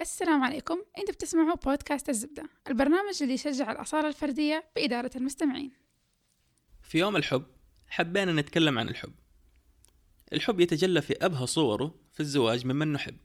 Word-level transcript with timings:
السلام 0.00 0.44
عليكم. 0.44 0.78
أنتوا 0.98 1.14
بتسمعوا 1.14 1.56
بودكاست 1.56 2.08
الزبدة 2.08 2.48
البرنامج 2.68 3.22
اللي 3.22 3.34
يشجع 3.34 3.72
الأصالة 3.72 4.08
الفردية 4.08 4.64
بإدارة 4.76 5.10
المستمعين. 5.16 5.72
في 6.82 6.98
يوم 6.98 7.16
الحب 7.16 7.44
حبينا 7.88 8.32
نتكلم 8.32 8.78
عن 8.78 8.88
الحب. 8.88 9.12
الحب 10.32 10.60
يتجلى 10.60 11.02
في 11.02 11.14
أبهى 11.22 11.46
صوره 11.46 11.94
في 12.12 12.20
الزواج 12.20 12.66
ممن 12.66 12.92
نحب. 12.92 13.16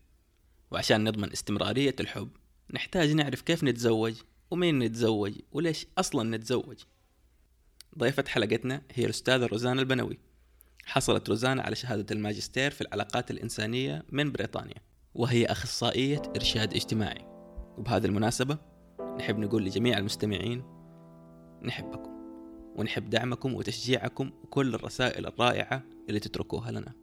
وعشان 0.72 1.04
نضمن 1.04 1.32
استمرارية 1.32 1.96
الحب 2.00 2.30
نحتاج 2.74 3.12
نعرف 3.12 3.42
كيف 3.42 3.64
نتزوج 3.64 4.16
ومين 4.52 4.80
نتزوج 4.80 5.34
وليش 5.52 5.88
أصلا 5.98 6.38
نتزوج. 6.38 6.84
ضيفة 7.98 8.24
حلقتنا 8.28 8.82
هي 8.92 9.06
الأستاذة 9.06 9.46
روزانا 9.46 9.82
البنوي. 9.82 10.20
حصلت 10.86 11.30
روزانا 11.30 11.62
على 11.62 11.76
شهادة 11.76 12.16
الماجستير 12.16 12.72
في 12.72 12.82
العلاقات 12.82 13.32
الإنسانية 13.32 14.06
من 14.10 14.32
بريطانيا. 14.32 14.93
وهي 15.16 15.46
أخصائية 15.46 16.22
إرشاد 16.36 16.74
اجتماعي. 16.74 17.28
وبهذه 17.78 18.06
المناسبة 18.06 18.58
نحب 19.18 19.40
نقول 19.40 19.66
لجميع 19.66 19.98
المستمعين 19.98 20.64
نحبكم 21.64 22.12
ونحب 22.76 23.10
دعمكم 23.10 23.54
وتشجيعكم 23.54 24.32
وكل 24.44 24.76
الرسائل 24.76 25.26
الرائعة 25.28 25.84
اللي 26.10 26.20
تتركوها 26.20 26.72
لنا. 26.72 26.94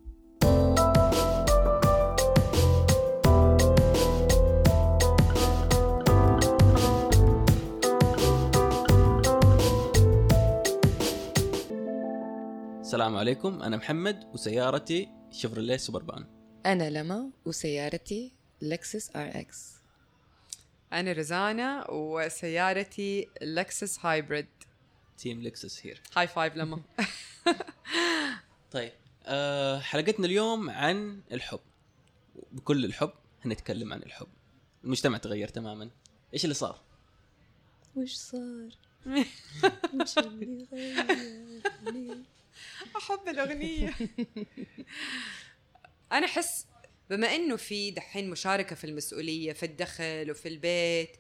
السلام 12.81 13.17
عليكم 13.17 13.63
أنا 13.63 13.77
محمد 13.77 14.25
وسيارتي 14.33 15.09
شيفروليه 15.31 15.77
سوبربان. 15.77 16.40
أنا 16.67 16.91
لما 16.91 17.31
وسيارتي 17.45 18.33
لكسس 18.63 19.11
RX. 19.17 19.75
أنا 20.93 21.13
رزانا 21.13 21.91
وسيارتي 21.91 23.29
لكسس 23.43 24.07
hybrid. 24.07 24.47
team 25.19 25.43
لكسس 25.43 25.87
here 25.87 26.01
high 26.17 26.27
five 26.29 26.57
لما. 26.57 26.83
طيب 28.73 28.93
أه 29.27 29.79
حلقتنا 29.79 30.27
اليوم 30.27 30.71
عن 30.71 31.21
الحب. 31.33 31.61
بكل 32.53 32.85
الحب 32.85 33.13
هنتكلم 33.45 33.93
عن 33.93 34.03
الحب. 34.03 34.29
المجتمع 34.85 35.19
تغير 35.19 35.49
تماما. 35.49 35.91
إيش 36.35 36.45
اللي 36.45 36.55
صار؟ 36.55 36.81
وش 37.97 38.15
صار؟ 38.15 38.69
وش 40.01 40.19
اللي 40.19 40.67
غيرني؟ 40.73 42.25
أحب 42.97 43.29
الأغنية. 43.29 43.95
أنا 46.13 46.27
أحس 46.27 46.67
بما 47.11 47.35
إنه 47.35 47.57
في 47.57 47.91
دحين 47.91 48.31
مشاركة 48.31 48.77
في 48.77 48.85
المسؤولية 48.85 49.53
في 49.53 49.67
الدخل 49.67 50.31
وفي 50.31 50.49
البيت 50.49 51.11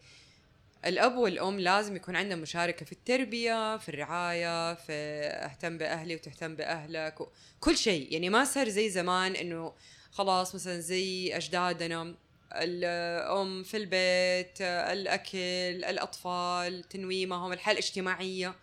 الأب 0.84 1.16
والأم 1.16 1.60
لازم 1.60 1.96
يكون 1.96 2.16
عندهم 2.16 2.38
مشاركة 2.38 2.86
في 2.86 2.92
التربية 2.92 3.76
في 3.76 3.88
الرعاية 3.88 4.74
في 4.74 4.92
أهتم 5.22 5.78
بأهلي 5.78 6.14
وتهتم 6.14 6.56
بأهلك 6.56 7.20
و- 7.20 7.28
كل 7.60 7.76
شيء. 7.76 8.12
يعني 8.12 8.28
ما 8.30 8.44
صار 8.44 8.68
زي 8.68 8.90
زمان 8.90 9.36
إنه 9.36 9.72
خلاص 10.12 10.54
مثلا 10.54 10.80
زي 10.80 11.36
أجدادنا 11.36 12.14
الأم 12.52 13.62
في 13.62 13.76
البيت 13.76 14.60
الأكل 14.60 15.38
الأطفال 15.84 16.88
تنويمهم 16.88 17.52
الحياة 17.52 17.72
الاجتماعية. 17.72 18.54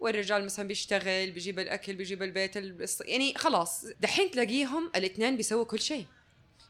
والرجال 0.00 0.44
مثلا 0.44 0.68
بيشتغل 0.68 1.30
بيجيب 1.30 1.58
الأكل 1.58 1.94
بيجيب 1.94 2.22
البيت 2.22 2.56
البس- 2.56 3.02
يعني 3.06 3.34
خلاص 3.34 3.84
دحين 4.00 4.30
تلاقيهم 4.30 4.90
الاثنين 4.96 5.36
بيسووا 5.36 5.64
كل 5.64 5.80
شيء. 5.80 6.06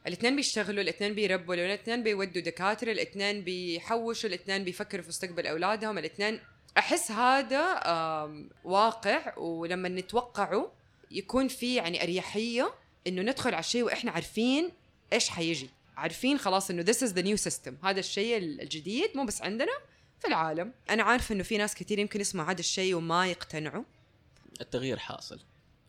الاثنين 0.07 0.37
بيشتغلوا 0.37 0.83
الاثنين 0.83 1.15
بيربوا 1.15 1.55
الاثنين 1.55 2.03
بيودوا 2.03 2.43
دكاترة 2.43 2.93
الاثنين 2.93 3.45
بيحوشوا 3.45 4.29
الاثنين 4.29 4.65
بيفكروا 4.65 5.03
في 5.03 5.09
مستقبل 5.09 5.47
أولادهم. 5.47 5.99
الاثنين 5.99 6.41
أحس 6.79 7.11
هذا 7.11 7.63
واقع. 8.65 9.39
ولما 9.39 9.89
نتوقعه 9.89 10.73
يكون 11.11 11.49
في 11.49 11.75
يعني 11.75 12.03
أريحية 12.03 12.75
إنه 13.07 13.23
ندخل 13.23 13.55
على 13.55 13.61
الشيء 13.61 13.83
وإحنا 13.83 14.11
عارفين 14.11 14.71
إيش 15.13 15.29
حيجي. 15.29 15.71
عارفين 15.97 16.39
خلاص 16.39 16.71
إنه 16.71 16.85
this 16.85 16.97
is 16.97 17.11
the 17.13 17.23
new 17.23 17.51
system. 17.51 17.85
هذا 17.85 18.01
الشيء 18.01 18.37
الجديد 18.39 19.11
مو 19.15 19.25
بس 19.25 19.43
عندنا. 19.43 19.73
في 20.21 20.27
العالم. 20.29 20.73
أنا 20.91 21.03
عارفه 21.03 21.35
إنه 21.35 21.43
في 21.43 21.59
ناس 21.59 21.75
كثير 21.75 21.99
يمكن 21.99 22.21
يسمعوا 22.21 22.51
هذا 22.51 22.61
الشيء 22.61 22.95
وما 22.95 23.27
يقتنعوا. 23.27 23.85
التغيير 24.61 24.99
حاصل. 24.99 25.41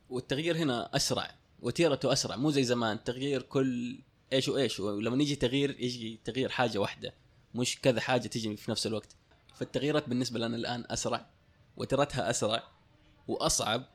والتغيير 0.10 0.58
هنا 0.58 0.96
أسرع 0.96 1.36
وتيرته 1.62 2.14
أسرع. 2.14 2.36
مو 2.36 2.52
زي 2.52 2.64
زمان 2.64 3.04
تغيير 3.04 3.42
كل 3.42 4.00
إيش 4.34 4.50
وإيش. 4.50 4.80
ولما 4.80 5.24
يجي 5.24 5.36
تغيير 5.36 5.80
يجي 5.80 6.20
تغيير 6.24 6.50
حاجة 6.50 6.78
واحدة 6.78 7.14
مش 7.56 7.82
كذا 7.82 8.02
حاجة 8.02 8.28
تجي 8.28 8.58
في 8.58 8.72
نفس 8.72 8.88
الوقت. 8.88 9.16
فالتغييرات 9.56 10.10
بالنسبة 10.10 10.40
لنا 10.40 10.58
الآن 10.58 10.86
أسرع 10.90 11.30
وترتها 11.78 12.30
أسرع 12.30 12.64
وأصعب 13.28 13.86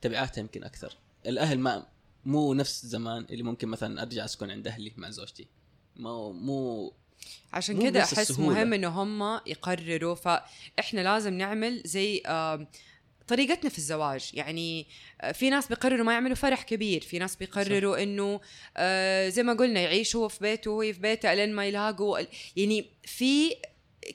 تبعاتها 0.00 0.40
يمكن 0.40 0.64
أكثر. 0.64 0.96
الأهل 1.26 1.58
ما 1.58 1.86
مو 2.24 2.54
نفس 2.54 2.86
زمان 2.86 3.26
اللي 3.30 3.42
ممكن 3.42 3.68
مثلا 3.68 4.02
أرجع 4.02 4.24
أسكن 4.24 4.50
عند 4.50 4.66
أهلي 4.66 4.92
مع 4.96 5.10
زوجتي. 5.10 5.46
مو 5.96 6.32
مو 6.32 6.92
عشان 7.52 7.82
كده 7.82 8.02
أحس 8.02 8.18
السهولة. 8.18 8.54
مهم 8.54 8.72
انه 8.72 8.88
هم 8.88 9.40
يقرروا. 9.46 10.14
فاحنا 10.14 11.00
لازم 11.00 11.34
نعمل 11.34 11.82
زي 11.84 12.22
طريقتنا 13.28 13.70
في 13.70 13.78
الزواج. 13.78 14.30
يعني 14.34 14.86
آه، 15.20 15.32
في 15.32 15.50
ناس 15.50 15.68
بيقرروا 15.68 16.04
ما 16.04 16.12
يعملوا 16.12 16.36
فرح 16.36 16.62
كبير. 16.62 17.00
في 17.00 17.18
ناس 17.18 17.36
بيقرروا 17.36 18.02
إنه 18.02 18.40
آه، 18.76 19.28
زي 19.28 19.42
ما 19.42 19.52
قلنا 19.52 19.80
يعيشوا 19.80 20.22
هو 20.22 20.28
في 20.28 20.38
بيته 20.40 20.70
وهي 20.70 20.92
في 20.92 21.00
بيتها 21.00 21.34
لين 21.34 21.54
ما 21.54 21.66
يلاقوا 21.66 22.18
يعني 22.56 22.86
في 23.04 23.54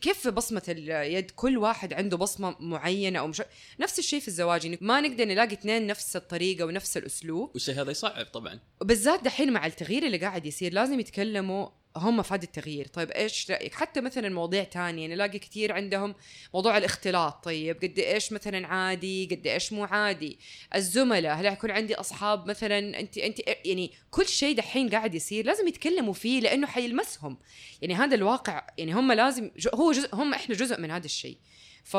كيف 0.02 0.19
في 0.19 0.31
بصمة 0.31 0.63
اليد؟ 0.69 1.31
كل 1.31 1.58
واحد 1.58 1.94
عنده 1.94 2.18
بصمة 2.18 2.56
معينة 2.59 3.19
أو 3.19 3.28
مش 3.28 3.42
نفس 3.80 4.00
الشيء 4.00 4.19
في 4.19 4.28
الزواج. 4.28 4.66
يعني 4.66 4.78
ما 4.81 5.02
نقدر 5.02 5.25
نلاقي 5.25 5.53
اثنين 5.53 5.88
نفس 5.88 6.16
الطريقة 6.16 6.66
ونفس 6.66 6.97
الأسلوب. 6.97 7.52
والشيء 7.53 7.81
هذا 7.81 7.92
يصعب 7.92 8.25
طبعا. 8.25 8.59
وبالذات 8.81 9.24
دحين 9.24 9.53
مع 9.53 9.66
التغيير 9.66 10.06
اللي 10.06 10.18
قاعد 10.18 10.46
يصير 10.46 10.74
لازم 10.74 11.00
يتكلموا 11.00 11.69
هم 11.98 12.22
في 12.22 12.34
هذا 12.34 12.44
التغيير. 12.44 12.88
طيب 12.88 13.12
إيش 13.12 13.52
رأيك؟ 13.52 13.74
حتى 13.74 14.02
مثلا 14.02 14.30
مواضيع 14.30 14.64
تانية 14.64 15.08
نلاقي 15.08 15.40
كثير 15.40 15.72
عندهم 15.72 16.16
موضوع 16.54 16.78
الاختلاط. 16.78 17.44
طيب 17.44 17.78
قد 17.84 18.00
إيش 18.00 18.31
مثلا 18.31 18.68
عادي 18.68 19.26
قد 19.31 19.48
إيش 19.48 19.74
مو 19.74 19.84
عادي؟ 19.84 20.40
الزملاء 20.76 21.36
هل 21.36 21.46
يكون 21.46 21.72
عندي 21.72 21.96
أصحاب 21.96 22.48
مثلا 22.48 23.00
أنت 23.00 23.18
أنت 23.18 23.40
يعني 23.66 23.92
كل 24.12 24.28
شيء 24.28 24.56
دحين 24.56 24.90
قاعد 24.90 25.16
يصير 25.16 25.46
لازم 25.46 25.68
يتكلموا 25.68 26.14
فيه 26.14 26.42
لأنه 26.42 26.68
حيلمسهم. 26.68 27.38
يعني 27.81 27.96
هذا 27.96 28.16
الواقع 28.16 28.68
يعني 28.78 28.94
هم 28.94 29.12
لازم 29.12 29.52
هو 29.74 29.92
جزء 29.92 30.16
هم 30.16 30.34
إحنا 30.34 30.56
جزء 30.56 30.81
من 30.81 30.92
هذا 30.92 31.06
الشيء. 31.06 31.38
ف 31.84 31.98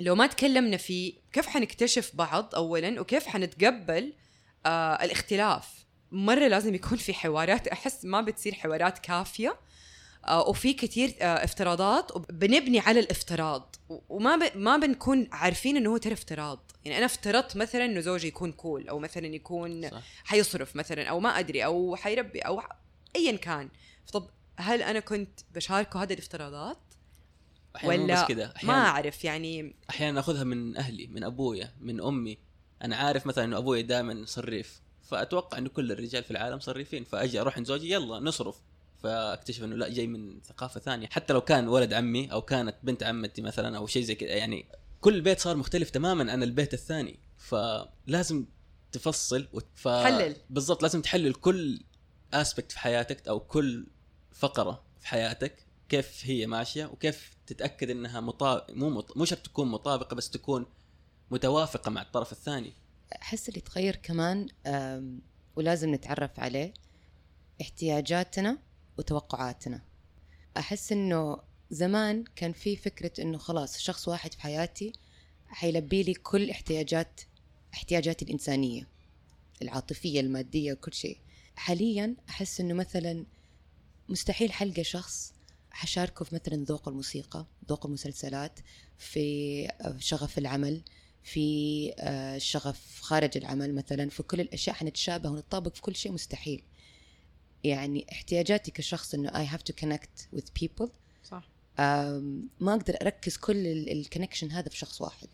لو 0.00 0.14
ما 0.14 0.26
تكلمنا 0.26 0.76
فيه 0.76 1.14
كيف 1.32 1.46
حنكتشف 1.46 2.10
بعض 2.14 2.54
اولا 2.54 3.00
وكيف 3.00 3.26
حنتقبل 3.26 4.12
آه 4.66 5.04
الاختلاف؟ 5.04 5.81
مرة 6.12 6.48
لازم 6.48 6.74
يكون 6.74 6.98
في 6.98 7.14
حوارات. 7.14 7.68
أحس 7.68 8.04
ما 8.04 8.20
بتصير 8.20 8.54
حوارات 8.54 8.98
كافية. 8.98 9.56
آه 10.24 10.48
وفي 10.48 10.72
كثير 10.72 11.14
آه 11.20 11.44
افتراضات. 11.44 12.16
وبنبني 12.16 12.78
على 12.78 13.00
الافتراض. 13.00 13.76
وما 14.08 14.36
ب... 14.36 14.56
ما 14.56 14.76
بنكون 14.76 15.28
عارفين 15.32 15.76
إنه 15.76 15.90
هو 15.90 15.96
ترى 15.96 16.12
افتراض. 16.12 16.72
يعني 16.84 16.98
أنا 16.98 17.06
افترضت 17.06 17.56
مثلا 17.56 17.84
إنه 17.84 18.00
زوجي 18.00 18.28
يكون 18.28 18.52
كول 18.52 18.88
أو 18.88 18.98
مثلا 18.98 19.26
يكون 19.26 19.90
صح. 19.90 20.02
حيصرف 20.24 20.76
مثلا 20.76 21.04
أو 21.08 21.20
ما 21.20 21.38
أدري 21.38 21.64
أو 21.64 21.96
حيربي 21.96 22.40
أو 22.40 22.62
ايا 23.16 23.36
كان. 23.36 23.68
طب 24.12 24.28
هل 24.56 24.82
أنا 24.82 25.00
كنت 25.00 25.40
بشاركه 25.54 26.02
هذه 26.02 26.12
الافتراضات؟ 26.12 26.78
أحيانا 27.76 27.96
مو 27.96 28.04
ولا 28.04 28.22
بس 28.22 28.28
كذا 28.28 28.46
ما 28.46 28.56
أحيانا 28.56 28.88
أعرف 28.88 29.24
يعني. 29.24 29.74
أحيانا 29.90 30.20
اخذها 30.20 30.44
من 30.44 30.76
أهلي 30.76 31.06
من 31.06 31.24
أبويا 31.24 31.72
من 31.80 32.02
أمي. 32.02 32.38
أنا 32.82 32.96
عارف 32.96 33.26
مثلا 33.26 33.44
إنه 33.44 33.58
أبوي 33.58 33.82
دائما 33.82 34.24
صريف. 34.26 34.80
فأتوقع 35.12 35.58
انه 35.58 35.68
كل 35.68 35.92
الرجال 35.92 36.24
في 36.24 36.30
العالم 36.30 36.60
صريفين 36.60 37.04
فأجي 37.04 37.40
أروح 37.40 37.56
عند 37.56 37.66
زوجي 37.66 37.90
يلا 37.92 38.20
نصرف. 38.20 38.56
فأكتشف 39.02 39.64
إنه 39.64 39.76
لا 39.76 39.88
جاي 39.88 40.06
من 40.06 40.40
ثقافة 40.40 40.80
ثانية. 40.80 41.06
حتى 41.06 41.32
لو 41.32 41.40
كان 41.40 41.68
ولد 41.68 41.92
عمي 41.92 42.32
أو 42.32 42.42
كانت 42.42 42.76
بنت 42.82 43.02
عمتي 43.02 43.42
مثلا 43.42 43.76
أو 43.76 43.86
شيء 43.86 44.02
زي 44.02 44.14
كذا 44.14 44.28
يعني 44.28 44.66
كل 45.00 45.20
بيت 45.20 45.40
صار 45.40 45.56
مختلف 45.56 45.90
تماما 45.90 46.32
عن 46.32 46.42
البيت 46.42 46.74
الثاني. 46.74 47.18
فلازم 47.38 48.46
تفصل 48.92 49.48
وت- 49.52 49.66
ف... 49.74 49.88
حلل. 49.88 50.36
بالضبط 50.50 50.82
لازم 50.82 51.02
تحلل 51.02 51.34
كل 51.34 51.80
اسبكت 52.34 52.72
في 52.72 52.78
حياتك 52.78 53.28
أو 53.28 53.40
كل 53.40 53.86
فقرة 54.32 54.82
في 55.00 55.08
حياتك 55.08 55.66
كيف 55.88 56.20
هي 56.24 56.46
ماشية 56.46 56.86
وكيف 56.86 57.36
تتأكد 57.46 57.90
إنها 57.90 58.20
مطا... 58.20 58.66
مو 58.70 58.90
مط... 58.90 59.16
مو 59.16 59.24
شرط 59.24 59.38
تكون 59.38 59.68
مطابقة 59.68 60.14
بس 60.14 60.30
تكون 60.30 60.66
متوافقة 61.30 61.90
مع 61.90 62.02
الطرف 62.02 62.32
الثاني. 62.32 62.72
أحس 63.22 63.48
اللي 63.48 63.58
يتغير 63.58 63.96
كمان 63.96 64.48
ولازم 65.56 65.94
نتعرف 65.94 66.40
عليه 66.40 66.74
احتياجاتنا 67.60 68.58
وتوقعاتنا. 68.98 69.82
أحس 70.56 70.92
إنه 70.92 71.38
زمان 71.70 72.24
كان 72.36 72.52
في 72.52 72.76
فكرة 72.76 73.22
إنه 73.22 73.38
خلاص 73.38 73.78
شخص 73.78 74.08
واحد 74.08 74.34
في 74.34 74.40
حياتي 74.42 74.92
حيلبي 75.46 76.02
لي 76.02 76.14
كل 76.14 76.50
احتياجات 76.50 77.20
احتياجاتي 77.74 78.24
الإنسانية 78.24 78.88
العاطفية 79.62 80.20
المادية 80.20 80.72
وكل 80.72 80.92
شيء. 80.92 81.18
حاليا 81.56 82.16
أحس 82.28 82.60
إنه 82.60 82.74
مثلا 82.74 83.26
مستحيل 84.08 84.52
حلقة 84.52 84.82
شخص 84.82 85.32
حشاركه 85.70 86.24
في 86.24 86.34
مثلا 86.34 86.64
ذوق 86.64 86.88
الموسيقى 86.88 87.46
ذوق 87.68 87.86
المسلسلات 87.86 88.60
في 88.98 89.66
آه، 89.68 89.96
شغف 89.98 90.38
العمل. 90.38 90.82
في 91.22 91.92
آه، 91.98 92.38
شغف 92.38 93.00
خارج 93.00 93.36
العمل 93.36 93.74
مثلا 93.74 94.10
في 94.10 94.22
كل 94.22 94.40
الأشياء 94.40 94.76
حنتشابه 94.76 95.30
ونتطابق 95.30 95.74
في 95.74 95.82
كل 95.82 95.94
شيء 95.94 96.12
مستحيل 96.12 96.62
يعني 97.64 98.06
احتياجاتي 98.12 98.70
كشخص 98.70 99.14
إنه 99.14 99.30
I 99.30 99.48
have 99.50 99.62
to 99.62 99.74
connect 99.84 100.36
with 100.36 100.44
people 100.62 100.88
صح 101.24 101.48
ما 102.60 102.74
أقدر 102.74 102.96
أركز 103.02 103.36
كل 103.36 103.66
الكونكشن 103.66 104.50
هذا 104.50 104.68
في 104.68 104.76
شخص 104.76 105.00
واحد 105.00 105.28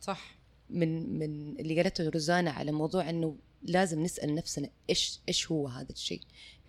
صح 0.00 0.40
من 0.70 1.18
من 1.18 1.60
اللي 1.60 1.76
قالته 1.76 2.08
روزانا 2.08 2.50
على 2.50 2.72
موضوع 2.72 3.10
إنه 3.10 3.36
لازم 3.62 4.02
نسأل 4.02 4.34
نفسنا 4.34 4.70
إيش 4.90 5.20
إيش 5.28 5.52
هو 5.52 5.68
هذا 5.68 5.92
الشيء؟ 5.92 6.20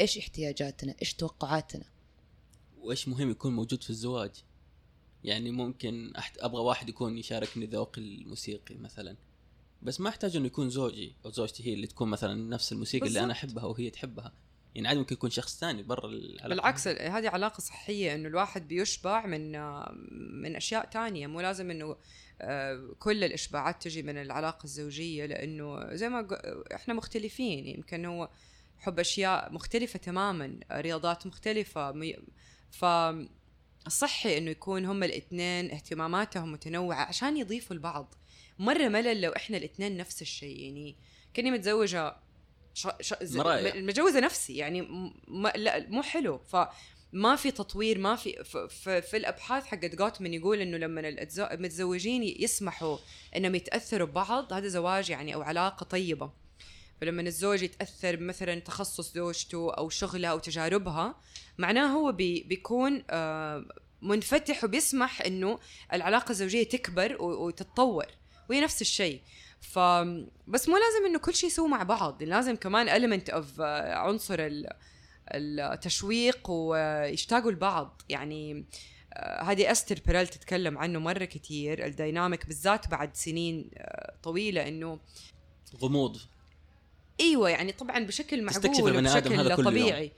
إيش 0.02 0.18
احتياجاتنا؟ 0.18 0.96
إيش 1.02 1.14
توقعاتنا؟ 1.14 1.86
وإيش 2.82 3.08
مهم 3.08 3.32
يكون 3.32 3.56
موجود 3.56 3.84
في 3.84 3.90
الزواج 3.90 4.32
يعني 5.24 5.52
ممكن 5.52 6.14
أحت... 6.18 6.38
أبغى 6.40 6.62
واحد 6.62 6.90
يكون 6.90 7.18
يشاركني 7.18 7.66
ذوقي 7.66 8.02
الموسيقي 8.02 8.76
مثلا. 8.76 9.18
بس 9.82 10.02
ما 10.02 10.10
أحتاج 10.10 10.36
إنه 10.36 10.46
يكون 10.46 10.70
زوجي 10.70 11.16
أو 11.26 11.32
زوجتي 11.32 11.68
هي 11.68 11.74
اللي 11.74 11.88
تكون 11.88 12.10
مثلا 12.10 12.50
نفس 12.50 12.72
الموسيقى 12.72 13.08
اللي 13.08 13.20
أنا. 13.20 13.34
أحبها 13.34 13.64
وهي 13.66 13.90
تحبها. 13.90 14.34
يعني 14.76 14.88
عادي 14.88 15.00
ممكن 15.00 15.14
يكون 15.16 15.30
شخص 15.30 15.60
ثاني 15.60 15.84
برا 15.84 16.08
العلاقة. 16.10 16.48
بالعكس 16.50 16.88
هذه 16.88 17.30
علاقة 17.30 17.62
صحية 17.62 18.16
إنه 18.16 18.28
الواحد 18.28 18.68
بيشبع 18.68 19.26
من 19.26 19.52
من 20.42 20.56
أشياء 20.56 20.86
تانية. 20.86 21.28
مو 21.28 21.42
لازم 21.42 21.72
إنه 21.72 21.96
آه، 22.42 22.96
كل 23.00 23.24
الإشباعات 23.24 23.84
تجي 23.84 24.04
من 24.04 24.18
العلاقة 24.18 24.64
الزوجية 24.64 25.26
لأنه 25.26 25.96
زي 25.96 26.10
ما 26.10 26.28
إحنا 26.76 26.94
مختلفين. 26.94 27.68
يمكن 27.68 28.06
هو 28.06 28.30
حب 28.78 29.00
أشياء 29.00 29.54
مختلفة 29.54 30.00
تماما 30.00 30.60
رياضات 30.72 31.28
مختلفة 31.28 31.92
مي- 31.92 32.18
ف 32.72 32.86
الصحي 33.88 34.38
إنه 34.38 34.52
يكون 34.52 34.86
هم 34.86 35.04
الاثنين 35.04 35.72
اهتماماتهم 35.72 36.52
متنوعة 36.52 37.06
عشان 37.06 37.38
يضيفوا 37.38 37.76
لبعض 37.76 38.16
مرة 38.60 38.88
ملل 38.88 39.22
لو 39.22 39.32
إحنا 39.32 39.58
الاثنين 39.58 39.98
نفس 39.98 40.22
الشيء 40.22 40.60
يعني 40.60 40.96
كأني 41.34 41.52
متزوجة 41.52 42.16
ش... 42.74 42.88
ش... 43.02 43.14
مرايا. 43.22 43.82
متجوزة 43.82 44.20
نفسي 44.20 44.56
يعني 44.56 44.82
م... 44.82 45.48
لا 45.56 45.90
مو 45.90 46.02
حلو 46.02 46.38
فما 46.38 47.36
في 47.36 47.52
تطوير 47.52 48.00
ما 48.00 48.16
في 48.16 48.44
ف... 48.44 48.58
ف... 48.58 48.90
في 48.90 49.18
الأبحاث 49.18 49.66
حقت 49.66 49.96
جوتمان 49.96 50.34
يقول 50.34 50.62
إنه 50.62 50.78
لما. 50.78 51.02
المتزوجين 51.40 52.24
يسمحوا 52.24 52.98
إنهم 53.36 53.56
يتأثروا 53.56 54.08
ببعض 54.08 54.54
هذا 54.54 54.68
زواج 54.68 55.10
يعني 55.10 55.36
أو 55.36 55.42
علاقة 55.42 55.84
طيبة 55.84 56.41
فلما 57.02 57.22
الزوج 57.22 57.62
يتأثر 57.62 58.16
بمثلا 58.16 58.60
تخصص 58.60 59.14
زوجته 59.14 59.74
أو 59.74 59.90
شغلها 59.90 60.30
أو 60.30 60.40
تجاربها 60.40 61.16
معناه 61.58 61.88
هو 61.88 62.12
بي... 62.12 62.44
بيكون 62.44 63.04
آه 63.10 63.66
منفتح 64.02 64.64
وبيسمح 64.64 65.22
إنه 65.22 65.60
العلاقة 65.94 66.32
الزوجية 66.32 66.64
تكبر. 66.64 67.22
وتتطور 67.22 68.06
وهي 68.50 68.62
نفس 68.62 68.82
الشيء 68.82 69.22
ف 69.62 69.80
بس 70.48 70.70
مو 70.70 70.78
لازم 70.78 71.06
إنه 71.06 71.20
كل 71.20 71.34
شيء 71.34 71.50
يسووا 71.50 71.68
مع 71.68 71.84
بعض 71.84 72.24
لازم 72.24 72.56
كمان 72.56 72.90
element 72.90 73.32
of 73.32 73.60
آه، 73.60 73.94
عنصر 73.96 74.40
ال... 74.40 74.68
التشويق 75.34 76.50
ويشتاقوا 76.50 77.52
لبعض 77.52 78.02
يعني 78.10 78.66
آه، 79.14 79.44
هذه 79.44 79.72
إستر 79.72 80.00
بيريل 80.06 80.28
تتكلم 80.28 80.78
عنه 80.78 81.00
مرة 81.00 81.26
كتير 81.26 81.86
ال 81.86 81.93
dynamic 81.93 82.46
بالذات 82.46 82.88
بعد 82.88 83.16
سنين 83.16 83.72
طويلة 84.24 84.68
إنه 84.68 85.00
غموض 85.82 86.18
إيوه 87.22 87.50
يعني 87.50 87.72
طبعا 87.72 88.00
بشكل 88.00 88.44
معقول 88.44 88.98
وبشكل 88.98 89.34
هذا 89.34 89.56
كل 89.56 89.64
يوم. 89.64 89.70
طبيعي. 89.70 90.12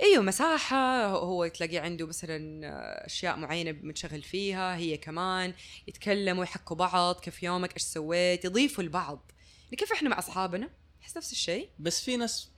إيوه 0.00 0.22
مساحة 0.22 1.06
هو 1.06 1.46
تلاقيه 1.46 1.80
عنده 1.80 2.06
مثلا 2.06 3.06
أشياء 3.06 3.36
معينة 3.36 3.72
متشغل 3.72 4.22
فيها 4.22 4.76
هي 4.76 4.96
كمان 4.96 5.54
يتكلموا 5.88 6.44
يحكوا 6.44 6.76
بعض 6.76 7.20
كيف 7.20 7.42
يومك 7.42 7.74
إيش 7.74 7.82
سويت 7.82 8.44
يضيفوا 8.44 8.84
لبعض 8.84 9.32
يعني 9.64 9.76
كيف 9.76 9.92
إحنا 9.92 10.08
مع 10.08 10.18
أصحابنا؟ 10.18 10.70
احس 11.02 11.16
نفس 11.16 11.32
الشيء. 11.32 11.68
بس 11.78 12.00
في 12.00 12.16
ناس 12.16 12.50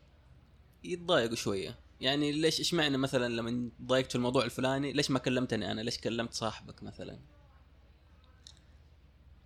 يتضايقوا 0.85 1.37
شوية. 1.37 1.79
يعني 2.01 2.33
ليش 2.33 2.59
إيش 2.59 2.75
معنى 2.75 2.97
مثلا 2.97 3.29
لما 3.29 3.71
ضايقت 3.83 4.17
الموضوع 4.17 4.45
الفلاني 4.45 4.93
ليش 4.93 5.11
ما 5.11 5.19
كلمتني 5.19 5.71
أنا؟ 5.71 5.81
ليش 5.81 5.99
كلمت 5.99 6.35
صاحبك 6.35 6.83
مثلا؟ 6.83 7.19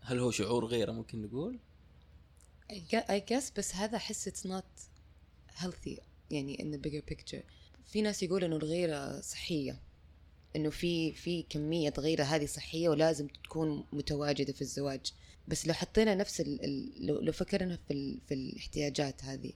هل 0.01 0.19
هو 0.19 0.31
شعور 0.31 0.67
غيره 0.67 0.93
ممكن 0.93 1.23
نقول؟ 1.23 1.59
I 2.73 2.75
gue- 2.75 3.09
I 3.09 3.21
guess 3.31 3.53
بس 3.57 3.75
هذا 3.75 3.97
احس 3.97 4.29
it's 4.29 4.49
not 4.51 4.65
healthy 5.63 6.01
يعني 6.31 6.57
in 6.57 6.77
the 6.77 6.81
bigger 6.89 7.15
picture. 7.15 7.43
في 7.87 8.03
ناس 8.03 8.23
يقولوا 8.23 8.49
إنه 8.49 8.57
الغيرة 8.57 9.21
صحية 9.21 9.81
إنه 10.57 10.71
في 10.71 11.13
في 11.13 11.43
كمية 11.43 11.95
غيرة 11.99 12.25
هذه 12.25 12.47
صحية 12.47 12.89
ولازم 12.89 13.27
تكون 13.27 13.85
متواجدة 13.93 14.53
في 14.53 14.63
الزواج. 14.63 15.13
بس 15.49 15.67
لو 15.67 15.75
حطينا 15.75 16.15
نفس 16.15 16.41
ال 16.41 16.65
ال 16.65 17.07
لو, 17.07 17.21
لو 17.21 17.33
فكرنا 17.33 17.77
في 17.77 17.93
ال 17.93 18.21
في 18.29 18.35
الاحتياجات 18.35 19.25
هذه 19.25 19.53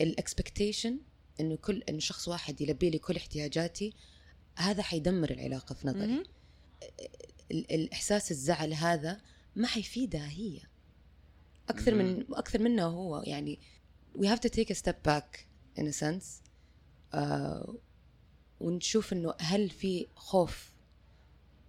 الاكسبكتيشن 0.00 0.98
إنه 1.40 1.56
كل 1.56 1.82
إنه 1.88 1.98
شخص 1.98 2.28
واحد 2.28 2.60
يلبي 2.60 2.90
لي 2.90 2.98
كل 2.98 3.16
احتياجاتي 3.16 3.92
هذا 4.56 4.82
حيدمر 4.82 5.30
العلاقة 5.30 5.74
في 5.74 5.88
نظري. 5.88 6.22
الإحساس 7.50 8.30
الزعل 8.30 8.74
هذا 8.74 9.20
ما 9.56 9.66
حيفيدها 9.66 10.28
هي. 10.28 10.60
أكثر 11.68 11.94
من 11.94 12.24
أكثر 12.34 12.62
منه 12.62 12.86
هو 12.86 13.22
يعني 13.26 13.58
we 14.18 14.26
have 14.26 14.38
to 14.40 14.48
take 14.50 14.70
a 14.70 14.74
step 14.74 15.08
back 15.08 15.38
in 15.78 15.82
a 15.86 15.92
sense. 15.92 16.24
آه 17.14 17.74
ونشوف 18.60 19.12
إنه 19.12 19.34
هل 19.38 19.70
في 19.70 20.06
خوف 20.16 20.72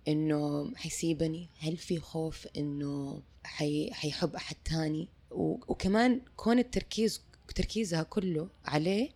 إنه 0.08 0.72
حيسيبني؟ 0.76 1.50
هل 1.60 1.78
في 1.78 2.00
خوف 2.00 2.48
إنه 2.58 3.22
حي 3.44 3.94
حيحب 3.94 4.36
أحد 4.36 4.56
تاني؟ 4.66 5.08
و- 5.32 5.58
وكمان 5.72 6.22
كون 6.38 6.60
التركيز 6.60 7.22
تركيزها 7.56 8.04
كله 8.04 8.50
عليه 8.66 9.10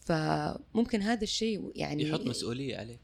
فممكن 0.00 1.02
هذا 1.02 1.22
الشيء 1.22 1.72
يعني 1.74 2.02
يحط 2.02 2.20
مسؤولية 2.20 2.76
عليك. 2.76 3.00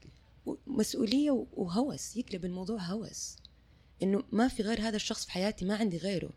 مسؤولية 0.67 1.45
وهوس 1.53 2.17
يقلب 2.17 2.45
الموضوع 2.45 2.81
هوس. 2.81 3.35
إنه 4.03 4.23
ما 4.31 4.47
في 4.47 4.63
غير 4.63 4.81
هذا 4.81 4.95
الشخص 4.95 5.25
في 5.25 5.31
حياتي 5.31 5.65
ما 5.65 5.75
عندي 5.75 5.97
غيره. 5.97 6.29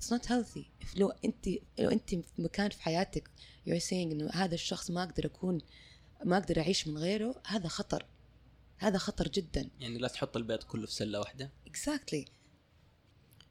It's 0.00 0.10
not 0.10 0.26
healthy. 0.26 0.84
If 0.84 0.96
لو 0.96 1.12
انت 1.24 1.48
لو 1.78 1.90
أنت 1.90 2.10
في 2.10 2.22
مكان 2.38 2.70
في 2.70 2.82
حياتك 2.82 3.30
you're 3.68 3.82
saying 3.82 3.92
إنه 3.92 4.30
هذا 4.30 4.54
الشخص 4.54 4.90
ما 4.90 5.02
أقدر 5.02 5.26
اكون 5.26 5.60
ما 6.24 6.38
أقدر 6.38 6.60
أعيش 6.60 6.88
من 6.88 6.98
غيره 6.98 7.42
هذا 7.46 7.68
خطر. 7.68 8.06
هذا 8.78 8.98
خطر 8.98 9.28
جدا. 9.28 9.70
يعني 9.80 9.98
لا 9.98 10.08
تحط 10.08 10.36
البيض 10.36 10.62
كله 10.62 10.86
في 10.86 10.92
سلة 10.92 11.20
واحدة؟ 11.20 11.50
Exactly. 11.68 12.28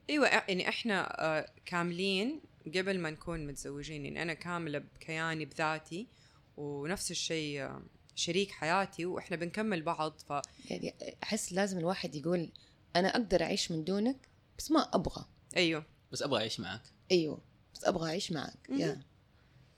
إيوه 0.10 0.28
يعني 0.28 0.70
إحنا 0.70 1.24
آه، 1.26 1.50
كاملين 1.66 2.42
قبل 2.76 3.00
ما 3.00 3.10
نكون 3.10 3.48
متزوجين 3.48 4.06
يعني 4.06 4.22
أنا 4.22 4.34
كاملة 4.34 4.80
بكياني 4.80 5.46
بذاتي 5.46 6.08
ونفس 6.58 7.12
الشيء 7.12 7.62
آه، 7.62 7.82
شريك 8.16 8.52
حياتي 8.52 9.06
وإحنا 9.06 9.38
بنكمل 9.38 9.82
بعض 9.82 10.20
ف 10.20 10.34
يعني 10.66 10.94
أحس 11.24 11.54
لازم 11.54 11.78
الواحد 11.78 12.16
يقول 12.16 12.52
أنا 12.96 13.08
أقدر 13.08 13.44
أعيش 13.44 13.72
من 13.72 13.84
دونك 13.84 14.30
بس 14.58 14.72
ما 14.72 14.80
أبغى. 14.80 15.26
إيوه. 15.58 15.86
بس 16.12 16.22
أبغى 16.22 16.40
أعيش 16.40 16.60
معك. 16.60 16.82
أيوه 17.12 17.42
بس 17.74 17.84
أبغى 17.86 18.10
أعيش 18.10 18.32
معك. 18.32 18.54
مهم. 18.70 18.80
yeah. 18.96 18.98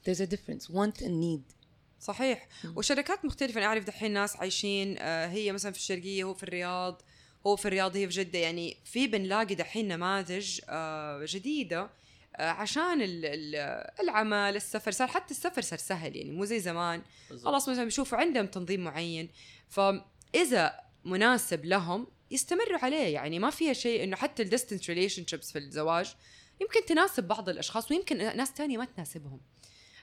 There's 0.10 0.20
a 0.22 0.26
difference. 0.32 0.70
Want 0.70 1.02
and 1.02 1.12
need. 1.24 1.54
صحيح. 2.00 2.48
وشركات 2.76 3.26
مختلفة. 3.26 3.58
أنا 3.60 3.66
أعرف 3.68 3.84
دحين 3.84 4.12
ناس 4.12 4.36
عايشين 4.36 4.96
آه، 5.00 5.28
هي 5.28 5.52
مثلا 5.52 5.72
في 5.72 5.78
الشرقية 5.78 6.24
هو 6.24 6.34
في 6.34 6.44
الرياض 6.44 7.02
هو 7.48 7.56
في 7.56 7.66
الرياض 7.68 7.96
هي 7.98 8.10
في 8.10 8.14
جدة. 8.24 8.40
يعني 8.40 8.78
في 8.86 9.08
بنلاقي 9.08 9.56
دحين 9.56 9.88
نماذج 9.88 10.60
آه، 10.70 11.26
جديدة 11.26 11.90
آه، 12.36 12.50
عشان 12.50 13.02
ال- 13.02 13.26
ال- 13.26 13.90
العمل 14.00 14.56
السفر. 14.56 14.92
صار 14.92 15.08
حتى 15.08 15.32
السفر 15.32 15.62
صار 15.62 15.80
سهل. 15.80 16.16
يعني 16.16 16.32
مو 16.32 16.46
زي 16.46 16.60
زمان. 16.60 17.02
خلاص 17.44 17.70
مثلا 17.70 17.84
بيشوفوا 17.84 18.18
عندهم 18.18 18.48
تنظيم 18.48 18.84
معين. 18.84 19.30
فإذا 19.70 20.80
مناسب 21.06 21.66
لهم 21.66 22.08
يستمروا 22.32 22.78
عليه. 22.82 23.14
يعني 23.14 23.40
ما 23.40 23.50
فيها 23.50 23.74
شيء 23.74 24.04
إنه 24.04 24.16
حتى 24.16 24.44
ال 24.44 24.90
distance 24.90 25.26
relationships 25.28 25.52
في 25.52 25.60
الزواج 25.60 26.16
يمكن 26.62 26.86
تناسب 26.86 27.24
بعض 27.28 27.50
الأشخاص 27.50 27.92
ويمكن 27.92 28.18
ناس 28.18 28.54
تانية 28.54 28.78
ما 28.78 28.86
تناسبهم. 28.86 29.42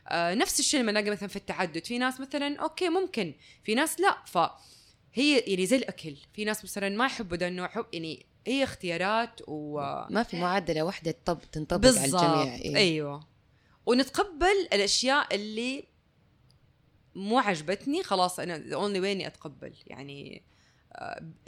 آه 0.09 0.35
نفس 0.35 0.61
الشيء 0.61 0.81
لما 0.81 0.93
نلاقي 0.93 1.11
مثلا 1.11 1.29
في 1.29 1.37
التعدد. 1.37 1.85
في 1.85 1.99
ناس 1.99 2.21
مثلا 2.21 2.57
okay 2.57 2.89
ممكن 2.89 3.35
في 3.65 3.75
ناس 3.75 4.01
لا. 4.01 4.25
ف 4.27 4.39
هي 5.15 5.39
يعني 5.39 5.67
زي 5.67 5.77
الأكل. 5.77 6.17
في 6.33 6.45
ناس 6.45 6.65
مثلا 6.65 6.89
ما 6.89 7.07
يحبوا 7.07 7.37
ده 7.37 7.49
النوع. 7.49 7.69
حب 7.69 7.87
يعني 7.93 8.27
هي 8.47 8.65
اختيارات 8.65 9.41
و 9.49 9.81
ما 10.11 10.23
في 10.23 10.37
معادلة 10.37 10.83
واحدة 10.83 11.15
طب 11.25 11.39
تنطبق 11.53 11.89
على 11.89 12.05
الجميع. 12.05 12.55
إيه. 12.55 12.77
أيوه. 12.77 13.27
ونتقبل 13.87 14.69
الأشياء 14.73 15.35
اللي 15.35 15.85
مو 17.15 17.39
عجبتني 17.39 18.03
خلاص 18.03 18.41
أنا 18.41 18.59
way 18.59 19.05
إني 19.05 19.27
أتقبل. 19.27 19.75
يعني 19.87 20.43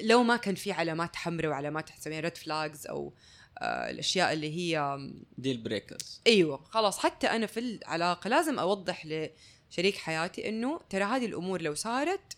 لو 0.02 0.22
ما 0.22 0.36
كان 0.36 0.54
في 0.54 0.72
علامات 0.72 1.16
حمراء 1.16 1.50
وعلامات 1.50 1.90
تسميها 1.90 2.20
red 2.20 2.36
flags 2.36 2.86
أو 2.86 3.12
آه، 3.58 3.90
الأشياء 3.90 4.32
اللي 4.32 4.56
هي 4.56 4.98
deal 5.38 5.58
breakers 5.58 6.20
أيوه 6.26 6.64
خلاص. 6.64 6.98
حتى 6.98 7.26
أنا 7.26 7.46
في 7.46 7.60
العلاقة 7.60 8.28
لازم 8.28 8.58
أوضح 8.58 9.06
شريك 9.70 9.96
حياتي 9.96 10.48
إنه 10.48 10.80
ترى 10.90 11.04
هذه 11.04 11.26
الأمور 11.26 11.62
لو 11.62 11.74
صارت 11.74 12.36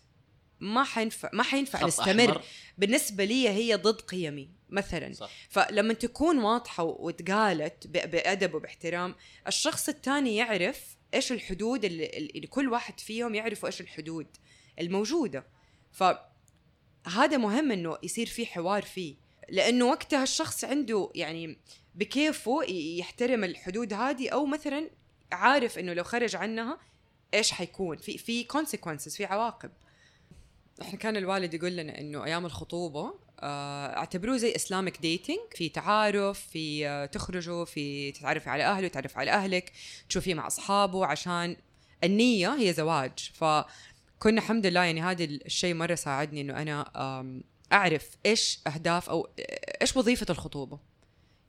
ما 0.59 0.83
حينفع 0.83 1.29
ما 1.33 1.43
حينفع 1.43 1.85
نستمر 1.85 2.31
أحمر. 2.31 2.41
بالنسبة 2.77 3.23
لي 3.23 3.49
هي 3.49 3.75
ضد 3.75 4.01
قيمي 4.01 4.49
مثلا. 4.69 5.13
صح. 5.13 5.31
فلما 5.49 5.93
تكون 5.93 6.37
واضحة 6.37 6.83
وتقالت 6.83 7.87
بأدب 7.87 8.53
وباحترام 8.53 9.15
الشخص 9.47 9.89
الثاني 9.89 10.35
يعرف 10.35 10.97
إيش 11.13 11.31
الحدود 11.31 11.85
اللي, 11.85 12.09
اللي 12.09 12.47
كل 12.47 12.69
واحد 12.69 12.99
فيهم 12.99 13.35
يعرفوا 13.35 13.67
إيش 13.67 13.81
الحدود 13.81 14.27
الموجودة. 14.79 15.45
فهذا 17.03 17.37
مهم 17.37 17.71
إنه 17.71 17.97
يصير 18.03 18.25
في 18.25 18.45
حوار 18.45 18.81
فيه 18.81 19.15
لأنه 19.49 19.85
وقتها 19.85 20.23
الشخص 20.23 20.63
عنده 20.63 21.11
يعني 21.15 21.57
بكيفه 21.95 22.63
يحترم 22.63 23.43
الحدود 23.43 23.93
هذه 23.93 24.29
أو 24.29 24.45
مثلا 24.45 24.89
عارف 25.31 25.79
إنه 25.79 25.93
لو 25.93 26.03
خرج 26.03 26.35
عنها 26.35 26.77
إيش 27.33 27.51
حيكون؟ 27.51 27.97
في 27.97 28.17
في 28.17 28.45
consequences 28.45 29.17
في 29.17 29.25
عواقب. 29.25 29.71
إحنا 30.81 30.99
كان 30.99 31.17
الوالد 31.17 31.53
يقول 31.53 31.75
لنا 31.75 31.99
إنه 31.99 32.25
أيام 32.25 32.45
الخطوبة 32.45 33.13
آه، 33.39 33.97
اعتبروه 33.97 34.37
زي 34.37 34.55
اسلامك 34.55 34.97
ديتنج 35.01 35.37
في 35.55 35.69
تعارف 35.69 36.39
في 36.39 36.87
آه، 36.87 37.05
تخرجوا 37.05 37.65
في 37.65 38.11
تتعرفي 38.11 38.49
على 38.49 38.63
أهله 38.63 38.87
تعرف 38.87 39.17
على 39.17 39.31
أهلك 39.31 39.71
تشوفيه 40.09 40.33
مع 40.33 40.47
أصحابه 40.47 41.05
عشان 41.05 41.55
النية 42.03 42.55
هي 42.55 42.73
زواج. 42.73 43.31
فكنا 44.21 44.41
الحمد 44.41 44.65
لله 44.65 44.83
يعني 44.83 45.01
هذا 45.01 45.23
الشيء 45.23 45.73
مرة 45.73 45.95
ساعدني 45.95 46.41
إنه 46.41 46.61
أنا 46.61 46.91
أعرف 47.71 48.09
إيش 48.25 48.59
أهداف 48.67 49.09
أو 49.09 49.29
إيش 49.81 49.97
وظيفة 49.97 50.25
الخطوبة. 50.29 50.79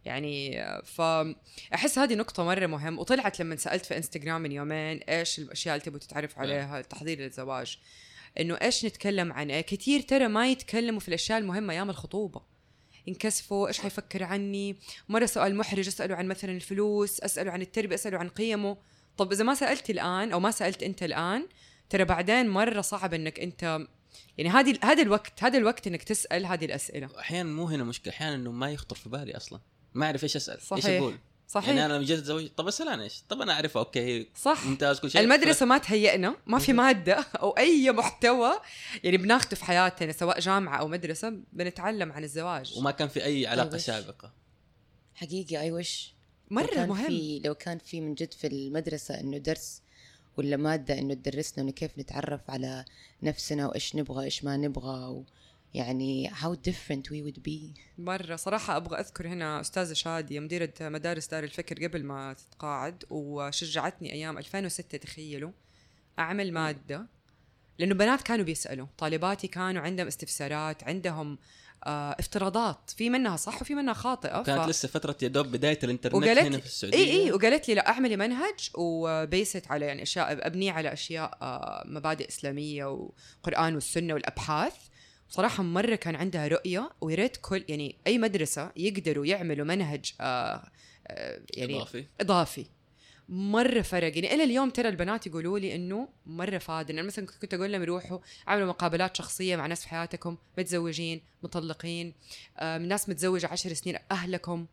يعني 0.05 0.65
فاحس 0.85 1.99
هذه 1.99 2.15
نقطة 2.15 2.45
مرة 2.45 2.67
مهم 2.67 2.99
وطلعت 2.99 3.41
لما 3.41 3.57
سألت 3.57 3.87
في 3.87 3.97
انستغرام 3.97 4.41
من 4.41 4.53
يومين 4.53 4.99
إيش 4.99 5.39
الأشياء 5.39 5.75
اللي 5.75 5.85
تبغوا 5.85 6.01
تتعرف 6.01 6.39
عليها 6.39 6.81
التحضير 6.81 7.21
للزواج 7.21 7.79
إنه 8.41 8.55
إيش 8.55 8.85
نتكلم 8.85 9.33
عن 9.33 9.51
إيه؟ 9.51 9.61
كثير 9.61 10.01
ترى 10.01 10.29
ما 10.29 10.49
يتكلموا 10.49 11.01
في 11.01 11.09
الأشياء 11.09 11.39
المهمة 11.39 11.73
أيام 11.73 11.91
الخطوبة. 11.91 12.43
ينكسفوا 13.07 13.69
إيش 13.69 13.81
حيفكر 13.81 14.23
عني؟ 14.23 14.77
مرة 15.09 15.27
سؤال 15.27 15.57
محرج 15.57 15.87
أسأله 15.87 16.15
عن 16.15 16.29
مثلا 16.29 16.53
الفلوس 16.53 17.21
أسأله 17.21 17.51
عن 17.51 17.63
التربية 17.63 17.95
أسأله 17.95 18.19
عن 18.19 18.29
قيمه. 18.29 18.77
طب 19.17 19.33
إذا 19.33 19.45
ما 19.45 19.55
سألت 19.55 19.91
الآن 19.91 20.33
أو 20.33 20.41
ما 20.41 20.51
سألت 20.51 20.83
أنت 20.83 21.03
الآن 21.03 21.49
ترى 21.93 22.05
بعدين 22.05 22.49
مرة 22.49 22.81
صعب 22.81 23.15
إنك 23.15 23.41
أنت 23.41 23.87
يعني 24.39 24.51
هذه 24.51 24.79
هذا 24.85 25.03
الوقت 25.03 25.43
هذا 25.43 25.59
الوقت 25.59 25.87
إنك 25.87 26.03
تسأل 26.03 26.47
هذه 26.47 26.65
الأسئلة. 26.65 27.09
أحيانا 27.19 27.53
مو 27.53 27.65
هنا 27.65 27.85
مشكلة 27.85 28.13
أحيانا 28.13 28.35
إنه 28.35 28.53
ما 28.53 28.71
يخطر 28.71 28.97
في 28.97 29.09
بالي 29.09 29.37
أصلا. 29.37 29.61
ما 29.95 30.07
أعرف 30.07 30.23
إيش 30.23 30.37
أسأل 30.37 30.63
صحيح. 30.63 30.87
إيش 30.87 31.01
أقول. 31.01 31.19
صحيح. 31.49 31.69
يعني 31.69 31.87
أنا 31.87 31.93
لما 31.93 32.05
جيت 32.05 32.19
اتزوج 32.19 32.49
طب 32.57 32.69
أسأل 32.69 32.89
عن 32.89 33.01
إيش؟ 33.01 33.23
طب 33.29 33.41
أنا 33.41 33.53
اعرفها 33.53 33.81
أوكي. 33.81 34.01
هي 34.01 34.27
صح. 34.37 34.67
ممتاز 34.67 35.01
كل 35.01 35.11
شيء. 35.11 35.21
المدرسة 35.21 35.67
ما 35.67 35.79
تهيئنا 35.79 36.37
ما 36.47 36.59
في. 36.59 36.73
مادة 36.73 37.15
أو 37.43 37.51
أي 37.51 37.91
محتوى 37.91 38.53
يعني 39.05 39.17
بناخده 39.17 39.57
في 39.57 39.65
حياتنا 39.65 40.13
سواء 40.13 40.41
جامعة 40.41 40.79
أو 40.79 40.89
مدرسة 40.89 41.37
بنتعلم 41.53 42.13
عن 42.13 42.25
الزواج. 42.25 42.79
وما 42.79 42.91
كان 42.91 43.09
في 43.09 43.25
أي 43.25 43.47
علاقة. 43.47 43.79
سابقة. 43.79 44.33
حقيقي 45.15 45.61
اي 45.61 45.73
وش 45.73 46.15
مرة 46.51 46.67
كان 46.67 46.89
مهم. 46.89 47.07
في 47.07 47.41
لو 47.45 47.55
كان 47.55 47.79
في 47.79 48.01
من 48.01 48.15
جد 48.15 48.33
في 48.33 48.47
المدرسة 48.47 49.21
إنه 49.21 49.39
درس 49.39 49.82
ولا 50.37 50.57
مادة 50.57 50.99
إنه 50.99 51.15
تدرسنا 51.15 51.65
إنه 51.65 51.73
كيف 51.73 51.99
نتعرف 51.99 52.51
على 52.51 52.85
نفسنا 53.23 53.67
وإيش 53.67 53.97
نبغى 53.97 54.25
إيش 54.25 54.45
ما 54.45 54.57
نبغى 54.57 55.07
و 55.07 55.25
يعني 55.75 56.31
how 56.31 56.55
different 56.69 57.07
we 57.11 57.27
would 57.27 57.41
be. 57.49 57.81
مرة 57.99 58.37
صراحة 58.37 58.77
أبغى 58.77 59.01
أذكر 59.01 59.29
هنا 59.29 59.61
أستاذة 59.61 59.93
شادية 59.93 60.41
مديرة 60.41 60.73
مدارس 60.81 61.29
دار 61.29 61.45
الفكر 61.45 61.87
قبل 61.87 62.05
ما 62.05 62.33
تتقاعد 62.33 63.05
وشجعتني 63.11 64.13
أيام 64.13 64.39
2006 64.39 64.99
تخيلوا 64.99 65.51
أعمل 66.19 66.53
مادة 66.53 67.07
لأنه 67.79 67.95
بنات 67.95 68.23
كانوا 68.23 68.45
بيسألوا 68.45 68.87
طالباتي 68.99 69.49
كانوا 69.49 69.83
عندهم 69.83 70.07
استفسارات 70.07 70.85
عندهم 70.85 71.39
افتراضات. 71.87 72.91
في 72.97 73.11
منها 73.11 73.37
صح 73.37 73.63
وفي 73.63 73.75
منها 73.75 73.95
خاطئة 73.95 74.43
كانت 74.43 74.65
ف- 74.65 74.69
لسه 74.69 74.89
فترة 74.89 75.17
يا 75.23 75.29
دوب 75.29 75.47
بداية 75.47 75.79
الإنترنت 75.85 76.15
وقالت 76.15 76.39
هنا 76.41 76.59
في 76.59 76.67
السعودية. 76.67 76.99
إي 76.99 77.11
إي 77.25 77.33
وقالت 77.33 77.69
لي 77.69 77.75
لا 77.75 77.89
أعملي 77.89 78.17
منهج 78.17 78.71
و 78.75 78.91
based 78.91 79.71
على 79.71 79.87
يعني 79.87 80.03
أشياء 80.03 80.47
ابنيه 80.47 80.73
على 80.73 80.93
أشياء 80.93 81.39
آه، 81.43 81.83
مبادئ 81.87 82.29
إسلامية 82.29 82.85
وقرآن 82.85 83.75
والسنة 83.75 84.15
والأبحاث. 84.15 84.75
صراحة 85.29 85.63
مرة 85.63 85.95
كان 85.95 86.17
عندها 86.17 86.49
رؤية 86.49 86.91
ويا 87.01 87.17
ريت 87.17 87.37
كل 87.41 87.65
يعني 87.69 87.97
أي 88.07 88.19
مدرسة 88.19 88.71
يقدروا 88.77 89.27
يعملوا 89.27 89.67
منهج 89.67 90.13
آه 90.21 90.63
آه 91.07 91.41
يعني 91.55 91.77
إضافي. 91.77 92.05
إضافي. 92.21 92.67
مرة 93.29 93.83
فرق. 93.83 94.15
يعني 94.17 94.35
إلى 94.35 94.45
اليوم 94.45 94.71
ترى 94.71 94.89
البنات 94.89 95.27
يقولوا 95.27 95.59
لي 95.59 95.75
إنه 95.75 96.09
مرة 96.27 96.59
فاد 96.59 96.91
أنا 96.91 97.03
مثلا 97.03 97.27
كنت 97.27 97.55
أقول 97.55 97.73
لهم 97.73 97.83
يروحوا 97.83 98.19
عملوا 98.47 98.69
مقابلات 98.69 99.17
شخصية 99.17 99.57
مع 99.57 99.67
ناس 99.67 99.83
في 99.83 99.89
حياتكم 99.89 100.37
متزوجين 100.59 101.23
مطلقين 101.43 102.15
آه 102.59 102.79
ناس 102.79 103.09
متزوجة 103.09 103.47
عشر 103.47 103.73
سنين 103.73 103.99
أهلكم. 104.11 104.67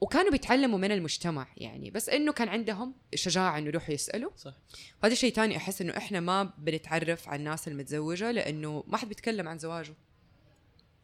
وكانوا 0.00 0.30
بيتعلموا 0.30 0.78
من 0.78 0.92
المجتمع 0.92 1.46
يعني. 1.56 1.90
بس 1.90 2.08
إنه 2.08 2.32
كان 2.32 2.48
عندهم 2.48 2.94
شجاعة 3.14 3.58
إنه 3.58 3.66
يروحوا 3.66 3.94
يسألوا. 3.94 4.30
صح. 4.36 4.54
وهذا 5.02 5.14
شيء 5.14 5.32
تاني 5.32 5.56
أحس 5.56 5.80
إنه 5.80 5.96
إحنا 5.96 6.20
ما 6.20 6.52
بنتعرف 6.58 7.28
على 7.28 7.38
الناس 7.38 7.68
المتزوجة 7.68 8.30
لإنه 8.30 8.84
ما 8.86 8.96
حد 8.96 9.08
بيتكلم 9.08 9.48
عن 9.48 9.58
زواجه. 9.58 9.94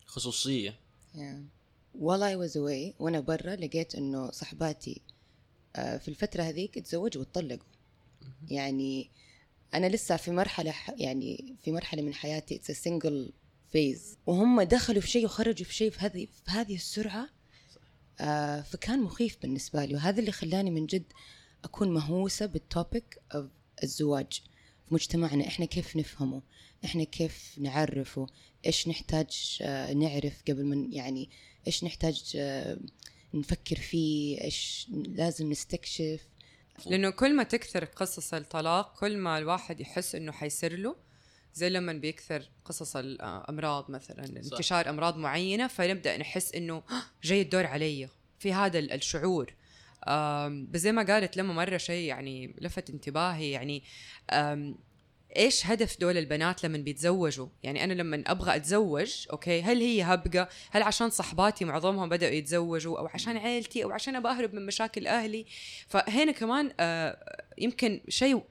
خصوصية. 0.06 0.74
Yeah. 1.14 1.18
while 1.94 2.22
I 2.22 2.36
was 2.36 2.56
away. 2.56 3.00
وأنا 3.00 3.20
برا 3.20 3.56
لقيت 3.56 3.94
إنه 3.94 4.30
صحباتي 4.30 5.00
في 5.74 6.08
الفترة 6.08 6.42
هذيك 6.42 6.78
تزوجوا 6.78 7.22
واتطلقوا. 7.22 7.66
يعني 8.48 9.10
أنا 9.74 9.86
لسه 9.86 10.16
في 10.16 10.30
مرحلة 10.30 10.74
يعني 10.96 11.56
في 11.64 11.72
مرحلة 11.72 12.02
من 12.02 12.14
حياتي 12.14 12.58
a 12.58 12.74
single 12.74 13.32
phase. 13.74 14.16
وهم 14.26 14.62
دخلوا 14.62 15.00
في 15.00 15.08
شيء 15.08 15.24
وخرجوا 15.24 15.66
في 15.66 15.74
شيء 15.74 15.90
في 15.90 16.00
هذه 16.00 16.26
في 16.44 16.50
هذه 16.50 16.74
السرعة 16.74 17.28
آه 18.20 18.60
فكان 18.60 19.02
مخيف 19.02 19.38
بالنسبة 19.42 19.84
لي. 19.84 19.94
وهذا 19.94 20.20
اللي 20.20 20.32
خلاني 20.32 20.70
من 20.70 20.86
جد 20.86 21.12
أكون 21.64 21.90
مهووسة 21.90 22.46
بالتوبيك 22.46 23.18
الزواج. 23.82 24.42
في 24.88 24.94
مجتمعنا 24.94 25.46
إحنا 25.46 25.66
كيف 25.66 25.96
نفهمه؟ 25.96 26.42
إحنا 26.84 27.04
كيف 27.04 27.54
نعرفه؟ 27.58 28.26
إيش 28.66 28.88
نحتاج 28.88 29.58
آه 29.62 29.92
نعرف 29.92 30.42
قبل 30.48 30.64
من 30.64 30.92
يعني 30.92 31.30
إيش 31.66 31.84
نحتاج 31.84 32.32
آه 32.36 32.78
نفكر 33.34 33.76
فيه 33.76 34.40
إيش 34.44 34.86
لازم 34.92 35.50
نستكشف. 35.50 36.20
لأنه 36.86 37.10
كل 37.10 37.36
ما 37.36 37.42
تكثر 37.42 37.84
قصص 37.84 38.34
الطلاق 38.34 38.98
كل 39.00 39.16
ما 39.16 39.38
الواحد 39.38 39.80
يحس 39.80 40.14
إنه 40.14 40.32
حيصير 40.32 40.76
له 40.78 40.96
زي 41.54 41.68
لما 41.70 41.92
بيكثر 41.92 42.50
قصص 42.64 42.96
الامراض 42.96 43.90
مثلا 43.90 44.26
صح. 44.26 44.52
انتشار 44.52 44.90
أمراض 44.90 45.16
معينة 45.16 45.66
فنبدأ 45.66 46.16
نحس 46.16 46.54
إنه 46.54 46.74
"آه، 46.76 47.02
جاي 47.24 47.42
الدور 47.42 47.66
علي. 47.66 48.08
في 48.38 48.52
هذا 48.52 48.78
ال- 48.78 48.92
الشعور. 48.92 49.54
بس 50.70 50.80
زي 50.80 50.92
ما 50.92 51.02
قالت 51.02 51.36
لما 51.36 51.52
مرة 51.54 51.76
شيء 51.76 52.08
يعني 52.08 52.54
لفت 52.60 52.90
انتباهي 52.90 53.50
يعني 53.50 53.82
إيش 55.36 55.66
هدف 55.66 56.00
دول 56.00 56.18
البنات 56.18 56.64
لما 56.64 56.78
بيتزوجوا؟ 56.78 57.46
يعني 57.62 57.84
أنا 57.84 57.92
لما 57.92 58.22
أبغى 58.26 58.56
أتزوج 58.56 59.26
أوكي 59.32 59.62
هل 59.62 59.80
هي 59.80 60.02
هبقه 60.02 60.48
هل 60.70 60.82
عشان 60.82 61.10
صحباتي 61.10 61.64
معظمهم 61.64 62.08
بدأوا 62.08 62.32
يتزوجوا؟ 62.32 62.98
أو 62.98 63.06
عشان 63.06 63.36
عيلتي؟ 63.36 63.84
أو 63.84 63.90
عشان 63.92 64.16
أبغى 64.16 64.32
أهرب 64.32 64.54
من 64.54 64.66
مشاكل 64.66 65.06
أهلي؟ 65.06 65.46
فهنا 65.88 66.32
كمان 66.32 66.72
آه، 66.80 67.42
يمكن 67.58 68.00
شيء 68.08 68.42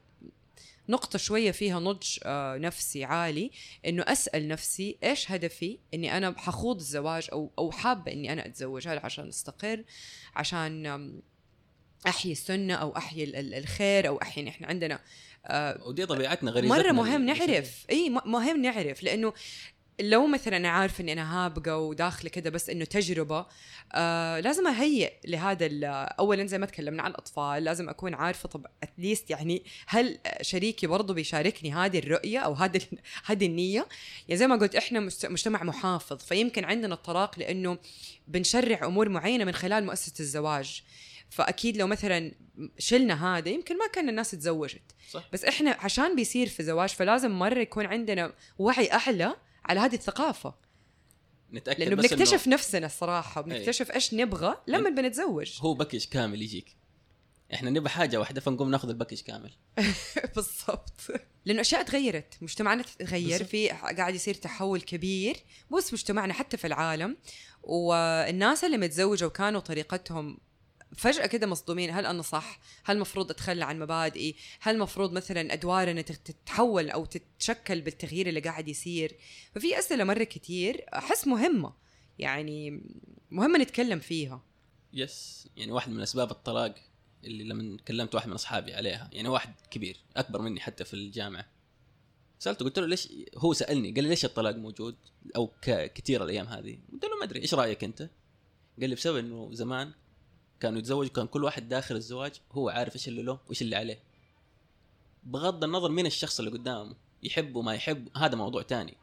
نقطة 0.88 1.18
شوية 1.18 1.50
فيها 1.50 1.80
نضج 1.80 2.18
آه، 2.24 2.56
نفسي 2.56 3.04
عالي 3.04 3.50
إنه 3.86 4.02
أسأل 4.02 4.48
نفسي 4.48 4.96
إيش 5.04 5.30
هدفي 5.30 5.78
إني 5.94 6.16
أنا 6.16 6.34
حخوض 6.38 6.76
الزواج 6.76 7.28
أو 7.32 7.50
أو 7.58 7.70
حابة 7.70 8.12
إني 8.12 8.32
أنا 8.32 8.46
أتزوج؟ 8.46 8.88
هل 8.88 8.98
عشان 8.98 9.28
أستقر؟ 9.28 9.84
عشان 10.36 10.86
أحيي 12.06 12.32
السنة 12.32 12.74
أو 12.74 12.96
أحيي 12.96 13.24
ال- 13.24 13.36
ال- 13.36 13.54
الخير 13.54 14.08
أو 14.08 14.22
أحيي 14.22 14.48
إحنا 14.48 14.66
عندنا 14.66 14.98
آه، 15.46 15.80
ودي 15.86 16.06
طبيعتنا 16.06 16.50
غريزتنا 16.50 16.82
مرة 16.82 16.92
مهم. 16.92 17.26
نعرف 17.26 17.86
إي 17.90 18.10
مهم 18.10 18.62
نعرف 18.62 19.02
لأنه 19.02 19.32
لو 20.00 20.26
مثلا 20.26 20.68
عارفة 20.68 21.02
إني 21.02 21.12
أنا 21.12 21.44
هابقة 21.46 21.78
وداخلة 21.78 22.30
كده 22.30 22.50
بس 22.50 22.70
إنه 22.70 22.84
تجربة 22.84 23.46
آه 23.92 24.40
لازم 24.40 24.66
أهيئ 24.66 25.12
لهذا 25.24 25.68
اولا 25.92 26.46
زي 26.46 26.58
ما 26.58 26.66
تكلمنا 26.66 27.02
عن 27.02 27.10
الأطفال 27.10 27.64
لازم 27.64 27.88
أكون 27.88 28.14
عارفة 28.14 28.48
طب 28.48 28.66
اتليست 28.82 29.30
يعني 29.30 29.64
هل 29.86 30.18
شريكي 30.40 30.86
برضه 30.86 31.14
بيشاركني 31.14 31.72
هذه 31.72 31.98
الرؤية 31.98 32.38
أو 32.38 32.52
هذه 32.52 32.80
هذه 33.26 33.46
النية 33.46 33.86
يعني 34.28 34.38
زي 34.38 34.46
ما 34.46 34.56
قلت 34.56 34.76
إحنا 34.76 35.00
مجتمع 35.24 35.62
محافظ 35.62 36.18
فيمكن 36.18 36.64
عندنا 36.64 36.94
الطلاق 36.94 37.38
لأنه 37.38 37.78
بنشرع 38.28 38.86
أمور 38.86 39.08
معينة 39.08 39.44
من 39.44 39.52
خلال 39.52 39.84
مؤسسة 39.86 40.14
الزواج 40.20 40.82
فأكيد 41.32 41.76
لو 41.76 41.86
مثلا 41.86 42.32
شلنا 42.78 43.38
هذا 43.38 43.48
يمكن 43.48 43.78
ما 43.78 43.86
كان 43.86 44.08
الناس 44.08 44.30
تزوجت. 44.30 44.82
صح. 45.10 45.28
بس 45.32 45.44
إحنا 45.44 45.70
عشان 45.70 46.16
بيصير 46.16 46.48
في 46.48 46.62
زواج 46.62 46.88
فلازم 46.88 47.30
مرة 47.30 47.58
يكون 47.58 47.86
عندنا 47.86 48.34
وعي 48.58 48.92
أعلى 48.92 49.36
على 49.64 49.80
هذه 49.80 49.94
الثقافة. 49.94 50.54
نتأكد 51.52 51.80
لأنه 51.80 51.96
بنكتشف 51.96 52.46
إنه 52.46 52.54
نفسنا 52.54 52.86
الصراحة 52.86 53.40
بنكتشف 53.40 53.90
إيش 53.90 54.14
نبغى 54.14 54.56
لما 54.66 54.90
بنتزوج. 54.90 55.58
هو 55.60 55.74
package 55.74 56.04
كامل 56.04 56.42
يجيك. 56.42 56.76
إحنا 57.54 57.70
نبغى 57.70 57.88
حاجة 57.88 58.20
واحدة 58.20 58.40
فنقوم 58.40 58.70
ناخذ 58.70 58.88
ال 58.88 58.92
package 58.92 59.20
كامل. 59.20 59.52
بالضبط. 60.36 61.00
لأنه 61.44 61.60
أشياء 61.60 61.82
تغيرت. 61.82 62.34
مجتمعنا 62.40 62.82
تغير. 62.82 63.44
في 63.44 63.68
قاعد 63.68 64.14
يصير 64.14 64.34
تحول 64.34 64.80
كبير. 64.80 65.36
مو 65.70 65.76
بس 65.76 65.92
مجتمعنا 65.92 66.32
حتى 66.32 66.56
في 66.56 66.66
العالم. 66.66 67.16
والناس 67.62 68.64
اللي 68.64 68.78
متزوجوا 68.78 69.28
وكانوا 69.28 69.60
طريقتهم 69.60 70.38
فجأة 70.96 71.26
كده 71.26 71.46
مصدومين. 71.46 71.90
هل 71.90 72.06
أنا 72.06 72.22
صح؟ 72.22 72.60
هل 72.84 72.98
مفروض 72.98 73.30
أتخلى 73.30 73.64
عن 73.64 73.78
مبادئي؟ 73.78 74.36
هل 74.60 74.78
مفروض 74.78 75.12
مثلا 75.12 75.52
أدوارنا 75.52 76.02
تت- 76.02 76.26
تتحول 76.32 76.90
أو 76.90 77.04
تتشكل 77.04 77.80
بالتغيير 77.80 78.28
اللي 78.28 78.40
قاعد 78.40 78.68
يصير؟ 78.68 79.16
ففي 79.54 79.78
أسئلة 79.78 80.04
مرة 80.04 80.24
كتير 80.24 80.84
أحس 80.94 81.26
مهمة 81.26 81.74
يعني 82.18 82.82
مهمة 83.30 83.58
نتكلم 83.58 83.98
فيها. 83.98 84.42
يس 84.92 85.48
يعني 85.56 85.72
واحد 85.72 85.90
من 85.90 86.00
أسباب 86.00 86.30
الطلاق 86.30 86.74
اللي 87.24 87.44
لما 87.44 87.76
كلمت 87.88 88.14
واحد 88.14 88.28
من 88.28 88.34
أصحابي 88.34 88.74
عليها 88.74 89.10
يعني 89.12 89.28
واحد 89.28 89.54
كبير 89.70 89.96
أكبر 90.16 90.42
مني 90.42 90.60
حتى 90.60 90.84
في 90.84 90.94
الجامعة. 90.94 91.48
سألته 92.38 92.64
قلت 92.64 92.78
له 92.78 92.86
ليش؟ 92.86 93.08
هو 93.36 93.52
سألني 93.52 93.92
قال 93.92 94.04
لي 94.04 94.10
ليش 94.10 94.24
الطلاق 94.24 94.56
موجود؟ 94.56 94.96
أو 95.36 95.52
كثير 95.94 96.24
الأيام 96.24 96.46
هذه. 96.46 96.78
قلت 96.92 97.04
له 97.04 97.16
ما 97.18 97.24
أدري 97.24 97.40
إيش 97.40 97.54
رأيك 97.54 97.84
أنت؟ 97.84 98.10
قال 98.80 98.90
لي 98.90 98.94
بسبب 98.94 99.16
إنه 99.16 99.48
زمان 99.52 99.92
كانوا 100.62 100.78
يتزوجوا 100.78 101.12
كان 101.12 101.26
كل 101.26 101.44
واحد 101.44 101.68
داخل 101.68 101.96
الزواج 101.96 102.40
هو 102.52 102.68
عارف 102.68 102.94
إيش 102.94 103.08
اللي 103.08 103.22
له 103.22 103.40
وإيش 103.46 103.62
اللي 103.62 103.76
عليه. 103.76 104.02
بغض 105.24 105.64
النظر 105.64 105.90
مين 105.90 106.06
الشخص 106.06 106.38
اللي 106.38 106.50
قدامه 106.50 106.96
يحبه 107.22 107.62
ما 107.62 107.74
يحب 107.74 108.16
هذا 108.16 108.36
موضوع 108.36 108.62
تاني. 108.62 108.96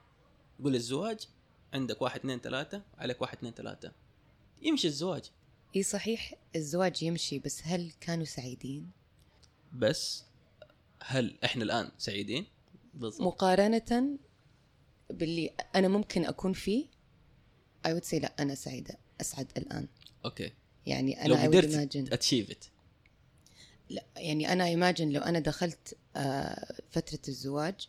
يقول 0.59 0.75
الزواج 0.75 1.19
عندك 1.73 2.01
واحد 2.01 2.19
اثنين 2.19 2.39
ثلاثة 2.39 2.83
عليك 2.97 3.21
واحد 3.21 3.37
اثنين 3.37 3.53
ثلاثة. 3.53 3.91
يمشي 4.61 4.87
الزواج. 4.87 5.31
إي 5.75 5.83
صحيح 5.83 6.33
الزواج 6.55 7.03
يمشي 7.03 7.39
بس 7.39 7.61
هل 7.63 7.91
كانوا 8.01 8.25
سعيدين؟ 8.25 8.91
بس 9.73 10.23
هل 11.03 11.37
إحنا 11.43 11.63
الآن 11.63 11.91
سعيدين؟ 11.97 12.45
بالضبط. 12.93 13.21
مقارنة 13.21 14.17
باللي 15.09 15.53
أنا 15.75 15.87
ممكن 15.87 16.25
أكون 16.25 16.53
فيه 16.53 16.85
I 17.87 17.89
would 17.89 18.05
say 18.05 18.13
لا 18.13 18.33
أنا 18.39 18.55
سعيدة 18.55 18.97
أسعد 19.21 19.51
الآن. 19.57 19.87
okay. 20.25 20.51
يعني 20.89 21.27
لو 21.27 21.35
I 21.35 21.39
would 21.39 21.43
قدرت 21.43 22.13
achieve 22.13 22.51
it 22.51 22.65
لا 23.89 24.03
يعني 24.17 24.53
أنا 24.53 24.65
imagine 24.93 25.01
لو 25.01 25.21
أنا 25.21 25.39
دخلت 25.39 25.97
آه 26.15 26.75
فترة 26.91 27.19
الزواج 27.27 27.87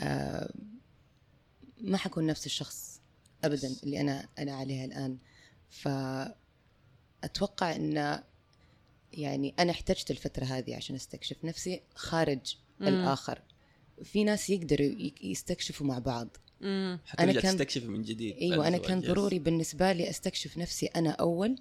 آه 0.00 0.52
ما 1.80 1.96
حكون 1.98 2.26
نفس 2.26 2.46
الشخص 2.46 2.96
Yes. 3.46 3.82
اللي 3.84 4.00
أنا 4.00 4.28
أنا 4.38 4.54
عليها 4.56 4.84
الآن. 4.84 5.18
فأتوقع 7.22 7.76
أن 7.76 8.22
يعني 9.12 9.54
أنا 9.58 9.70
احتجت 9.70 10.10
الفترة 10.10 10.44
هذه 10.44 10.76
عشان 10.76 10.96
أستكشف 10.96 11.44
نفسي 11.44 11.82
خارج 11.94 12.56
مم. 12.80 12.88
الآخر. 12.88 13.42
في 14.04 14.24
ناس 14.24 14.50
يقدروا 14.50 14.90
يستكشفوا 15.22 15.86
مع 15.86 15.98
بعض. 15.98 16.36
مم. 16.60 16.98
حتى 17.06 17.22
أنا 17.22 17.32
أنا 17.32 17.40
كان- 17.40 17.52
تستكشف 17.52 17.84
من 17.84 18.02
جديد 18.02 18.36
أيوه 18.36 18.68
أنا. 18.68 18.78
كان. 18.78 19.00
ضروري 19.00 19.38
بالنسبة 19.38 19.92
لي 19.92 20.10
أستكشف 20.10 20.58
نفسي 20.58 20.86
أنا 20.86 21.10
أول 21.10 21.56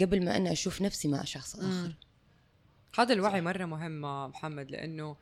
قبل 0.00 0.24
ما 0.24 0.36
أنا 0.36 0.52
أشوف 0.52 0.82
نفسي 0.82 1.08
مع 1.08 1.24
شخص 1.24 1.54
آخر 1.56 1.66
مم. 1.66 1.94
هذا 2.98 3.12
الوعي 3.12 3.40
مرة 3.40 3.64
مهم 3.64 4.00
محمد 4.30 4.70
لأنه 4.70 5.16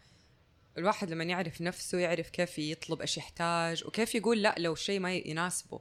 الواحد 0.79 1.11
لما 1.11 1.25
يعرف 1.25 1.61
نفسه 1.61 1.99
يعرف 1.99 2.31
كيف 2.31 2.59
يطلب 2.59 3.01
إيش 3.01 3.17
يحتاج 3.17 3.85
وكيف 3.87 4.15
يقول 4.15 4.43
لأ 4.43 4.55
لو 4.59 4.75
شيء 4.75 5.01
ما 5.01 5.15
يناسبه 5.15 5.81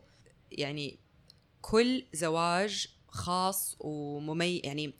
يعني 0.51 0.97
كل 1.61 2.03
زواج 2.13 2.87
خاص 3.07 3.75
ومميز 3.79 4.61
يعني 4.63 4.93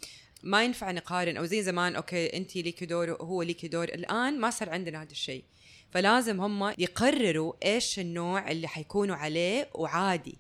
ما 0.43 0.63
ينفع 0.65 0.91
نقارن 0.91 1.37
أو 1.37 1.45
زي 1.45 1.63
زمان 1.63 1.95
أوكي 1.95 2.37
انت 2.37 2.55
ليكي 2.55 2.85
دور 2.85 3.09
وهو 3.09 3.41
ليكي 3.41 3.67
دور 3.67 3.83
الآن 3.83 4.39
ما 4.39 4.49
صار 4.49 4.69
عندنا 4.69 5.01
هذا 5.01 5.11
الشيء 5.11 5.43
فلازم 5.91 6.41
هم 6.41 6.73
يقرروا 6.77 7.53
إيش 7.65 7.99
النوع 7.99 8.51
اللي 8.51 8.67
حيكونوا 8.67 9.15
عليه 9.15 9.69
وعادي 9.73 10.37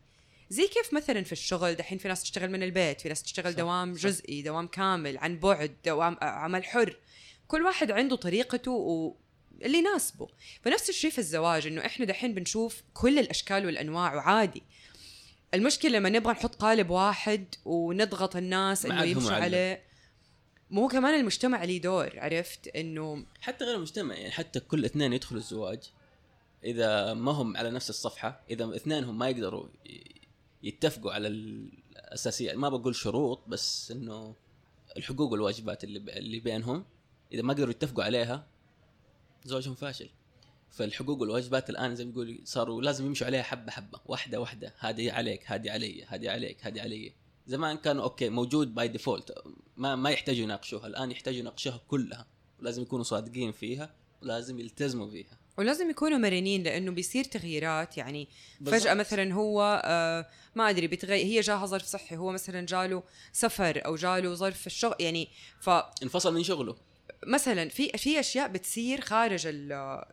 زي 0.49 0.67
كيف 0.67 0.93
مثلا 0.93 1.23
في 1.23 1.31
الشغل 1.31 1.75
دحين 1.75 1.97
في 1.97 2.07
ناس 2.07 2.23
تشتغل 2.23 2.51
من 2.51 2.63
البيت 2.63 3.01
في 3.01 3.09
ناس 3.09 3.23
تشتغل 3.23 3.53
صح، 3.53 3.57
دوام 3.57 3.95
صح. 3.95 4.03
جزئي 4.03 4.41
دوام 4.41 4.67
كامل 4.67 5.17
عن 5.17 5.39
بعد 5.39 5.75
دوام 5.85 6.17
عمل 6.21 6.63
حر 6.63 6.97
كل 7.47 7.61
واحد 7.61 7.91
عنده 7.91 8.15
طريقته 8.15 8.71
و 8.71 9.13
اللي 9.61 9.77
يناسبه 9.77 10.27
فنفس 10.61 10.89
الشيء 10.89 11.11
في 11.11 11.17
الزواج 11.17 11.67
إنه 11.67 11.85
إحنا 11.85 12.05
دحين 12.05 12.33
بنشوف 12.33 12.81
كل 12.93 13.19
الأشكال 13.19 13.65
والأنواع 13.65 14.15
وعادي 14.15 14.63
المشكلة 15.53 15.91
لما 15.91 16.09
نبغى 16.09 16.33
نحط 16.33 16.55
قالب 16.55 16.89
واحد 16.89 17.45
ونضغط 17.65 18.35
الناس 18.35 18.85
إنه 18.85 19.03
يمشوا. 19.03 19.31
عليه 19.31 19.86
مو 20.71 20.87
كمان 20.87 21.19
المجتمع 21.19 21.63
ليه 21.63 21.81
دور 21.81 22.19
عرفت؟ 22.19 22.67
إنه 22.67 23.25
حتى 23.41 23.65
غير 23.65 23.75
المجتمع 23.75 24.15
يعني 24.15 24.31
حتى 24.31 24.59
كل 24.59 24.85
اثنين 24.85 25.13
يدخلوا 25.13 25.41
الزواج 25.41 25.79
إذا 26.63 27.13
ما 27.13 27.31
هم 27.31 27.57
على 27.57 27.71
نفس 27.71 27.89
الصفحة 27.89 28.43
إذا 28.49 28.75
اثنينهم 28.75 29.17
ما 29.17 29.29
يقدروا 29.29 29.67
يتفقوا 30.63 31.11
على 31.11 31.27
الاساسيات 31.27 32.55
ما 32.55 32.69
بقول 32.69 32.95
شروط 32.95 33.47
بس 33.47 33.91
إنه 33.91 34.35
الحقوق 34.97 35.31
والواجبات 35.31 35.83
اللي 35.83 36.39
بينهم 36.39 36.85
إذا 37.33 37.41
ما 37.41 37.53
قدروا 37.53 37.69
يتفقوا 37.69 38.03
عليها 38.03 38.47
زواجهم 39.45 39.75
فاشل. 39.75 40.09
فالحقوق 40.71 41.21
والواجبات 41.21 41.69
الآن 41.69 41.95
زي 41.95 42.05
ما 42.05 42.11
يقول 42.11 42.41
صاروا 42.43 42.81
لازم 42.81 43.05
يمشوا 43.05 43.27
عليها 43.27 43.43
حبة 43.43 43.71
حبة 43.71 43.99
واحدة 44.05 44.39
واحدة 44.39 44.73
هذه 44.79 45.11
عليك 45.11 45.51
هذه 45.51 45.71
علي 45.71 46.03
هذه 46.03 46.31
عليك 46.31 46.65
هذه 46.65 46.81
علي. 46.81 47.13
زمان 47.47 47.77
كانوا 47.77 48.03
okay 48.03 48.29
موجود 48.29 48.75
by 48.75 48.87
default 48.87 49.33
ما 49.77 49.95
ما 49.95 50.09
يحتاجوا 50.09 50.43
يناقشوها. 50.43 50.87
الآن 50.87 51.11
يحتاجوا 51.11 51.39
يناقشوها 51.39 51.81
كلها. 51.87 52.27
ولازم 52.59 52.81
يكونوا 52.81 53.03
صادقين 53.03 53.51
فيها 53.51 53.95
ولازم 54.21 54.59
يلتزموا 54.59 55.09
فيها. 55.09 55.37
ولازم 55.57 55.89
يكونوا 55.89 56.17
مرنين 56.17 56.63
لأنه 56.63 56.91
بيصير 56.91 57.23
تغييرات. 57.23 57.97
يعني 57.97 58.27
بالضبط. 58.59 58.81
فجأة 58.81 58.93
مثلا 58.93 59.33
هو 59.33 59.81
آه 59.85 60.27
ما 60.55 60.69
أدري 60.69 60.87
بيتغير 60.87 61.25
هي 61.25 61.39
جاها 61.39 61.65
ظرف 61.65 61.85
صحي. 61.85 62.17
هو 62.17 62.31
مثلا 62.31 62.65
جاله 62.65 63.03
سفر 63.31 63.85
أو 63.85 63.95
جاله 63.95 64.33
ظرف 64.33 64.67
الشغل 64.67 64.95
يعني 64.99 65.29
ف 65.59 65.69
انفصل 66.03 66.33
من 66.33 66.43
شغله. 66.43 66.75
مثلا 67.27 67.69
في 67.69 67.89
في 67.89 68.19
أشياء 68.19 68.47
بتصير 68.47 69.01
خارج 69.01 69.47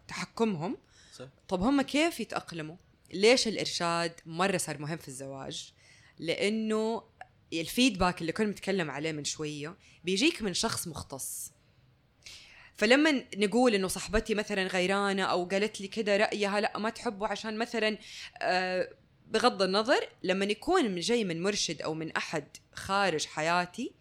تحكمهم. 0.08 0.78
صح. 1.12 1.28
طب 1.48 1.62
هم 1.62 1.82
كيف 1.82 2.20
يتأقلموا؟ 2.20 2.76
ليش 3.12 3.48
الإرشاد 3.48 4.12
مرة 4.26 4.56
صار 4.56 4.78
مهم 4.78 4.96
في 4.96 5.08
الزواج؟ 5.08 5.72
لأنه 6.18 7.02
الفيدباك 7.60 8.20
اللي 8.20 8.32
كنا 8.32 8.46
بنتكلم 8.46 8.90
عليه 8.90 9.12
من 9.12 9.24
شوية 9.24 9.76
بيجيك 10.04 10.42
من 10.42 10.54
شخص 10.54 10.88
مختص. 10.88 11.52
فلما 12.76 13.24
نقول 13.36 13.74
إنه 13.74 13.88
صاحبتي 13.88 14.34
مثلا 14.34 14.66
غيرانة 14.66 15.22
أو 15.22 15.44
قالت 15.44 15.80
لي 15.80 15.88
كده 15.88 16.16
رأيها 16.16 16.60
لا 16.60 16.78
ما 16.78 16.90
تحبه 16.90 17.26
عشان 17.26 17.58
مثلا 17.58 17.98
آه 18.42 18.88
بغض 19.26 19.62
النظر 19.62 20.08
لما 20.22 20.44
يكون 20.44 20.84
من 20.90 21.00
جاي 21.00 21.24
من 21.24 21.42
مرشد 21.42 21.82
أو 21.82 21.94
من 21.94 22.12
أحد 22.12 22.44
خارج 22.72 23.26
حياتي 23.26 23.92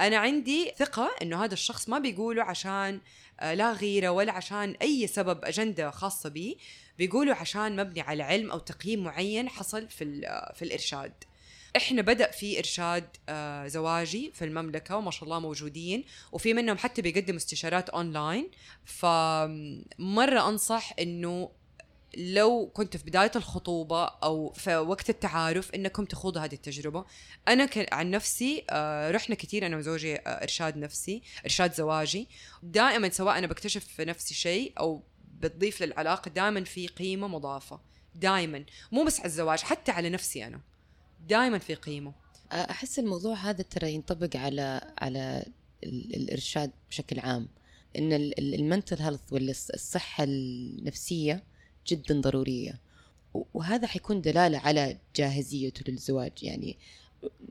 أنا 0.00 0.16
عندي 0.16 0.72
ثقة 0.78 1.10
إنه 1.22 1.44
هذا 1.44 1.54
الشخص 1.54 1.88
ما 1.88 1.98
بيقوله 1.98 2.42
عشان 2.42 3.00
آه، 3.40 3.54
لا 3.54 3.72
غيرة 3.72 4.08
ولا 4.08 4.32
عشان 4.32 4.76
أي 4.82 5.06
سبب 5.06 5.44
أجندة 5.44 5.90
خاصة 5.90 6.28
بي 6.28 6.58
بيقولوا 6.98 7.34
عشان 7.34 7.76
مبني 7.76 8.00
على 8.00 8.22
علم 8.22 8.50
أو 8.50 8.58
تقييم 8.58 9.04
معين 9.04 9.48
حصل 9.48 9.88
في 9.88 10.26
آه، 10.26 10.52
في 10.52 10.62
الإرشاد. 10.62 11.12
إحنا 11.76 12.02
بدأ 12.02 12.30
في 12.30 12.58
إرشاد 12.58 13.08
آه، 13.28 13.66
زواجي 13.66 14.32
في 14.34 14.44
المملكة 14.44 14.96
وما 14.96 15.10
شاء 15.10 15.24
الله 15.24 15.38
موجودين 15.40 16.04
وفي 16.32 16.54
منهم 16.54 16.78
حتى 16.78 17.02
بيقدم 17.02 17.36
استشارات 17.36 17.88
أونلاين. 17.90 18.50
فمرة 18.84 20.48
أنصح 20.48 20.92
إنه 21.00 21.50
لو 22.16 22.70
كنت 22.74 22.96
في 22.96 23.04
بداية 23.04 23.30
الخطوبة 23.36 24.04
أو 24.04 24.52
في 24.52 24.76
وقت 24.76 25.10
التعارف 25.10 25.70
إنكم 25.74 26.04
تخوضوا 26.04 26.42
هذه 26.42 26.54
التجربة. 26.54 27.04
أنا 27.48 27.66
ك- 27.66 27.92
عن 27.92 28.10
نفسي 28.10 28.64
آه، 28.70 29.10
رحنا 29.10 29.34
كثير 29.34 29.66
أنا 29.66 29.76
وزوجي 29.76 30.16
آه، 30.16 30.20
إرشاد 30.28 30.76
نفسي 30.76 31.22
إرشاد 31.44 31.74
زواجي. 31.74 32.28
دائما 32.62 33.10
سواء 33.10 33.38
أنا 33.38 33.46
بكتشف 33.46 33.84
في 33.84 34.04
نفسي 34.04 34.34
شيء 34.34 34.72
أو 34.78 35.02
بتضيف 35.40 35.82
للعلاقة 35.82 36.28
دائما 36.28 36.64
في 36.64 36.86
قيمة 36.86 37.28
مضافة. 37.28 37.80
دائما. 38.14 38.64
مو 38.92 39.04
بس 39.04 39.18
على 39.20 39.26
الزواج 39.26 39.58
حتى 39.60 39.92
على 39.92 40.10
نفسي 40.10 40.46
أنا. 40.46 40.60
دائما 41.28 41.58
في 41.58 41.74
قيمه. 41.74 42.12
أحس 42.52 42.98
الموضوع 42.98 43.34
هذا 43.34 43.62
ترى 43.62 43.92
ينطبق 43.94 44.36
على 44.36 44.94
على 44.98 45.44
ال- 45.84 46.16
الإرشاد 46.16 46.70
بشكل 46.90 47.18
عام. 47.20 47.48
إن 47.98 48.12
ال 48.38 48.47
mental 48.47 49.02
health 49.02 49.20
الص- 49.34 49.74
الصحة 49.74 50.24
النفسية 50.24 51.44
جدا 51.86 52.20
ضرورية. 52.20 52.80
وهذا 53.54 53.86
حيكون 53.86 54.20
دلالة 54.20 54.58
على 54.58 54.98
جاهزيته 55.16 55.92
للزواج. 55.92 56.32
يعني 56.42 56.78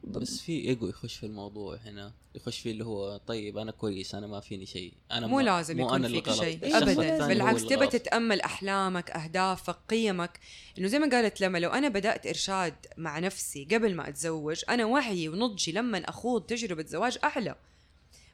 بس 0.03 0.41
في 0.41 0.51
ايجو 0.51 0.87
يخش 0.87 1.15
في 1.15 1.25
الموضوع 1.25 1.75
هنا 1.75 2.11
يخش 2.35 2.59
فيه 2.59 2.71
اللي 2.71 2.85
هو 2.85 3.17
طيب 3.27 3.57
أنا 3.57 3.71
كويس 3.71 4.15
أنا 4.15 4.27
ما 4.27 4.39
فيني 4.39 4.65
شيء 4.65 4.93
أنا 5.11 5.27
مو 5.27 5.39
لازم 5.39 5.77
مو 5.77 5.85
يكون 5.85 6.07
فيك. 6.07 6.31
شيء 6.31 6.75
هو 6.75 6.79
بالعكس 7.27 7.65
تبى. 7.65 7.87
تتأمل 7.87 8.41
أحلامك 8.41 9.11
أهدافك 9.11 9.77
قيمك 9.89 10.39
إنه 10.77 10.87
زي 10.87 10.99
ما 10.99 11.09
قالت 11.09 11.41
لما 11.41 11.57
لو 11.57 11.69
أنا 11.69 11.89
بدأت 11.89 12.27
إرشاد 12.27 12.75
مع 12.97 13.19
نفسي 13.19 13.67
قبل 13.71 13.95
ما 13.95 14.09
أتزوج 14.09 14.61
أنا 14.69 14.85
وعيي 14.85 15.29
ونضجي 15.29 15.71
لما 15.71 15.97
أخوض 15.97 16.41
تجربة 16.41 16.85
زواج 16.87 17.17
أعلى 17.23 17.55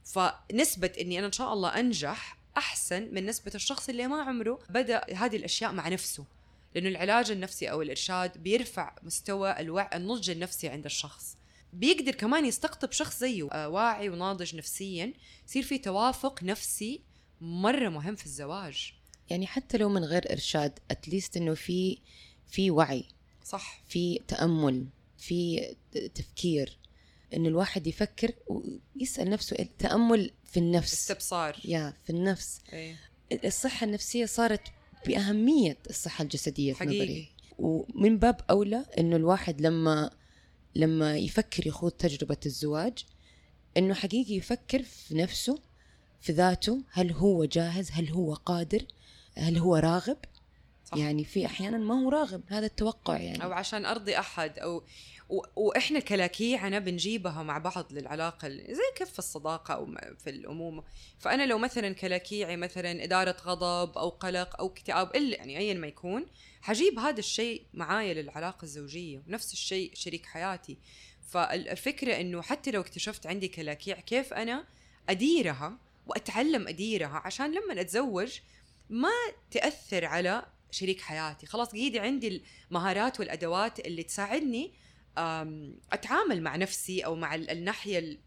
فنسبة 0.04 0.91
إني 1.01 1.19
أنا 1.19 1.27
إن 1.27 1.32
شاء 1.32 1.54
الله 1.54 1.69
أنجح 1.80 2.38
أحسن 2.58 3.10
من 3.12 3.25
نسبة 3.25 3.51
الشخص 3.56 3.89
اللي 3.89 4.08
ما 4.08 4.21
عمره 4.21 4.60
بدأ 4.69 5.01
هذه 5.15 5.36
الأشياء 5.36 5.71
مع 5.71 5.89
نفسه 5.89 6.25
لأنه 6.75 6.89
العلاج 6.89 7.31
النفسي 7.31 7.71
أو 7.71 7.81
الإرشاد 7.81 8.38
بيرفع 8.38 8.95
مستوى 9.03 9.60
الوعي 9.60 9.97
النضج 9.97 10.29
النفسي 10.29 10.67
عند 10.69 10.86
الشخص. 10.86 11.38
بيقدر 11.73 12.15
كمان 12.15 12.45
يستقطب 12.45 12.91
شخص 12.91 13.19
زيه 13.19 13.49
آه، 13.51 13.69
واعي 13.69 14.10
وناضج 14.10 14.55
نفسيا 14.55 15.13
يصير 15.47 15.63
في 15.63 15.77
توافق 15.77 16.43
نفسي 16.43 17.01
مرة 17.41 17.89
مهم 17.89 18.15
في 18.15 18.25
الزواج. 18.25 18.93
يعني 19.29 19.47
حتى 19.47 19.77
لو 19.77 19.89
من 19.89 20.03
غير 20.03 20.31
إرشاد 20.31 20.79
اتليست 20.91 21.38
إنه 21.38 21.53
في 21.53 21.97
في 22.47 22.71
وعي 22.71 23.05
صح. 23.43 23.81
في 23.88 24.21
تأمل 24.27 24.88
في 25.17 25.67
تفكير. 26.15 26.77
إنه 27.34 27.49
الواحد 27.49 27.88
يفكر 27.88 28.31
ويسال 28.47 29.29
نفسه 29.29 29.55
التامل 29.60 30.31
في 30.51 30.57
النفس. 30.57 30.93
استبصار. 30.93 31.57
يا 31.65 31.93
في 32.03 32.10
النفس. 32.10 32.62
إيه. 32.73 32.99
الصحة 33.45 33.86
النفسية 33.86 34.25
صارت 34.25 34.62
بأهمية 35.08 35.78
الصحة 35.90 36.22
الجسدية 36.22 36.74
في 36.74 36.84
نظري 36.84 36.98
حقيقي 37.00 37.28
ومن 37.60 38.18
باب 38.18 38.42
أولى 38.50 38.86
إنه 38.98 39.16
الواحد 39.16 39.62
لما 39.62 40.12
لما 40.76 41.18
يفكر 41.18 41.68
يخوض 41.68 41.92
تجربة 41.92 42.38
الزواج 42.46 43.06
إنه 43.78 43.94
حقيقي 43.94 44.36
يفكر 44.36 44.84
في 44.84 45.16
نفسه 45.16 45.60
في 46.22 46.32
ذاته 46.32 46.84
هل 46.92 47.12
هو 47.12 47.46
جاهز 47.46 47.92
هل 47.92 48.10
هو 48.10 48.34
قادر 48.34 48.86
هل 49.38 49.58
هو 49.58 49.76
راغب 49.76 50.18
صح. 50.86 50.98
يعني 50.98 51.24
في 51.24 51.46
أحيانا 51.46 51.78
ما 51.78 52.04
هو 52.04 52.10
راغب 52.10 52.42
هذا 52.48 52.66
التوقع 52.66 53.18
يعني 53.18 53.44
أو 53.44 53.52
عشان 53.52 53.86
أرضي 53.86 54.20
أحد 54.20 54.60
أو. 54.60 54.84
وإحنا 55.56 56.00
كلاكيعنا 56.00 56.80
بنجيبها 56.80 57.44
مع 57.44 57.58
بعض 57.58 57.94
للعلاقة 57.94 58.50
زي 58.50 58.82
كيف 58.96 59.10
في 59.10 59.20
الصداقة 59.20 59.74
أو 59.74 59.96
في 60.24 60.30
الأمومة. 60.30 60.84
فأنا 61.20 61.46
لو 61.46 61.58
مثلا 61.58 61.94
كلاكيعي 61.94 62.58
مثلا 62.58 63.04
إدارة 63.04 63.38
غضب 63.46 63.98
أو 63.98 64.10
قلق 64.10 64.60
أو 64.60 64.67
اكتئاب 64.67 65.15
إلا 65.15 65.38
يعني 65.38 65.58
ايا 65.58 65.74
ما 65.74 65.88
يكون 65.88 66.26
حجيب 66.62 67.00
هذا 67.00 67.20
الشيء 67.20 67.65
معايا 67.74 68.13
للعلاقة 68.13 68.63
الزوجية 68.63 69.24
ونفس 69.28 69.54
الشيء 69.54 69.91
شريك 69.94 70.26
حياتي. 70.26 70.78
فالفكرة 71.30 72.22
إنه 72.22 72.41
حتى 72.41 72.72
لو 72.72 72.82
اكتشفت 72.82 73.28
عندي 73.28 73.48
كلاكيع 73.48 74.00
كيف 74.00 74.34
أنا 74.34 74.65
أديرها 75.10 75.78
وأتعلم 76.08 76.67
أديرها؟ 76.67 77.22
عشان 77.26 77.52
لما 77.52 77.82
أتزوج 77.82 78.39
ما 78.89 79.13
تأثر 79.52 80.06
على 80.06 80.46
شريك 80.72 81.02
حياتي. 81.02 81.46
خلاص 81.46 81.72
قيدي 81.72 82.00
عندي 82.00 82.44
المهارات 82.72 83.20
والأدوات 83.20 83.80
اللي 83.80 84.04
تساعدني 84.04 84.72
أتعامل 85.91 86.41
مع 86.41 86.56
نفسي 86.56 87.06
أو 87.06 87.15
مع 87.15 87.36
ال- 87.36 87.50
الناحية 87.50 88.00
ال- 88.00 88.19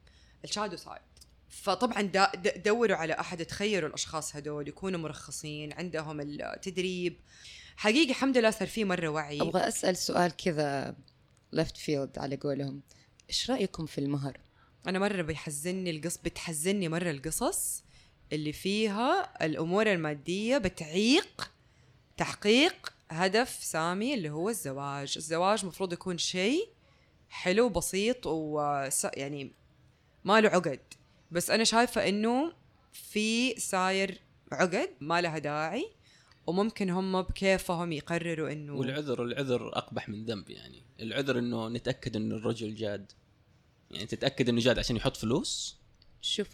ال 0.44 0.49
shadow 0.49 0.76
side 0.76 1.02
فطبعا 1.48 2.02
دوروا 2.56 2.96
على 2.96 3.12
أحد 3.12 3.44
تخيروا 3.44 3.88
الأشخاص 3.88 4.36
هدول 4.36 4.68
يكونوا 4.68 5.00
مرخصين 5.00 5.72
عندهم 5.72 6.20
التدريب. 6.20 7.16
حقيقي 7.76 8.10
الحمد 8.10 8.38
لله 8.38 8.50
صار 8.50 8.68
في 8.68 8.84
مرة 8.84 9.08
وعي. 9.08 9.40
أبغى 9.40 9.68
أسأل 9.68 9.96
سؤال 9.96 10.36
كذا 10.36 10.96
left 11.52 11.76
field 11.76 12.18
على 12.18 12.36
قولهم. 12.36 12.82
إيش 13.28 13.50
رأيكم 13.50 13.86
في 13.86 13.98
المهر؟ 13.98 14.38
أنا 14.86 14.98
مرة 14.98 15.22
بيحزني 15.22 15.90
القص 15.90 16.16
بتحزني 16.18 16.88
مرة 16.88 17.10
القصص 17.10 17.84
اللي 18.32 18.52
فيها 18.52 19.44
الأمور 19.46 19.92
المادية 19.92 20.58
بتعيق 20.58 21.52
تحقيق 22.16 22.93
هدف 23.10 23.48
سامي 23.48 24.14
اللي 24.14 24.30
هو 24.30 24.48
الزواج. 24.48 25.14
الزواج 25.16 25.66
مفروض 25.66 25.92
يكون 25.92 26.18
شيء 26.18 26.68
حلو 27.28 27.68
بسيط 27.68 28.26
و 28.26 28.60
يعني 29.04 29.52
ما 30.24 30.40
له 30.40 30.48
عقد. 30.48 30.80
بس 31.30 31.50
أنا 31.50 31.64
شايفة 31.64 32.08
إنه 32.08 32.52
في 32.92 33.60
ساير 33.60 34.20
عقد 34.52 34.90
ما 35.00 35.20
لها 35.20 35.38
داعي 35.38 35.90
وممكن 36.46 36.90
هم 36.90 37.22
بكيفهم 37.22 37.92
يقرروا 37.92 38.52
إنه 38.52 38.74
والعذر 38.74 39.22
العذر 39.22 39.68
أقبح 39.68 40.08
من 40.08 40.24
ذنب 40.24 40.50
يعني. 40.50 40.82
العذر 41.00 41.38
إنه 41.38 41.68
نتأكد 41.68 42.16
انه 42.16 42.36
الرجل 42.36 42.74
جاد. 42.74 43.12
يعني 43.90 44.06
تتأكد 44.06 44.48
إنه 44.48 44.60
جاد 44.60 44.78
عشان 44.78 44.96
يحط 44.96 45.16
فلوس؟ 45.16 45.78
شوف 46.20 46.48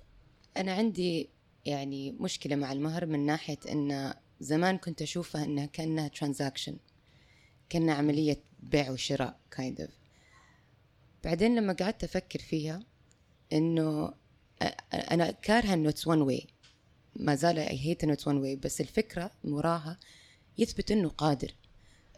أنا 0.56 0.72
عندي 0.72 1.30
يعني 1.64 2.12
مشكلة 2.12 2.56
مع 2.56 2.72
المهر 2.72 3.06
من 3.06 3.26
ناحية 3.26 3.58
إن 3.68 4.14
زمان 4.40 4.78
كنت 4.78 5.02
أشوفها 5.02 5.44
إنها 5.44 5.66
كأنها 5.66 6.08
transaction 6.08 6.76
كأنها 7.68 7.94
عملية 7.94 8.40
بيع 8.62 8.90
وشراء 8.90 9.38
kind 9.56 9.78
of. 9.82 9.90
بعدين 11.24 11.56
لما 11.56 11.72
قعدت 11.72 12.04
أفكر 12.04 12.38
فيها 12.38 12.80
إنه 13.52 14.08
أ- 14.08 14.14
أنا 14.94 15.30
كارهة 15.30 15.74
إنه 15.74 15.88
it's 15.88 16.06
one 16.06 16.20
way 16.22 16.46
ما 17.16 17.34
زال 17.34 17.58
I 17.58 17.78
hate 17.86 18.04
إنه 18.04 18.12
it's 18.12 18.28
one 18.28 18.36
way 18.36 18.56
بس 18.56 18.80
الفكرة 18.80 19.30
من 19.44 19.52
وراها 19.52 19.98
يثبت 20.58 20.90
إنه 20.90 21.08
قادر. 21.08 21.54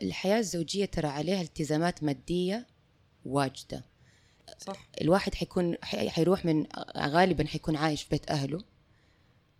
الحياة 0.03 0.39
الزوجية 0.39 0.85
ترى 0.85 1.09
عليها 1.09 1.43
التزامات 1.43 2.03
مادية 2.03 2.67
واجدة. 3.25 3.85
صح. 4.59 4.89
الواحد 5.01 5.35
حيكون 5.35 5.77
حي- 5.83 6.11
حيروح 6.11 6.45
من 6.45 6.67
غالبا 6.97 7.47
حيكون 7.47 7.77
عايش 7.77 8.03
في 8.03 8.11
بيت 8.11 8.31
أهله. 8.31 8.65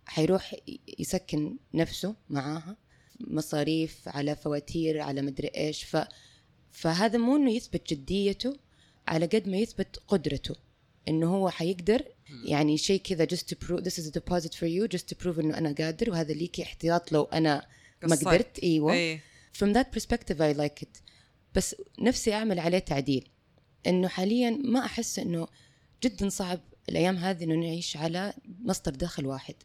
حيروح 0.05 0.55
يسكن 0.99 1.57
نفسه 1.73 2.15
معاها 2.29 2.77
مصاريف 3.19 4.01
على 4.07 4.35
فواتير 4.35 5.01
على 5.01 5.21
مدري 5.21 5.47
إيش. 5.47 5.83
ف 5.83 5.97
فهذا 6.71 7.17
مو 7.17 7.35
إنه 7.35 7.51
يثبت 7.51 7.93
جديته 7.93 8.57
على 9.07 9.25
قد 9.25 9.49
ما 9.49 9.57
يثبت 9.57 9.99
قدرته 10.07 10.55
إنه 11.07 11.35
هو 11.35 11.49
حيقدر. 11.49 12.05
يعني 12.45 12.77
شيء 12.77 13.01
كذا 13.01 13.25
just 13.25 13.43
to 13.49 13.55
prove 13.55 13.83
this 13.83 13.97
is 13.97 14.07
a 14.07 14.11
deposit 14.11 14.55
for 14.55 14.67
you 14.67 14.97
just 14.97 15.07
to 15.09 15.15
prove 15.23 15.39
إنه 15.39 15.57
أنا 15.57 15.75
قادر 15.77 16.09
وهذا 16.09 16.33
ليكي 16.33 16.63
احتياط 16.63 17.11
لو 17.11 17.23
أنا 17.23 17.67
ما. 18.03 18.15
قدرت. 18.15 18.59
أيوه. 18.59 18.93
إيه. 18.93 19.21
From 19.57 19.73
that 19.75 19.99
perspective 19.99 20.37
I 20.37 20.57
like 20.57 20.83
it. 20.83 21.01
بس 21.55 21.75
نفسي 21.99 22.33
أعمل 22.33 22.59
عليه 22.59 22.79
تعديل. 22.79 23.29
إنه 23.87 24.07
حاليا 24.07 24.49
ما 24.49 24.85
أحس 24.85 25.19
إنه 25.19 25.47
جدا 26.03 26.29
صعب 26.29 26.59
الأيام 26.89 27.15
هذه 27.15 27.43
إنه 27.43 27.55
نعيش 27.55 27.97
على 27.97 28.33
مصدر 28.59 28.91
دخل 28.95 29.25
واحد. 29.25 29.55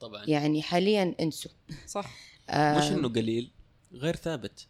طبعا. 0.00 0.24
يعني 0.26 0.62
حاليا 0.62 1.14
انسوا. 1.20 1.50
صح. 1.86 2.10
مش 2.50 2.84
إنه 2.84 3.08
قليل 3.08 3.50
غير 3.92 4.16
ثابت. 4.16 4.66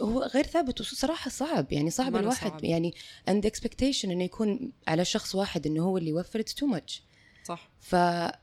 هو 0.00 0.22
غير 0.22 0.46
ثابت 0.46 0.80
وصراحة 0.80 1.30
صعب 1.30 1.72
يعني 1.72 1.90
صعب 1.90 2.16
الواحد 2.16 2.50
صعب. 2.50 2.64
يعني 2.64 2.94
the 3.30 3.50
expectation 3.50 4.04
إنه 4.04 4.24
يكون 4.24 4.72
على 4.88 5.04
شخص 5.04 5.34
واحد 5.34 5.66
إنه 5.66 5.84
هو 5.84 5.98
اللي 5.98 6.10
يوفر 6.10 6.42
it's 6.42 6.52
too 6.52 6.76
much. 6.76 7.00
صح. 7.44 7.70
ف... 7.80 7.96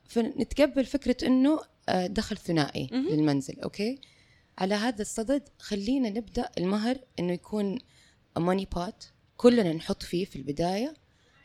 فنتقبل 0.05 0.85
فكرة 0.85 1.27
إنه 1.27 1.59
آه، 1.89 2.07
دخل 2.07 2.37
ثنائي 2.37 2.89
مهم. 2.91 3.07
للمنزل 3.07 3.59
أوكي؟ 3.59 3.99
على 4.57 4.75
هذا 4.75 5.01
الصدد 5.01 5.49
خلينا 5.59 6.09
نبدأ 6.09 6.49
المهر 6.57 6.97
إنه 7.19 7.33
يكون 7.33 7.79
money 8.37 8.67
pot 8.75 9.05
كلنا 9.37 9.73
نحط 9.73 10.03
فيه 10.03 10.25
في 10.25 10.35
البداية 10.35 10.93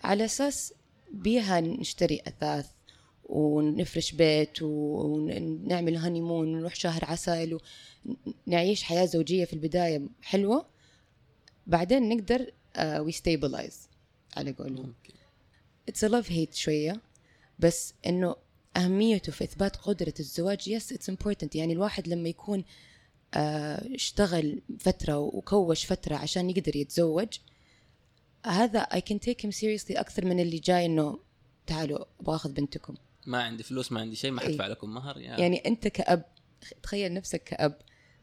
على 0.05 0.25
أساس 0.25 0.75
بيها 1.11 1.61
نشتري 1.61 2.23
أثاث. 2.27 2.67
ونفرش 3.33 4.12
بيت 4.12 4.62
ونعمل 4.62 5.97
honeymoon 5.97 6.55
ونروح 6.55 6.75
شهر 6.75 7.05
عسل 7.05 7.59
ونعيش 8.47 8.83
حياة 8.83 9.05
زوجية 9.05 9.45
في 9.45 9.53
البداية 9.53 10.03
حلوة. 10.23 10.66
بعدين 11.66 12.09
نقدر 12.09 12.53
we 12.81 13.12
stabilize 13.12 13.88
على 14.37 14.53
قولهم. 14.53 14.95
it's 15.88 16.05
love 16.05 16.33
hate 16.33 16.55
شوية 16.55 17.01
بس 17.59 17.95
إنه 18.07 18.37
أهميته 18.77 19.33
في 19.33 19.45
إثبات 19.45 19.77
قدرة 19.77 20.14
الزواج 20.21 20.68
yes 20.68 20.92
it's 20.92 21.09
important 21.09 21.57
يعني 21.57 21.73
الواحد 21.73 22.09
لما 22.09 22.29
يكون 22.29 22.64
آه 23.35 23.95
اشتغل 23.95 24.62
فترة 24.79 25.18
وكوش 25.18 25.85
فترة 25.85 26.16
عشان 26.16 26.51
يقدر 26.51 26.77
يتزوج 26.77 27.29
هذا 28.47 28.83
I 28.83 28.99
can 29.01 29.18
take 29.18 29.42
him 29.47 29.51
seriously 29.51 29.99
أكثر 29.99 30.25
من 30.25 30.40
اللي 30.40 30.59
جاي 30.59 30.87
إنه 30.87 31.18
تعالوا 31.66 32.05
أبغى 32.21 32.37
أخذ 32.37 32.53
بنتكم. 32.53 32.95
ما 33.27 33.43
عندي 33.43 33.63
فلوس 33.63 33.93
ما 33.93 34.01
عندي 34.01 34.17
شيء 34.17 34.31
ما. 34.31 34.41
حدفع 34.41 34.67
لكم 34.67 34.95
مهر 34.95 35.19
يا. 35.21 35.39
يعني 35.39 35.57
أنت 35.67 35.89
كأب 35.89 36.25
تخيل 36.83 37.13
نفسك 37.15 37.45
كأب 37.45 37.79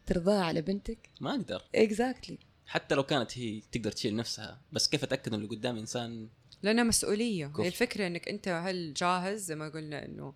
ترضاها 0.06 0.44
على 0.44 0.62
بنتك. 0.62 0.98
ما 1.20 1.30
أقدر. 1.30 1.62
exactly 1.74 2.38
حتى 2.66 2.94
لو 2.94 3.02
كانت 3.02 3.38
هي 3.38 3.62
تقدر 3.72 3.92
تشيل 3.92 4.16
نفسها 4.16 4.60
بس 4.72 4.88
كيف 4.88 5.04
أتأكد 5.04 5.28
إنه 5.34 5.36
اللي 5.44 5.48
قدامي 5.56 5.80
إنسان؟ 5.80 6.28
لأنها 6.62 6.84
مسؤولية. 6.84 7.46
cover. 7.46 7.62
هي 7.62 7.66
الفكرة 7.66 8.06
إنك 8.06 8.28
أنت 8.28 8.48
هل 8.48 8.94
جاهز 8.94 9.40
زي 9.44 9.54
ما 9.54 9.68
قلنا 9.68 10.04
إنه 10.04 10.34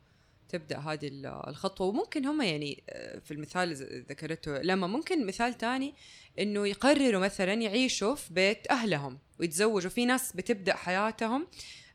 تبدأ 0.49 0.79
هذه 0.79 1.09
ال- 1.09 1.27
الخطوة؟ 1.27 1.87
وممكن 1.87 2.27
هم 2.27 2.43
يعني 2.43 2.83
آه، 2.91 3.19
في 3.19 3.31
المثال 3.31 3.63
اللي 3.73 4.01
ذكرته 4.11 4.59
لما 4.59 4.87
ممكن 4.87 5.27
مثال 5.27 5.55
تاني 5.55 5.95
إنه 6.39 6.67
يقرروا 6.69 7.21
مثلا 7.21 7.53
يعيشوا 7.55 8.15
في 8.15 8.35
بيت 8.35 8.71
أهلهم 8.71 9.19
ويتزوجوا. 9.41 9.91
في 9.91 10.05
ناس 10.07 10.33
بتبدأ 10.37 10.75
حياتهم 10.75 11.43
آه، 11.43 11.47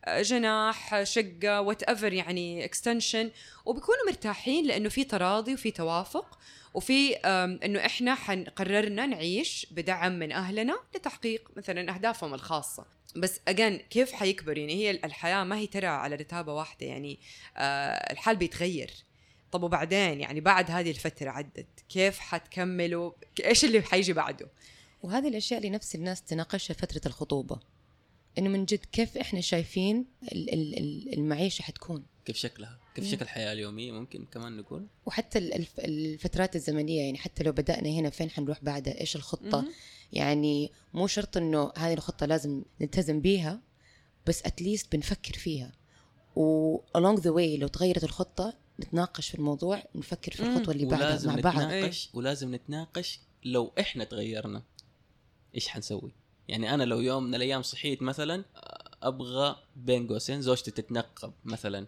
جناح 0.08 1.04
شقة 1.04 1.62
whatever 1.62 2.14
يعني 2.14 2.66
extension 2.66 3.32
وبيكونوا 3.66 4.06
مرتاحين 4.08 4.66
لأنه 4.68 4.90
في 4.90 5.04
تراضي 5.04 5.54
وفي 5.54 5.72
توافق 5.72 6.40
وفي 6.74 7.16
إنه 7.66 7.86
إحنا 7.86 8.16
حن- 8.16 8.44
قررنا 8.44 9.06
نعيش 9.06 9.68
بدعم 9.72 10.12
من 10.20 10.32
أهلنا 10.32 10.80
لتحقيق 10.96 11.50
مثلا 11.58 11.94
أهدافهم 11.96 12.34
الخاصة. 12.34 12.86
بس 13.16 13.40
اجين 13.48 13.78
كيف 13.78 14.12
حيكبر؟ 14.12 14.58
يعني 14.58 14.74
هي 14.74 14.92
الحياة 14.92 15.44
ما 15.44 15.58
هي 15.58 15.68
ترى 15.68 15.88
على 15.88 16.16
رتابة 16.16 16.54
واحدة 16.54 16.86
يعني 16.88 17.20
آه 17.58 18.12
الحال 18.14 18.36
بيتغير. 18.36 18.92
طب 19.52 19.64
وبعدين؟ 19.64 20.22
يعني 20.22 20.42
بعد 20.42 20.72
هذه 20.72 20.90
الفترة 20.92 21.30
عدت 21.30 21.68
كيف 21.90 22.20
حتكملوا؟ 22.20 23.12
إيش 23.46 23.66
اللي 23.66 23.82
حيجي 23.82 24.14
بعده؟ 24.14 24.48
وهذه 25.04 25.28
الأشياء 25.28 25.58
اللي 25.60 25.70
نفس 25.70 25.96
الناس 25.96 26.22
تناقشها 26.22 26.74
فترة 26.74 27.02
الخطوبة. 27.06 27.60
إنه 28.38 28.50
من 28.50 28.66
جد 28.66 28.86
كيف 28.92 29.18
إحنا 29.18 29.42
شايفين 29.42 30.06
ال- 30.24 30.54
ال- 30.54 30.78
ال- 30.78 31.14
المعيشة 31.14 31.62
حتكون؟ 31.62 32.06
كيف 32.26 32.38
شكلها؟ 32.38 32.80
كيف. 32.96 33.12
شكل 33.12 33.22
الحياة 33.22 33.54
اليومية 33.54 33.92
ممكن 33.92 34.26
كمان 34.26 34.58
نقول؟ 34.58 34.88
وحتى 35.06 35.40
ال- 35.40 35.54
الف- 35.54 35.80
الفترات 35.80 36.56
الزمنية 36.56 37.02
يعني 37.02 37.18
حتى 37.18 37.44
لو 37.44 37.52
بدأنا 37.52 37.90
هنا 37.90 38.10
فين 38.10 38.30
حنروح 38.30 38.64
بعدها؟ 38.64 39.00
إيش 39.02 39.16
الخطة. 39.16 39.66
يعني 40.14 40.72
مو 40.94 41.08
شرط 41.08 41.38
إنه 41.38 41.72
هذه 41.78 41.94
الخطة 41.94 42.26
لازم 42.26 42.64
نلتزم 42.82 43.22
بيها 43.22 43.62
بس 44.28 44.44
اتليست 44.46 44.92
بنفكر 44.96 45.34
فيها. 45.34 45.72
و 46.36 46.78
along 46.78 47.20
the 47.20 47.26
way 47.36 47.60
لو 47.60 47.68
تغيرت 47.68 48.04
الخطة 48.04 48.54
نتناقش 48.80 49.30
في 49.30 49.36
الموضوع 49.36 49.84
نفكر 49.96 50.32
في. 50.32 50.44
الخطوة 50.44 50.74
اللي 50.74 50.86
بعدها 50.86 51.26
مع 51.28 51.36
بعض. 51.36 51.92
ولازم 52.14 52.56
نتناقش 52.56 53.20
لو 53.46 53.72
إحنا 53.80 54.04
تغيرنا 54.04 54.64
إيش 55.56 55.68
حنسوي؟ 55.68 56.12
يعني 56.50 56.74
أنا 56.74 56.84
لو 56.84 57.00
يوم 57.00 57.24
من 57.24 57.36
الأيام 57.36 57.62
صحيت 57.62 58.02
مثلا 58.02 58.46
أبغى 59.04 59.56
بين 59.76 60.08
قوسين 60.08 60.42
زوجتي 60.42 60.72
تتنقب 60.72 61.34
مثلا 61.46 61.88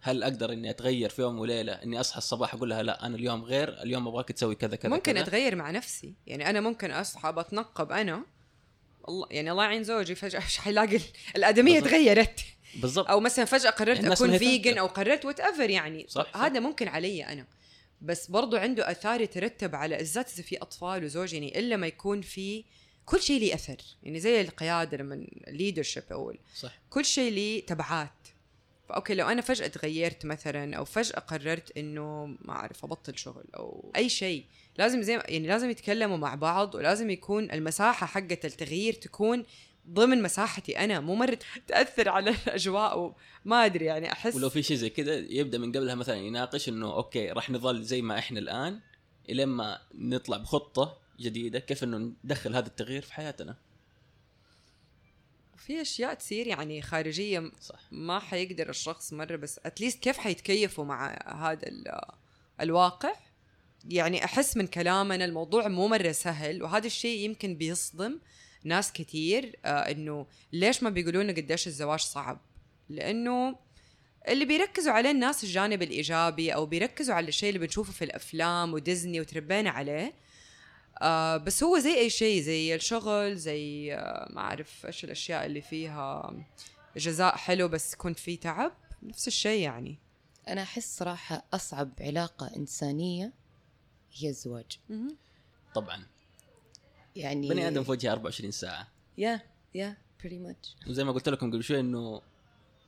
هل 0.00 0.22
أقدر 0.22 0.52
إني 0.52 0.70
أتغير 0.70 1.08
في 1.10 1.22
يوم 1.22 1.38
وليلة 1.38 1.72
إني 1.72 2.00
أصحى 2.00 2.18
الصباح 2.18 2.54
أقول 2.54 2.70
لها 2.70 2.82
لا 2.82 3.06
أنا 3.06 3.16
اليوم 3.16 3.42
غير 3.44 3.82
اليوم 3.82 4.08
أبغاك 4.08 4.28
تسوي 4.32 4.54
كذا 4.54 4.76
كذا 4.76 4.90
ممكن 4.90 5.12
كذا. 5.12 5.22
أتغير 5.22 5.56
مع 5.56 5.70
نفسي 5.70 6.14
يعني 6.26 6.50
أنا 6.50 6.60
ممكن 6.60 6.90
أصحى 6.90 7.32
بتنقب 7.32 7.92
أنا 7.92 8.24
الله 9.08 9.26
يعني 9.30 9.50
الله 9.50 9.64
يعين 9.64 9.84
زوجي 9.84 10.14
فجأة 10.14 10.40
حيلاقي 10.40 10.96
ال- 10.96 11.02
الأدمية 11.36 11.72
بالضبط. 11.80 11.90
تغيرت 11.90 12.40
بالضبط 12.76 13.08
أو 13.10 13.20
مثلا 13.20 13.44
فجأة 13.44 13.70
قررت 13.70 14.04
أكون 14.04 14.38
vegan. 14.38 14.78
أو 14.78 14.86
قررت 14.86 15.24
whatever 15.24 15.70
يعني 15.70 16.06
صح، 16.08 16.32
صح. 16.34 16.36
هذا 16.36 16.60
ممكن 16.60 16.88
علي 16.88 17.24
أنا 17.26 17.46
بس 18.00 18.30
برضو 18.30 18.56
عنده 18.56 18.90
آثار 18.90 19.20
يترتب 19.20 19.74
على 19.74 19.96
بالذات 19.96 20.32
إذا 20.34 20.42
في 20.42 20.56
أطفال 20.62 21.04
وزوج 21.04 21.32
يعني 21.32 21.58
إلا 21.58 21.76
ما 21.76 21.86
يكون 21.86 22.20
في 22.20 22.64
كل 23.12 23.22
شيء 23.22 23.40
له 23.40 23.54
أثر. 23.54 23.76
يعني 24.02 24.20
زي 24.20 24.40
القيادة 24.40 24.96
لما 24.96 25.26
ال 25.48 25.53
leadership 25.53 26.04
أو 26.12 26.34
صح. 26.54 26.78
كل 26.90 27.04
شيء 27.04 27.32
له 27.32 27.62
تبعات. 27.66 28.28
ف 28.88 28.93
okay 28.93 29.14
لو 29.14 29.28
أنا 29.28 29.40
فجأة 29.42 29.66
تغيرت 29.66 30.26
مثلا 30.26 30.76
أو 30.76 30.84
فجأة 30.84 31.18
قررت 31.18 31.76
إنه 31.76 32.26
ما 32.26 32.52
أعرف 32.52 32.84
أبطل 32.84 33.18
شغل 33.18 33.44
أو 33.56 33.92
أي 33.96 34.08
شيء 34.08 34.44
لازم 34.78 35.02
زي 35.02 35.12
يعني 35.12 35.46
لازم 35.46 35.70
يتكلموا 35.70 36.16
مع 36.16 36.34
بعض 36.34 36.74
ولازم 36.74 37.10
يكون 37.10 37.50
المساحة 37.50 38.06
حقة 38.06 38.38
التغيير 38.44 38.92
تكون 38.92 39.44
ضمن 39.88 40.22
مساحتي 40.22 40.78
أنا. 40.78 41.00
مو 41.00 41.14
مرة 41.14 41.38
تأثر 41.66 42.08
على 42.08 42.30
الأجواء 42.30 42.98
وما 43.46 43.64
أدري 43.64 43.84
يعني 43.84 44.12
أحس 44.12 44.34
ولو 44.34 44.50
في 44.50 44.62
شيء 44.62 44.76
زي 44.76 44.90
كذا 44.90 45.14
يبدأ 45.14 45.58
من 45.58 45.72
قبلها 45.72 45.94
مثلا 45.94 46.16
يناقش 46.16 46.68
إنه 46.68 46.92
okay 46.92 47.30
راح 47.30 47.50
نظل 47.50 47.82
زي 47.82 48.02
ما 48.02 48.18
إحنا 48.18 48.38
الآن 48.38 48.80
إلين 49.28 49.48
ما 49.48 49.78
نطلع 49.94 50.36
بخطة 50.36 51.01
جديدة. 51.20 51.58
كيف 51.58 51.84
إنه 51.84 52.12
ندخل 52.24 52.54
هذا 52.56 52.66
التغيير 52.66 53.02
في 53.02 53.12
حياتنا؟ 53.12 53.56
في 55.56 55.80
أشياء 55.82 56.14
تصير 56.14 56.46
يعني 56.46 56.82
خارجية 56.82 57.52
صح. 57.60 57.80
ما 57.90 58.18
حيقدر 58.18 58.68
الشخص 58.70 59.12
مرة 59.12 59.36
بس 59.36 59.60
اتليست 59.64 59.98
كيف 60.02 60.18
حيتكيفوا 60.18 60.84
مع 60.84 61.18
هذا 61.26 61.68
ال- 61.68 62.00
الواقع؟ 62.60 63.12
يعني 63.88 64.24
أحس 64.24 64.56
من 64.56 64.66
كلامنا 64.66 65.24
الموضوع 65.24 65.68
مو 65.68 65.88
مرة 65.88 66.12
سهل 66.12 66.62
وهذا 66.62 66.86
الشيء 66.86 67.18
يمكن 67.20 67.54
بيصدم 67.56 68.18
ناس 68.64 68.92
كثير 68.92 69.56
آه 69.64 69.68
إنه 69.68 70.26
ليش 70.52 70.82
ما 70.82 70.90
بيقولوا 70.90 71.22
لنا 71.22 71.32
قديش 71.32 71.66
الزواج 71.66 72.00
صعب؟ 72.00 72.40
لأنه 72.88 73.56
اللي 74.28 74.44
بيركزوا 74.44 74.92
عليه 74.92 75.10
الناس 75.10 75.44
الجانب 75.44 75.82
الإيجابي 75.82 76.54
أو 76.54 76.66
بيركزوا 76.66 77.14
على 77.14 77.28
الشيء 77.28 77.48
اللي 77.48 77.58
بنشوفه 77.66 77.92
في 77.92 78.04
الأفلام 78.04 78.74
وديزني 78.74 79.20
وتربينا 79.20 79.70
عليه 79.70 80.12
آه 81.02 81.36
بس 81.36 81.62
هو 81.62 81.78
زي 81.78 81.98
أي 81.98 82.10
شيء 82.10 82.42
زي 82.42 82.74
الشغل 82.74 83.36
زي 83.36 83.94
آه 83.94 84.28
ما 84.30 84.40
أعرف 84.40 84.86
إيش 84.86 85.04
الأشياء 85.04 85.46
اللي 85.46 85.60
فيها 85.60 86.34
جزاء 86.96 87.36
حلو 87.36 87.68
بس 87.68 87.92
يكون 87.94 88.12
فيه 88.12 88.40
تعب 88.40 88.72
نفس 89.02 89.28
الشيء 89.28 89.60
يعني. 89.60 89.98
أنا 90.48 90.62
أحس 90.62 90.98
صراحة 90.98 91.44
أصعب 91.52 91.90
علاقة 92.00 92.56
إنسانية 92.56 93.32
هي 94.12 94.28
الزواج. 94.28 94.78
طبعا. 95.74 96.06
يعني 97.16 97.48
بني 97.48 97.68
آدم 97.68 97.84
في 97.84 97.90
وجهه 97.90 98.12
24 98.12 98.50
ساعة. 98.50 98.88
يا 99.18 99.40
يا 99.74 99.96
بريتي 100.20 100.38
ماتش 100.38 100.76
وزي 100.86 101.04
ما 101.04 101.12
قلت 101.12 101.28
لكم 101.28 101.50
قبل 101.50 101.64
شوي 101.64 101.80
إنه 101.80 102.22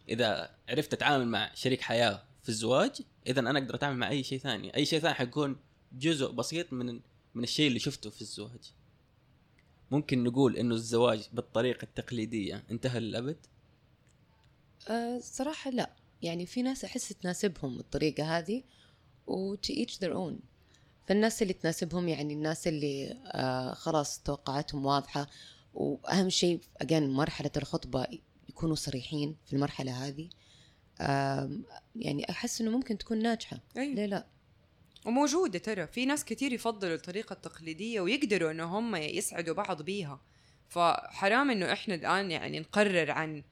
إذا 0.09 0.51
عرفت 0.69 0.93
أتعامل 0.93 1.27
مع 1.29 1.55
شريك 1.55 1.81
حياة 1.81 2.23
في 2.43 2.49
الزواج 2.49 3.03
اذا 3.27 3.41
أنا 3.41 3.59
أقدر 3.59 3.75
أتعامل 3.75 3.97
مع 3.97 4.09
أي 4.09 4.23
شيء 4.23 4.39
ثاني. 4.39 4.77
أي 4.77 4.85
شيء 4.85 5.01
ثاني 5.01 5.15
حيكون 5.15 5.57
جزء 5.93 6.31
بسيط 6.31 6.73
من 6.73 7.01
من 7.35 7.43
الشيء 7.43 7.69
اللي 7.69 7.79
شفته 7.79 8.11
في 8.11 8.21
الزواج. 8.21 8.73
ممكن 9.91 10.25
نقول 10.25 10.57
إنه 10.57 10.75
الزواج 10.75 11.29
بالطريقة 11.33 11.83
التقليدية 11.83 12.65
انتهى 12.71 13.01
للأبد؟ 13.01 13.37
أه 14.89 15.19
صراحة 15.19 15.71
لا. 15.71 15.91
يعني 16.23 16.47
في 16.47 16.63
ناس 16.63 16.85
أحس 16.85 17.09
تناسبهم 17.09 17.79
الطريقة 17.79 18.39
هذه 18.39 18.63
و 19.27 19.57
to 19.57 19.71
each 19.71 19.95
their 19.99 20.15
own. 20.15 20.35
فالناس 21.07 21.43
اللي 21.43 21.53
تناسبهم 21.53 22.09
يعني 22.09 22.35
الناس 22.35 22.69
اللي 22.69 23.19
آه 23.27 23.75
خلاص 23.75 24.19
توقعاتهم 24.23 24.87
واضحة 24.87 25.31
وأهم 25.75 26.29
شيء 26.31 26.61
again 26.85 26.93
مرحلة 26.93 27.51
الخطبة 27.57 28.07
يكونوا 28.49 28.75
صريحين 28.77 29.37
في 29.47 29.53
المرحلة 29.53 30.07
هذه. 30.07 30.29
يعني 31.97 32.31
أحس 32.31 32.61
إنه 32.61 32.71
ممكن 32.71 32.99
تكون 32.99 33.23
ناجحة. 33.23 33.61
أيوة. 33.77 33.95
ليه 33.95 34.07
لا؟ 34.07 34.27
وموجودة 35.05 35.59
ترى. 35.59 35.87
في 35.87 36.07
ناس 36.07 36.25
كتير 36.25 36.53
يفضلوا 36.53 36.95
الطريقة 36.95 37.33
التقليدية 37.33 38.01
ويقدروا 38.01 38.51
إنه 38.51 38.65
هم 38.79 38.97
يسعدوا 38.97 39.55
بعض 39.55 39.83
بيها. 39.83 40.21
فحرام 40.69 41.51
إنه 41.51 41.73
إحنا 41.73 41.95
الآن 41.95 42.31
يعني 42.31 42.61
نقرر 42.61 43.11
عن 43.11 43.43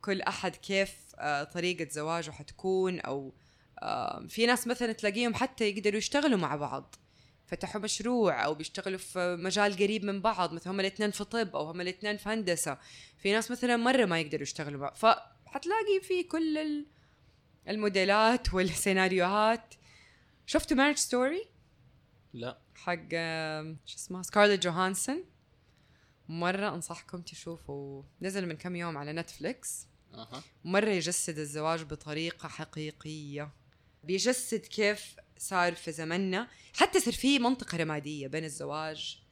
كل 0.00 0.20
أحد 0.22 0.56
كيف 0.56 0.94
آه، 1.18 1.44
طريقة 1.44 1.90
زواجه 1.90 2.30
حتكون 2.30 3.00
أو 3.00 3.32
آه، 3.82 4.26
في 4.28 4.46
ناس 4.46 4.66
مثلا 4.66 4.92
تلاقيهم 4.92 5.34
حتى 5.34 5.68
يقدروا 5.70 5.98
يشتغلوا 5.98 6.38
مع 6.38 6.56
بعض. 6.56 6.94
فتحوا 7.46 7.80
مشروع 7.80 8.44
أو 8.44 8.54
بيشتغلوا 8.54 8.98
في 8.98 9.36
مجال 9.40 9.72
قريب 9.76 10.04
من 10.04 10.20
بعض 10.20 10.52
مثلا 10.54 10.72
هم 10.72 10.80
الاثنين 10.80 11.10
في 11.10 11.24
طب 11.24 11.56
أو 11.56 11.62
هم 11.70 11.80
الاثنين 11.80 12.16
في 12.16 12.28
هندسة. 12.28 12.78
في 13.18 13.32
ناس 13.32 13.50
مثلا 13.50 13.76
مرة 13.76 14.04
ما 14.04 14.20
يقدروا 14.20 14.42
يشتغلوا 14.42 14.80
مع 14.80 14.92
فحتلاقي 14.92 16.00
في 16.02 16.22
كل 16.22 16.58
ال- 16.58 16.86
الموديلات 17.68 18.54
والسيناريوهات 18.54 19.74
شفتوا 20.46 20.76
Marriage 20.76 20.96
Story 20.96 21.48
لا. 22.32 22.58
حق 22.74 23.10
شو 23.84 23.96
اسمها 23.96 24.22
سكارلت 24.22 24.62
جوهانسون 24.62 25.24
مرة 26.28 26.74
أنصحكم 26.74 27.20
تشوفوا 27.20 28.02
نزل 28.22 28.46
من 28.46 28.56
كم 28.56 28.76
يوم 28.76 28.98
على 28.98 29.12
نتفليكس 29.12 29.86
أها. 30.14 30.42
مرة 30.64 30.88
يجسد 30.88 31.38
الزواج 31.38 31.82
بطريقة 31.82 32.48
حقيقية. 32.48 33.52
بيجسد 34.04 34.60
كيف 34.60 35.16
صار 35.38 35.74
في 35.74 35.92
زمننا. 35.92 36.48
حتى 36.76 37.00
صار 37.00 37.14
في 37.14 37.38
منطقة 37.38 37.78
رمادية 37.78 38.26
بين 38.26 38.44
الزواج. 38.44 39.22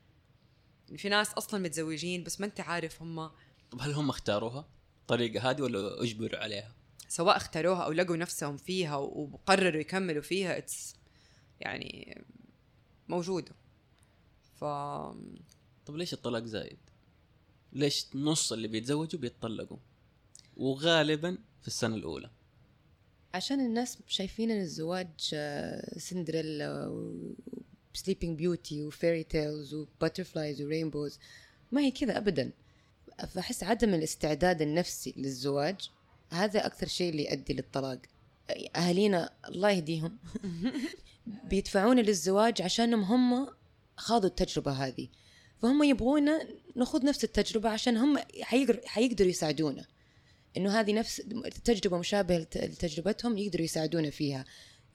في 0.96 1.08
ناس 1.08 1.32
أصلا 1.32 1.60
متزوجين 1.60 2.24
بس 2.24 2.40
ما 2.40 2.46
أنت 2.46 2.60
عارف 2.60 3.02
هم. 3.02 3.30
طب 3.70 3.80
هل 3.80 3.92
هم 3.92 4.08
اختاروها؟ 4.08 4.68
الطريقة 5.00 5.50
هذه 5.50 5.62
ولا 5.62 6.02
أجبروا 6.02 6.40
عليها؟ 6.40 6.74
سواء 7.08 7.36
اختاروها 7.36 7.82
أو 7.84 7.92
لقوا 7.92 8.16
نفسهم 8.16 8.56
فيها 8.56 8.96
وقرروا 8.96 9.80
يكملوا 9.80 10.22
فيها 10.22 10.58
اتس 10.58 10.96
يعني 11.60 12.24
موجودة. 13.08 13.52
ف 14.54 14.64
طب 15.86 15.96
ليش 15.96 16.12
الطلاق 16.12 16.44
زايد؟ 16.44 16.78
ليش 17.72 18.06
نص 18.14 18.52
اللي 18.52 18.68
بيتزوجوا 18.68 19.20
بيتطلقوا؟ 19.20 19.78
وغالبا 20.56 21.38
في 21.60 21.68
السنة 21.68 21.94
الأولى. 21.96 22.30
عشان 23.34 23.60
الناس 23.60 23.98
شايفين 24.06 24.50
إن 24.50 24.60
الزواج 24.60 25.30
آه، 25.34 25.98
سندريلا 25.98 26.88
وسليبينج 27.94 28.38
بيوتي 28.38 28.84
وفيري 28.84 29.24
تيلز 29.24 29.74
وباترفلايز 29.74 30.62
ورينبوز 30.62 31.18
ما 31.72 31.80
هي 31.80 31.90
كذا 31.90 32.18
ابدا. 32.18 32.52
فأحس 33.28 33.62
عدم 33.64 33.94
الاستعداد 33.94 34.62
النفسي 34.62 35.14
للزواج 35.16 35.90
هذا 36.30 36.66
أكثر 36.66 36.86
شيء 36.86 37.10
اللي 37.10 37.24
يؤدي 37.24 37.52
للطلاق. 37.54 37.98
أهالينا 38.76 39.30
الله 39.48 39.70
يهديهم. 39.70 40.18
بيدفعونا 41.50 42.00
للزواج 42.00 42.62
عشانهم 42.62 43.02
هم 43.02 43.48
خاضوا 43.96 44.28
التجربة 44.28 44.72
هذه. 44.72 45.08
فهم 45.62 45.82
يبغونا 45.82 46.48
نخوض 46.76 47.04
نفس 47.04 47.24
التجربة 47.24 47.68
عشان 47.68 47.96
هم 47.96 48.18
حيقدر 48.42 48.80
حيقدروا 48.86 49.30
يساعدونا. 49.30 49.86
إنه 50.56 50.80
هذه 50.80 50.92
نفس 50.92 51.16
تجربة 51.64 51.98
مشابهة 51.98 52.38
لت- 52.38 52.56
لتجربتهم 52.56 53.38
يقدروا 53.38 53.64
يساعدونا 53.64 54.10
فيها. 54.10 54.44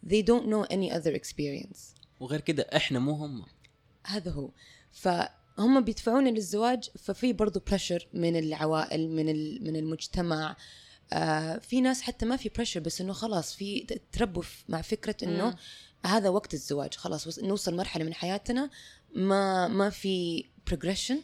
They 0.07 0.23
don't 0.23 0.45
know 0.45 0.65
any 0.75 0.91
other 0.91 1.19
experience. 1.19 1.79
وغير 2.19 2.41
كده 2.41 2.63
إحنا 2.75 2.99
مو 2.99 3.11
هم. 3.11 3.45
هذا 4.05 4.31
هو. 4.31 4.49
فهم 4.91 5.81
بيدفعونا 5.83 6.29
للزواج 6.29 6.89
ففي 6.99 7.33
برضو 7.33 7.61
pressure 7.67 8.07
من 8.13 8.35
العوائل 8.35 9.09
من 9.09 9.25
من 9.63 9.75
المجتمع. 9.75 10.55
آه 11.13 11.57
في 11.57 11.81
ناس 11.81 12.01
حتى 12.01 12.25
ما 12.25 12.37
في 12.37 12.49
pressure 12.49 12.79
بس 12.79 13.01
إنه 13.01 13.13
خلاص 13.13 13.55
في 13.55 13.99
تربوا 14.11 14.43
مع 14.69 14.81
فكرة 14.81 15.15
إنه 15.23 15.45
مم. 15.49 15.55
هذا 16.05 16.29
وقت 16.29 16.53
الزواج. 16.53 16.93
خلاص 16.95 17.27
وص- 17.27 17.39
نوصل 17.39 17.75
مرحلة 17.75 18.03
من 18.05 18.13
حياتنا 18.13 18.69
ما 19.15 19.67
ما 19.67 19.89
في 19.89 20.45
progression 20.69 21.15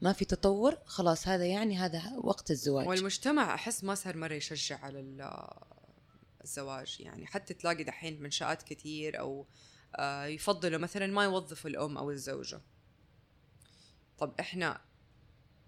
ما 0.00 0.12
في 0.12 0.24
تطور. 0.24 0.78
خلاص 0.84 1.28
هذا 1.28 1.46
يعني 1.46 1.76
هذا 1.78 2.02
وقت 2.16 2.50
الزواج. 2.50 2.86
والمجتمع 2.88 3.54
أحس 3.54 3.84
ما 3.84 3.94
صار 3.94 4.16
مرة 4.16 4.34
يشجع 4.34 4.78
على 4.84 5.00
ال- 5.00 5.48
الزواج. 6.44 6.96
يعني 7.00 7.26
حتى 7.26 7.54
تلاقي 7.54 7.84
دحين 7.84 8.22
منشآت 8.22 8.62
كثير 8.62 9.18
أو 9.20 9.46
آه، 9.96 10.24
يفضلوا 10.24 10.78
مثلا 10.78 11.06
ما 11.06 11.24
يوظفوا 11.24 11.70
الأم 11.70 11.98
أو 11.98 12.10
الزوجة. 12.10 12.60
طب 14.18 14.34
إحنا 14.40 14.80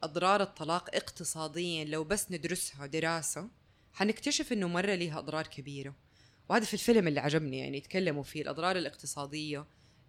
أضرار 0.03 0.43
الطلاق 0.43 0.95
اقتصاديا 0.95 1.85
لو 1.85 2.05
بس 2.05 2.33
ندرسها 2.33 2.87
دراسة 2.87 3.49
حنكتشف 3.93 4.53
إنه 4.53 4.69
مرة 4.69 4.95
ليها 4.95 5.19
أضرار 5.19 5.47
كبيرة. 5.47 5.95
وهذا 6.49 6.65
في 6.65 6.75
الفيلم 6.75 7.09
اللي 7.09 7.21
عجبني 7.21 7.59
يعني 7.59 7.77
يتكلموا 7.79 8.23
فيه 8.23 8.43
الأضرار 8.43 8.77
الاقتصادية 8.77 9.67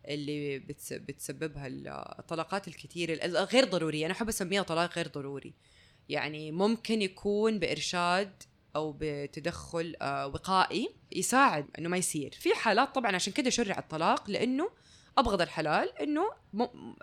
اللي 0.08 0.60
بتس- 0.60 0.94
بتسببها 0.94 1.68
ال- 1.68 1.88
الطلاقات 2.20 2.68
الكثيره 2.68 3.14
ال- 3.14 3.38
الغير 3.38 3.66
ضرورية. 3.66 4.06
أنا 4.06 4.14
أحب 4.14 4.30
أسميها 4.30 4.64
طلاق 4.64 4.96
غير 4.96 5.08
ضروري. 5.08 5.54
يعني 6.10 6.52
ممكن 6.52 7.02
يكون 7.02 7.60
بإرشاد 7.60 8.44
أو 8.76 8.96
بتدخل 9.00 9.96
آه، 10.02 10.28
وقائي 10.28 10.90
يساعد 11.12 11.66
إنه 11.80 11.90
ما 11.90 11.98
يصير. 11.98 12.32
في 12.40 12.56
حالات 12.56 12.96
طبعا 12.96 13.16
عشان 13.16 13.34
كده 13.34 13.50
شرع 13.50 13.80
الطلاق 13.80 14.30
لأنه 14.30 14.70
أبغض 15.18 15.42
الحلال 15.42 15.98
إنه 15.98 16.24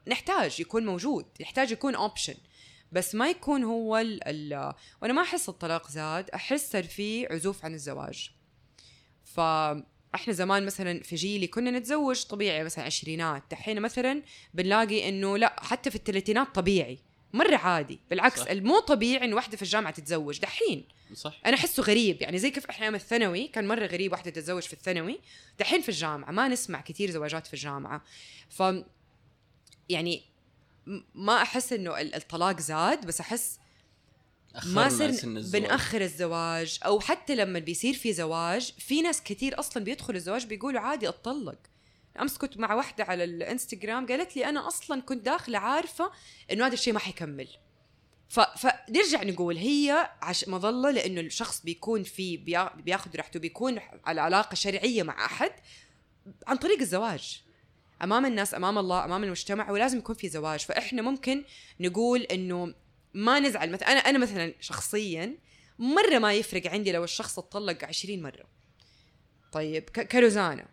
نحتاج 0.08 0.60
يكون 0.60 0.86
موجود 0.86 1.26
يحتاج 1.40 1.70
يكون 1.70 1.94
اوبشن 1.94 2.34
بس 2.96 3.14
ما 3.14 3.30
يكون 3.30 3.64
هو 3.64 3.96
ال 3.96 4.28
ال 4.28 4.74
وأنا 5.02 5.12
ما 5.12 5.22
أحس 5.22 5.48
الطلاق 5.48 5.90
زاد 5.90 6.30
أحس 6.30 6.72
صار 6.72 6.84
في 6.84 7.26
عزوف 7.26 7.64
عن 7.64 7.74
الزواج. 7.74 8.30
فاحنا 9.24 10.32
زمان 10.32 10.66
مثلا 10.66 11.02
في 11.02 11.16
جيلي 11.16 11.46
كنا 11.46 11.70
نتزوج 11.70 12.22
طبيعي 12.22 12.64
مثلا 12.64 12.84
عشرينات. 12.84 13.42
دحين 13.50 13.80
مثلا 13.80 14.22
بنلاقي 14.54 15.08
إنه 15.08 15.38
لا 15.38 15.56
حتى 15.58 15.90
في 15.90 15.96
الثلاثينات 15.96 16.54
طبيعي. 16.54 16.98
مرة 17.32 17.56
عادي. 17.56 18.00
بالعكس 18.10 18.40
صح. 18.40 18.50
المو 18.50 18.78
طبيعي 18.78 19.24
إن 19.24 19.34
واحدة 19.34 19.56
في 19.56 19.62
الجامعة 19.62 19.92
تتزوج. 19.92 20.40
دحين 20.40 20.88
صح. 21.14 21.40
أنا 21.46 21.56
أحسه 21.56 21.82
غريب. 21.82 22.22
يعني 22.22 22.38
زي 22.38 22.50
كيف 22.50 22.66
إحنا 22.66 22.84
أيام 22.84 22.94
الثانوي 22.94 23.48
كان 23.48 23.68
مرة 23.68 23.86
غريب 23.86 24.12
واحدة 24.12 24.30
تتزوج 24.30 24.62
في 24.62 24.72
الثانوي. 24.72 25.20
دحين 25.58 25.80
في 25.80 25.88
الجامعة 25.88 26.30
ما 26.30 26.48
نسمع 26.48 26.80
كثير 26.80 27.10
زواجات 27.10 27.46
في 27.46 27.54
الجامعة. 27.54 28.04
ف 28.48 28.62
يعني 29.88 30.22
ما 31.14 31.42
أحس 31.42 31.72
إنه 31.72 32.00
ال- 32.00 32.14
الطلاق 32.14 32.60
زاد 32.60 33.06
بس 33.06 33.20
أحس 33.20 33.58
ما 34.66 34.88
صرنا. 34.88 35.40
بنأخر 35.52 36.00
الزواج 36.00 36.78
أو 36.86 37.00
حتى 37.00 37.34
لما 37.34 37.58
بيصير 37.58 37.94
في 37.94 38.12
زواج 38.12 38.72
في 38.78 39.02
ناس 39.02 39.22
كثير 39.22 39.58
أصلا 39.58 39.84
بيدخلوا 39.84 40.16
الزواج 40.16 40.46
بيقولوا 40.46 40.80
عادي 40.80 41.08
أتطلق. 41.08 41.58
أمس 42.20 42.38
كنت 42.38 42.56
مع 42.56 42.74
واحدة 42.74 43.04
على 43.04 43.24
الإنستغرام 43.24 44.06
قالت 44.06 44.36
لي 44.36 44.46
أنا 44.48 44.68
أصلا 44.68 45.00
كنت 45.02 45.24
داخلة 45.24 45.58
عارفة 45.58 46.10
إنه 46.52 46.66
هذا 46.66 46.74
الشيء 46.74 46.92
ما 46.92 46.98
حيكمل. 46.98 47.48
ف... 48.28 48.40
فنرجع 48.40 49.22
نقول 49.22 49.56
هي 49.56 50.10
عش... 50.22 50.48
مظلة 50.48 50.90
لأنه 50.90 51.20
الشخص 51.20 51.62
بيكون 51.64 52.02
في 52.02 52.36
بيا... 52.36 52.76
بياخذ 52.76 53.16
راحته 53.16 53.40
بيكون 53.40 53.78
على 54.04 54.20
علاقة 54.20 54.54
شرعية 54.54 55.02
مع 55.02 55.24
أحد 55.24 55.52
عن 56.46 56.56
طريق 56.56 56.80
الزواج. 56.80 57.42
أمام 58.02 58.26
الناس 58.26 58.54
أمام 58.54 58.78
الله 58.78 59.04
أمام 59.04 59.24
المجتمع 59.24 59.70
ولازم 59.70 59.98
يكون 59.98 60.14
في 60.14 60.28
زواج. 60.28 60.60
فإحنا 60.60 61.02
ممكن 61.02 61.44
نقول 61.80 62.22
إنه 62.22 62.74
ما 63.14 63.40
نزعل. 63.40 63.70
مثلا 63.70 63.92
أنا 63.92 64.00
أنا 64.00 64.18
مثلا 64.18 64.54
شخصيا 64.60 65.38
مرة 65.78 66.18
ما 66.18 66.34
يفرق 66.34 66.66
عندي 66.66 66.92
لو 66.92 67.04
الشخص 67.04 67.38
اتطلق 67.38 67.84
20 67.84 68.22
مرة. 68.22 68.44
طيب 69.52 69.82
كروزانا 69.84 70.68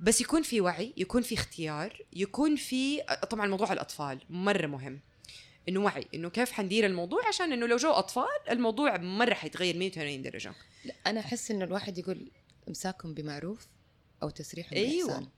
بس 0.00 0.20
يكون 0.20 0.42
في 0.42 0.60
وعي 0.60 0.94
يكون 0.96 1.22
في 1.22 1.34
اختيار 1.34 2.02
يكون 2.12 2.56
في 2.56 3.02
طبعا 3.30 3.46
موضوع 3.46 3.72
الأطفال 3.72 4.20
مرة 4.30 4.66
مهم. 4.66 5.00
إنه 5.68 5.80
وعي 5.80 6.06
إنه 6.14 6.30
كيف 6.30 6.52
حندير 6.52 6.86
الموضوع؟ 6.86 7.28
عشان 7.28 7.52
إنه 7.52 7.66
لو 7.66 7.76
جو 7.76 7.90
أطفال 7.90 8.50
الموضوع 8.50 8.96
مرة 8.96 9.34
حيتغير 9.34 9.76
180 9.76 10.22
درجة. 10.22 10.54
لا 10.84 10.94
أنا 11.06 11.20
أحس 11.20 11.50
إنه 11.50 11.64
الواحد 11.64 11.98
يقول 11.98 12.30
إمساكم 12.68 13.14
بمعروف 13.14 13.66
أو 14.22 14.30
تسريح 14.30 14.72
أيوة. 14.72 15.06
باحسان 15.08 15.28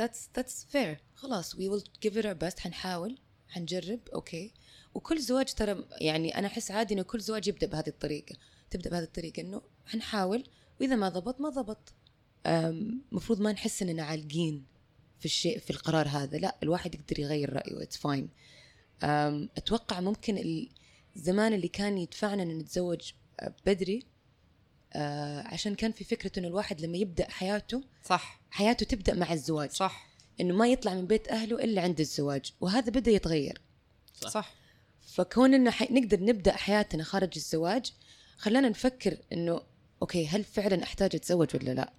that's 0.00 0.38
that's 0.38 0.74
fair. 0.74 0.96
خلاص 1.14 1.56
we 1.56 1.68
will 1.68 1.84
give 2.06 2.12
it 2.12 2.24
our 2.24 2.44
best. 2.44 2.58
حنحاول 2.58 3.18
حنجرب. 3.48 4.00
أوكي 4.14 4.52
وكل 4.94 5.20
زواج 5.20 5.54
ترى 5.54 5.84
يعني 6.00 6.38
أنا 6.38 6.46
أحس 6.46 6.70
عادي 6.70 6.94
إنه 6.94 7.02
كل 7.02 7.20
زواج 7.20 7.48
يبدأ 7.48 7.66
بهذه 7.66 7.88
الطريقة. 7.88 8.36
تبدأ 8.70 8.90
بهذه 8.90 9.04
الطريقة 9.04 9.40
إنه 9.40 9.62
حنحاول. 9.86 10.44
وإذا 10.80 10.96
ما 10.96 11.08
ضبط 11.08 11.40
ما 11.40 11.48
ضبط. 11.48 11.92
المفروض 12.46 13.40
ما 13.40 13.52
نحس 13.52 13.82
إننا 13.82 14.02
عالقين 14.02 14.64
في 15.18 15.24
الشيء 15.24 15.58
في 15.58 15.70
القرار 15.70 16.08
هذا. 16.08 16.38
لا 16.38 16.56
الواحد 16.62 16.94
يقدر 16.94 17.18
يغير 17.18 17.52
رأيه. 17.52 17.82
it's 17.82 17.96
fine 17.96 18.28
أتوقع 19.56 20.00
ممكن 20.00 20.66
الزمان 21.16 21.52
اللي 21.52 21.68
كان 21.68 21.98
يدفعنا 21.98 22.42
ان 22.42 22.58
نتزوج 22.58 23.12
بدري 23.66 24.06
آه، 24.96 25.42
عشان 25.46 25.74
كان 25.74 25.92
في 25.92 26.04
فكرة 26.04 26.38
إنه 26.38 26.48
الواحد 26.48 26.80
لما 26.80 26.96
يبدأ 26.96 27.30
حياته 27.30 27.82
صح. 28.04 28.40
حياته 28.50 28.86
تبدأ 28.86 29.14
مع 29.14 29.32
الزواج. 29.32 29.70
صح. 29.70 30.06
إنه 30.40 30.54
ما 30.54 30.68
يطلع 30.68 30.94
من 30.94 31.06
بيت 31.06 31.28
أهله 31.28 31.64
إلا 31.64 31.82
عند 31.82 32.00
الزواج 32.00 32.52
وهذا 32.60 32.90
بدأ 32.90 33.10
يتغير. 33.10 33.60
صح. 34.14 34.28
صح. 34.30 34.54
فكون 35.14 35.54
إنه 35.54 35.70
حي... 35.70 35.88
نقدر 35.90 36.20
نبدأ 36.20 36.52
حياتنا 36.56 37.04
خارج 37.04 37.30
الزواج 37.36 37.92
خلانا 38.38 38.68
نفكر 38.68 39.16
إنه 39.32 39.60
okay 40.02 40.26
هل 40.26 40.44
فعلا 40.44 40.82
أحتاج 40.82 41.14
أتزوج 41.14 41.48
ولا 41.54 41.70
لا؟ 41.70 41.92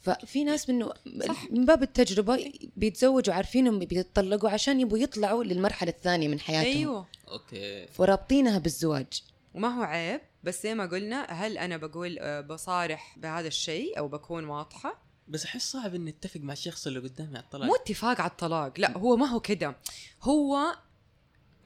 ففي 0.00 0.44
ناس 0.44 0.70
منه 0.70 0.92
صح. 1.28 1.50
من 1.50 1.64
باب 1.64 1.82
التجربة 1.82 2.52
بيتزوجوا 2.76 3.34
عارفين 3.34 3.66
انهم 3.66 3.78
بيتطلقوا 3.78 4.50
عشان 4.50 4.80
يبغوا 4.80 4.98
يطلعوا 4.98 5.44
للمرحلة 5.44 5.90
الثانية 5.90 6.28
من 6.28 6.40
حياتهم. 6.40 6.76
أيوه. 6.76 7.06
okay. 7.28 7.86
ورابطينها 7.98 8.58
بالزواج. 8.58 9.22
وما 9.54 9.68
هو 9.68 9.82
عيب؟ 9.82 10.20
بس 10.44 10.62
زي 10.62 10.74
ما 10.74 10.86
قلنا 10.86 11.24
هل 11.24 11.58
أنا 11.58 11.76
بقول 11.76 12.18
آه، 12.20 12.40
بصارح 12.40 13.18
بهذا 13.18 13.48
الشيء 13.48 13.98
أو 13.98 14.08
بكون 14.08 14.44
واضحة؟ 14.44 15.02
بس 15.28 15.44
أحس 15.44 15.72
صعب 15.72 15.94
إني 15.94 16.10
أتفق 16.10 16.40
مع 16.40 16.52
الشخص 16.52 16.86
اللي 16.86 17.00
قدامي 17.00 17.36
على 17.36 17.44
الطلاق. 17.44 17.66
مو 17.66 17.74
اتفاق 17.74 18.20
على 18.20 18.30
الطلاق 18.30 18.72
لا 18.80 18.98
هو 18.98 19.16
ما 19.16 19.26
هو 19.26 19.40
كده. 19.40 19.76
هو 20.22 20.76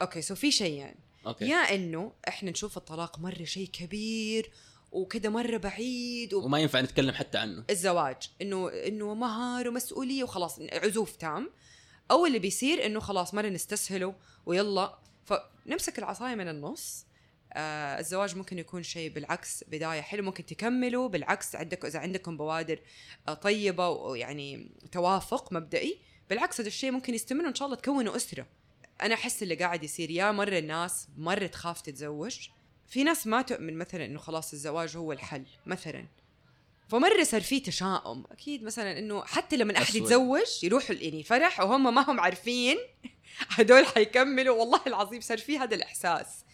okay 0.01 0.21
so 0.21 0.35
في 0.35 0.51
شيئين. 0.51 0.95
okay. 1.27 1.45
Yeah 1.45 1.57
إنه 1.57 2.11
إحنا 2.27 2.51
نشوف 2.51 2.77
الطلاق 2.77 3.19
مرة 3.19 3.43
شيء 3.43 3.67
كبير 3.67 4.51
وكده 4.91 5.29
مرة 5.29 5.57
بعيد 5.57 6.33
و... 6.33 6.45
وما 6.45 6.59
ينفع 6.59 6.81
نتكلم 6.81 7.11
حتى 7.11 7.37
عنه. 7.37 7.63
الزواج. 7.69 8.29
إنه 8.41 8.69
إنه 8.69 9.13
مهر 9.13 9.67
ومسؤولية 9.67 10.23
وخلاص 10.23 10.59
عزوف 10.73 11.15
تام. 11.15 11.49
أو 12.11 12.25
اللي 12.25 12.39
بيصير 12.39 12.85
إنه 12.85 12.99
خلاص 12.99 13.33
مرة 13.33 13.49
نستسهله 13.49 14.15
ويلا. 14.45 14.99
فنمسك 15.25 15.99
العصاية 15.99 16.35
من 16.35 16.47
النص 16.47 17.04
آه 17.55 17.99
الزواج 17.99 18.35
ممكن 18.35 18.59
يكون 18.59 18.83
شيء 18.83 19.09
بالعكس 19.09 19.63
بداية 19.67 20.01
حلو 20.01 20.23
ممكن 20.23 20.45
تكملوا 20.45 21.07
بالعكس 21.07 21.55
عندك 21.55 21.85
إذا 21.85 21.99
عندكم 21.99 22.37
بوادر 22.37 22.79
آه 23.27 23.33
طيبة 23.33 23.89
ويعني 23.89 24.71
توافق 24.91 25.53
مبدئي 25.53 25.99
بالعكس 26.29 26.59
هذا 26.59 26.67
الشيء 26.67 26.91
ممكن 26.91 27.13
يستمر 27.13 27.45
وإن 27.45 27.55
شاء 27.55 27.65
الله 27.65 27.77
تكونوا 27.77 28.15
أسرة. 28.15 28.47
أنا 29.01 29.13
أحس 29.13 29.43
اللي 29.43 29.55
قاعد 29.55 29.83
يصير 29.83 30.11
يا 30.11 30.31
مرة 30.31 30.57
الناس 30.57 31.07
مرة 31.17 31.47
تخاف 31.47 31.81
تتزوج 31.81 32.47
في 32.87 33.03
ناس 33.03 33.27
ما 33.27 33.41
تؤمن 33.41 33.77
مثلا 33.77 34.05
إنه 34.05 34.19
خلاص 34.19 34.53
الزواج 34.53 34.97
هو 34.97 35.11
الحل 35.11 35.45
مثلا. 35.65 36.05
فمرة 36.89 37.23
صار 37.23 37.41
في 37.41 37.59
تشاؤم 37.59 38.23
أكيد 38.31 38.63
مثلا 38.63 38.99
إنه 38.99 39.25
حتى 39.25 39.57
لما 39.57 39.77
أحد. 39.77 39.95
يتزوج 39.95 40.63
يروحوا 40.63 40.95
يعني 40.95 41.23
فرح 41.23 41.59
وهم 41.59 41.95
ما 41.95 42.11
هم 42.11 42.19
عارفين 42.19 42.77
هدول 43.55 43.85
حيكملوا 43.85 44.59
والله 44.59 44.81
العظيم 44.87 45.21
صار 45.21 45.37
في 45.37 45.57
هذا 45.57 45.75
الإحساس. 45.75 46.44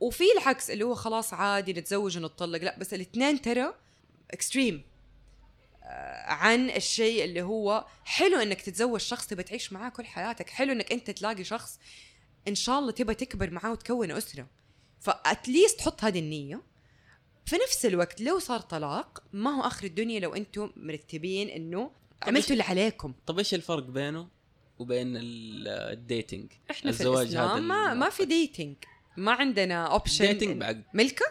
وفي 0.00 0.24
العكس 0.38 0.70
اللي 0.70 0.84
هو 0.84 0.94
خلاص 0.94 1.34
عادي 1.34 1.72
نتزوج 1.72 2.18
ونتطلق. 2.18 2.62
لا 2.62 2.78
بس 2.78 2.94
الاثنين 2.94 3.42
ترى 3.42 3.74
extreme 4.30 4.82
عن 6.24 6.70
الشيء 6.70 7.24
اللي 7.24 7.42
هو 7.42 7.86
حلو 8.04 8.38
إنك 8.38 8.62
تتزوج 8.62 9.00
شخص 9.00 9.26
تبى 9.26 9.42
تعيش 9.42 9.72
معاه 9.72 9.88
كل 9.88 10.04
حياتك. 10.04 10.50
حلو 10.50 10.72
إنك 10.72 10.92
أنت 10.92 11.10
تلاقي 11.10 11.44
شخص 11.44 11.78
إن 12.48 12.54
شاء 12.54 12.78
الله 12.78 12.90
تبى 12.92 13.14
تكبر 13.14 13.50
معاه 13.50 13.72
وتكون 13.72 14.10
أسرة. 14.10 14.46
ف 15.00 15.10
at 15.10 15.30
least 15.30 15.80
حط 15.80 16.04
هذه 16.04 16.18
النية. 16.18 16.62
في 17.46 17.56
نفس 17.56 17.86
الوقت 17.86 18.20
لو 18.20 18.38
صار 18.38 18.60
طلاق 18.60 19.22
ما 19.32 19.50
هو 19.50 19.62
آخر 19.66 19.86
الدنيا 19.86 20.20
لو 20.20 20.34
أنتم 20.34 20.70
مرتبين 20.76 21.48
إنه 21.48 21.90
عملتوا 22.22 22.52
اللي 22.52 22.62
عليكم. 22.62 23.14
طب 23.26 23.38
إيش 23.38 23.54
الفرق 23.54 23.82
بينه 23.82 24.28
وبين 24.78 25.16
ال- 25.16 25.68
ال 25.68 25.78
dating؟ 25.78 26.52
إحنا 26.70 26.92
في 26.92 27.00
الزواج 27.00 27.26
الإسلام 27.26 27.48
هذا 27.50 27.60
ما, 27.60 27.94
ما 27.94 28.10
في 28.10 28.24
dating 28.24 28.76
ما 29.16 29.32
عندنا 29.32 29.86
option 29.86 30.26
dating 30.26 30.60
بعقد 30.60 30.82
ملكة؟ 30.94 31.26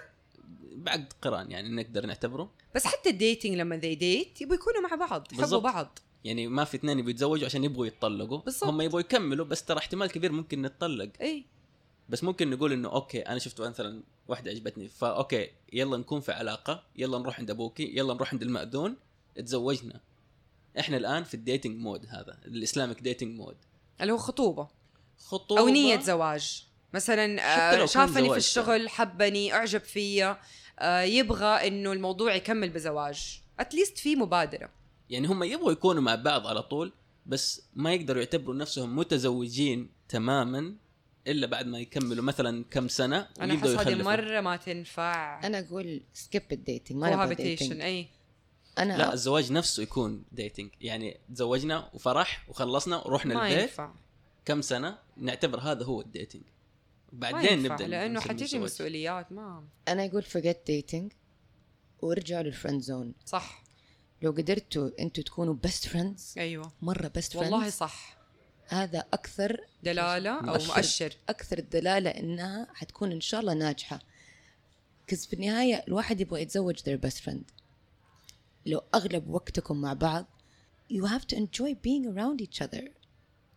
بعقد 0.71 1.13
قران 1.21 1.51
يعني 1.51 1.69
نقدر 1.69 2.05
نعتبره. 2.05 2.51
بس 2.75 2.85
حتى 2.87 3.09
ال 3.09 3.16
dating 3.16 3.53
لما 3.53 3.77
they 3.77 3.95
date 3.95 4.41
يبغوا 4.41 4.55
يكونوا 4.55 4.81
مع 4.81 5.07
بعض 5.07 5.27
يحبوا. 5.33 5.59
بعض. 5.59 5.99
يعني 6.23 6.47
ما 6.47 6.63
في 6.63 6.77
اثنين 6.77 6.99
يبغوا 6.99 7.11
يتزوجوا 7.11 7.45
عشان 7.45 7.63
يبغوا 7.63 7.85
يتطلقوا. 7.85 8.37
بالضبط. 8.37 8.69
هم 8.69 8.81
يبغوا 8.81 8.99
يكملوا 8.99 9.45
بس 9.45 9.63
ترى 9.63 9.77
احتمال 9.77 10.07
كبير 10.07 10.31
ممكن 10.31 10.61
نتطلق. 10.61 11.09
اي 11.21 11.45
بس 12.09 12.23
ممكن 12.23 12.49
نقول 12.49 12.73
إنه 12.73 12.89
okay 12.89 13.19
أنا 13.19 13.39
شفت 13.39 13.61
مثلا 13.61 14.03
واحدة 14.27 14.51
عجبتني 14.51 14.87
ف 14.87 15.00
okay 15.00 15.49
يلا 15.73 15.97
نكون 15.97 16.21
في 16.21 16.31
علاقة 16.31 16.83
يلا 16.95 17.17
نروح 17.17 17.39
عند 17.39 17.49
أبوكي 17.49 17.97
يلا 17.97 18.13
نروح 18.13 18.33
عند 18.33 18.41
المأذون 18.41 18.95
تزوجنا. 19.35 19.99
إحنا 20.79 20.97
الآن 20.97 21.23
في 21.23 21.33
ال 21.33 21.39
dating 21.39 21.77
mode 21.79 22.05
هذا 22.05 22.37
ال 22.45 22.52
Islamic 22.52 23.01
dating 23.01 23.39
mode 23.39 23.55
اللي 24.01 24.13
هو 24.13 24.17
خطوبة. 24.17 24.67
خطوبة. 25.17 25.61
أو 25.61 25.67
نية 25.67 25.99
زواج. 25.99 26.65
مثلا 26.95 27.25
آه 27.41 27.85
شافني 27.85 28.29
في 28.29 28.37
الشغل 28.37 28.89
حبني 28.89 29.53
أعجب 29.53 29.81
فيا 29.81 30.37
آه 30.79 31.01
يبغى 31.01 31.67
إنه 31.67 31.91
الموضوع 31.91 32.35
يكمل 32.35 32.69
بزواج. 32.69 33.41
at 33.59 33.70
least 33.70 33.97
في 33.97 34.15
مبادرة. 34.15 34.69
يعني 35.09 35.27
هم 35.27 35.43
يبغوا 35.43 35.71
يكونوا 35.71 36.01
مع 36.01 36.15
بعض 36.15 36.47
على 36.47 36.61
طول 36.61 36.93
بس 37.25 37.61
ما 37.73 37.93
يقدروا 37.93 38.21
يعتبروا 38.21 38.55
نفسهم 38.55 38.95
متزوجين 38.95 39.89
تماما 40.09 40.75
إلا 41.27 41.47
بعد 41.47 41.67
ما 41.67 41.79
يكملوا 41.79 42.23
مثلا 42.23 42.65
كم 42.71 42.87
سنة 42.87 43.27
أنا 43.41 43.53
احس 43.55 43.69
هذه. 43.69 44.03
مرة 44.03 44.41
ما 44.41 44.55
تنفع. 44.55 45.39
أنا 45.43 45.59
أقول 45.59 46.01
skip 46.13 46.43
ال 46.51 46.58
dating 46.58 46.97
ما 46.97 47.33
dating 47.33 47.81
أي. 47.81 48.07
أنا 48.77 48.97
لا 48.97 49.13
الزواج 49.13 49.51
نفسه 49.51 49.83
يكون 49.83 50.23
dating 50.31 50.69
يعني 50.81 51.19
تزوجنا 51.33 51.89
وفرح 51.93 52.45
وخلصنا 52.49 52.97
ورحنا 52.97 53.33
ما 53.33 53.47
البيت 53.47 53.61
ينفع. 53.61 53.91
كم 54.45 54.61
سنة 54.61 54.97
نعتبر 55.17 55.59
هذا 55.59 55.85
هو 55.85 56.01
ال 56.01 56.07
dating 56.07 56.43
بعدين 57.19 57.63
نبدأ 57.63 57.87
لأنه 57.87 58.19
حتيجي 58.19 58.43
الزواج. 58.43 58.63
مسؤوليات 58.63 59.31
ما. 59.31 59.63
أنا 59.87 60.05
أقول 60.05 60.23
forget 60.23 60.71
dating 60.71 61.15
وارجعوا 62.01 62.43
لل 62.43 62.53
friend 62.53 62.81
zone 62.81 63.13
صح. 63.25 63.63
لو 64.21 64.31
قدرتوا 64.31 64.89
أنتوا 64.99 65.23
تكونوا 65.23 65.53
best 65.53 65.87
friends 65.87 66.33
أيوه. 66.37 66.71
مرة 66.81 67.07
best 67.07 67.35
والله 67.35 67.57
friends 67.57 67.73
صح. 67.73 68.17
هذا 68.67 68.99
أكثر 69.13 69.61
دلالة 69.83 70.29
أو 70.29 70.45
مؤشر. 70.45 70.75
مؤشر. 70.75 71.17
أكثر 71.29 71.59
دلاله 71.59 72.09
إنها 72.09 72.67
حتكون 72.73 73.11
إن 73.11 73.21
شاء 73.21 73.41
الله 73.41 73.53
ناجحة. 73.53 73.99
'cause 75.07 75.25
في 75.25 75.33
النهاية 75.33 75.83
الواحد 75.87 76.21
يبغى 76.21 76.41
يتزوج 76.41 76.79
their 76.79 76.99
best 77.07 77.17
friend. 77.17 77.43
لو 78.65 78.83
أغلب 78.95 79.29
وقتكم 79.29 79.81
مع 79.81 79.93
بعض 79.93 80.25
you 80.93 81.05
have 81.05 81.25
to 81.25 81.35
enjoy 81.35 81.73
being 81.73 82.05
around 82.05 82.41
each 82.41 82.67
other. 82.67 82.89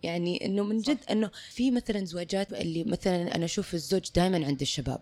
يعني 0.02 0.44
إنه 0.46 0.62
من 0.64 0.78
جد 0.78 0.98
إنه 1.10 1.30
في 1.50 1.70
مثلا 1.70 2.04
زواجات 2.04 2.52
اللي 2.52 2.84
مثلا 2.84 3.34
أنا 3.34 3.44
أشوف 3.44 3.74
الزوج 3.74 4.10
دائما 4.14 4.46
عند 4.46 4.60
الشباب. 4.60 5.00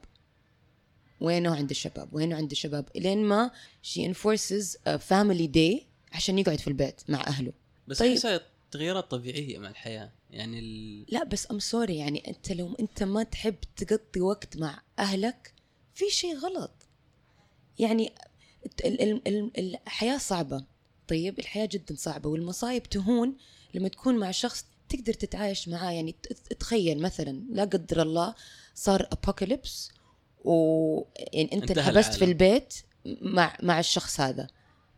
وينه 1.20 1.57
عند 1.57 1.70
الشباب؟ 1.70 2.14
وينه 2.14 2.36
عند 2.36 2.51
الشباب؟ 2.51 2.88
لين 2.97 3.24
ما 3.24 3.31
she 3.31 3.51
enforces 3.99 4.64
a 4.88 4.99
family 5.11 5.49
day 5.57 5.82
عشان 6.12 6.38
يقعد 6.38 6.59
في 6.59 6.68
البيت 6.68 7.01
مع 7.09 7.26
أهله. 7.26 7.53
بس 7.88 7.99
طيب. 7.99 8.12
احسها 8.12 8.40
تغييرات 8.70 9.11
طبيعية 9.11 9.59
مع 9.59 9.70
الحياة. 9.70 10.12
يعني 10.30 10.59
ال... 10.59 11.05
لا 11.09 11.24
بس 11.24 11.51
I'm 11.51 11.59
sorry 11.59 11.97
يعني 11.97 12.28
أنت 12.28 12.53
لو 12.53 12.74
أنت 12.80 13.03
ما 13.03 13.22
تحب 13.22 13.55
تقضي 13.76 14.20
وقت 14.20 14.57
مع 14.57 14.82
أهلك 14.99 15.55
في 15.94 16.05
شيء 16.11 16.36
غلط. 16.36 16.72
يعني 17.78 18.12
ال- 18.84 19.01
ال- 19.03 19.28
ال- 19.28 19.76
الحياة 19.86 20.18
صعبة. 20.18 20.64
طيب 21.09 21.38
الحياة 21.38 21.66
جدا 21.72 21.94
صعبة 21.94 22.28
والمصايب 22.30 22.82
تهون 22.82 23.36
لما 23.74 23.88
تكون 23.88 24.18
مع 24.18 24.30
شخص 24.30 24.66
تقدر 24.89 25.12
تتعايش 25.12 25.68
معاه 25.68 25.91
يعني 25.91 26.14
تخيل 26.61 27.03
مثلا 27.03 27.43
لا 27.51 27.64
قدر 27.64 28.03
الله 28.03 28.34
صار 28.74 29.09
ابوكاليبس 29.12 29.91
و 30.45 31.03
يعني 31.32 31.53
أنت 31.53 31.70
انحبست 31.70 32.14
في. 32.14 32.24
البيت 32.24 32.74
مع 33.22 33.57
مع 33.62 33.78
الشخص 33.78 34.20
هذا 34.20 34.47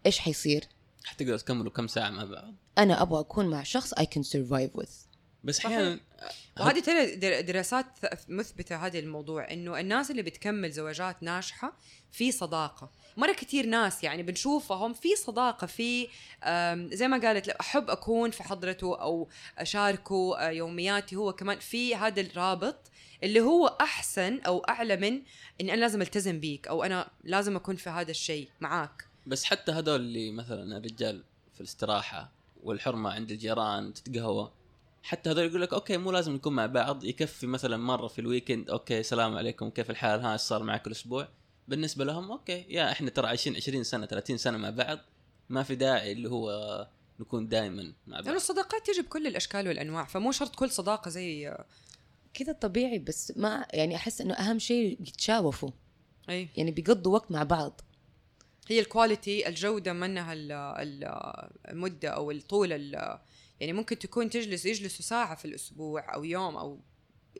إيش 0.06 0.18
حيصير؟ 0.18 0.68
حتقدروا 1.04 1.36
تكملوا 1.36 1.72
كم 1.72 1.86
ساعة 1.86 2.10
مع 2.10 2.24
بعض 2.24 2.54
أنا 2.78 3.02
أبغى 3.02 3.20
أكون 3.20 3.46
مع 3.46 3.62
شخص 3.62 3.94
I 3.94 4.02
can 4.02 4.22
survive 4.22 4.80
with 4.80 5.07
بس. 5.44 5.66
أحيانا 5.66 6.00
وهذه 6.60 6.80
ترى 6.80 7.16
در- 7.16 7.40
دراسات 7.40 7.86
مثبتة 8.28 8.76
هذا 8.86 8.98
الموضوع 8.98 9.50
إنه 9.52 9.80
الناس 9.80 10.10
اللي 10.10 10.22
بتكمل 10.22 10.70
زواجات 10.70 11.22
ناجحة 11.22 11.72
في 12.12 12.32
صداقة 12.32 12.90
مرة 13.16 13.32
كتير 13.32 13.66
ناس 13.66 14.04
يعني 14.04 14.22
بنشوفهم 14.22 14.94
في 14.94 15.16
صداقة 15.16 15.66
في 15.66 16.08
زي 16.96 17.08
ما 17.08 17.18
قالت 17.18 17.48
أحب 17.48 17.90
أكون 17.90 18.30
في 18.30 18.42
حضرته 18.42 19.00
أو 19.00 19.28
أشاركه 19.58 20.38
آه، 20.38 20.50
يومياتي 20.50 21.16
هو 21.16 21.32
كمان 21.32 21.58
في 21.58 21.96
هذا 21.96 22.20
الرابط 22.20 22.76
اللي 23.22 23.40
هو 23.40 23.66
أحسن 23.66 24.40
أو 24.40 24.58
أعلى 24.58 24.96
من 24.96 25.22
اني 25.60 25.72
أنا 25.74 25.80
لازم 25.80 26.02
ألتزم 26.02 26.40
بيك 26.40 26.68
أو 26.68 26.82
أنا 26.84 27.10
لازم 27.24 27.56
أكون 27.56 27.76
في 27.76 27.90
هذا 27.90 28.10
الشيء 28.10 28.48
معاك 28.60 29.04
بس 29.26 29.44
حتى 29.44 29.72
هذول 29.72 30.00
اللي 30.00 30.30
مثلا 30.30 30.76
الرجال 30.78 31.24
في 31.54 31.60
الاستراحة 31.60 32.30
والحرمة 32.62 33.10
عند 33.10 33.30
الجيران 33.30 33.92
تتقهوى 33.94 34.52
حتى 35.02 35.30
هذول 35.30 35.44
يقول 35.44 35.60
لك 35.62 35.72
okay 35.72 35.96
مو 35.96 36.12
لازم 36.12 36.32
نكون 36.34 36.52
مع 36.52 36.66
بعض. 36.66 37.04
يكفي 37.04 37.46
مثلا 37.46 37.76
مرة 37.76 38.06
في 38.08 38.18
ال 38.20 38.27
weekend 38.27 38.70
okay 38.70 39.00
السلام 39.00 39.36
عليكم 39.36 39.70
كيف 39.70 39.90
الحال؟ 39.90 40.20
ها 40.20 40.32
إيش 40.32 40.40
صار 40.40 40.62
معك 40.62 40.86
الأسبوع؟ 40.86 41.28
بالنسبة 41.68 42.04
لهم 42.04 42.32
okay 42.32 42.64
yeah 42.68 42.92
إحنا 42.92 43.10
ترى 43.10 43.26
عايشين 43.26 43.56
20 43.56 43.84
سنة 43.84 44.06
30 44.06 44.36
سنة 44.36 44.58
مع 44.58 44.70
بعض 44.70 44.98
ما 45.48 45.62
في 45.62 45.74
داعي 45.74 46.12
اللي 46.12 46.30
هو 46.30 46.88
نكون 47.20 47.48
دائما 47.48 47.82
مع 48.06 48.16
لأنه 48.16 48.26
بعض 48.26 48.34
الصداقات 48.34 48.86
تجي 48.86 49.02
بكل 49.02 49.26
الأشكال 49.26 49.68
والأنواع 49.68 50.04
فمو 50.04 50.32
شرط 50.32 50.54
كل 50.54 50.70
صداقة 50.70 51.08
زي 51.08 51.56
كذا 52.34 52.52
طبيعي 52.52 52.98
بس 52.98 53.32
ما 53.36 53.66
يعني 53.72 53.96
أحس 53.96 54.20
إنه 54.20 54.34
أهم 54.34 54.58
شيء 54.58 54.98
يتشاوفوا. 55.00 55.70
أي. 56.30 56.48
يعني 56.56 56.70
بيقضوا 56.70 57.12
وقت 57.14 57.30
مع 57.30 57.42
بعض. 57.42 57.80
هي 58.68 58.80
الكواليتي 58.80 59.48
الجودة 59.48 59.92
منها 59.92 60.32
ال- 60.32 60.52
ال- 60.52 61.50
المدة 61.70 62.08
أو 62.08 62.30
الطول 62.30 62.72
ال- 62.72 63.18
يعني 63.60 63.72
ممكن 63.72 63.98
تكون 63.98 64.30
تجلس 64.30 64.66
يجلسوا 64.66 65.04
ساعة 65.04 65.34
في 65.34 65.44
الأسبوع 65.44 66.14
أو 66.14 66.24
يوم 66.24 66.56
أو 66.56 66.80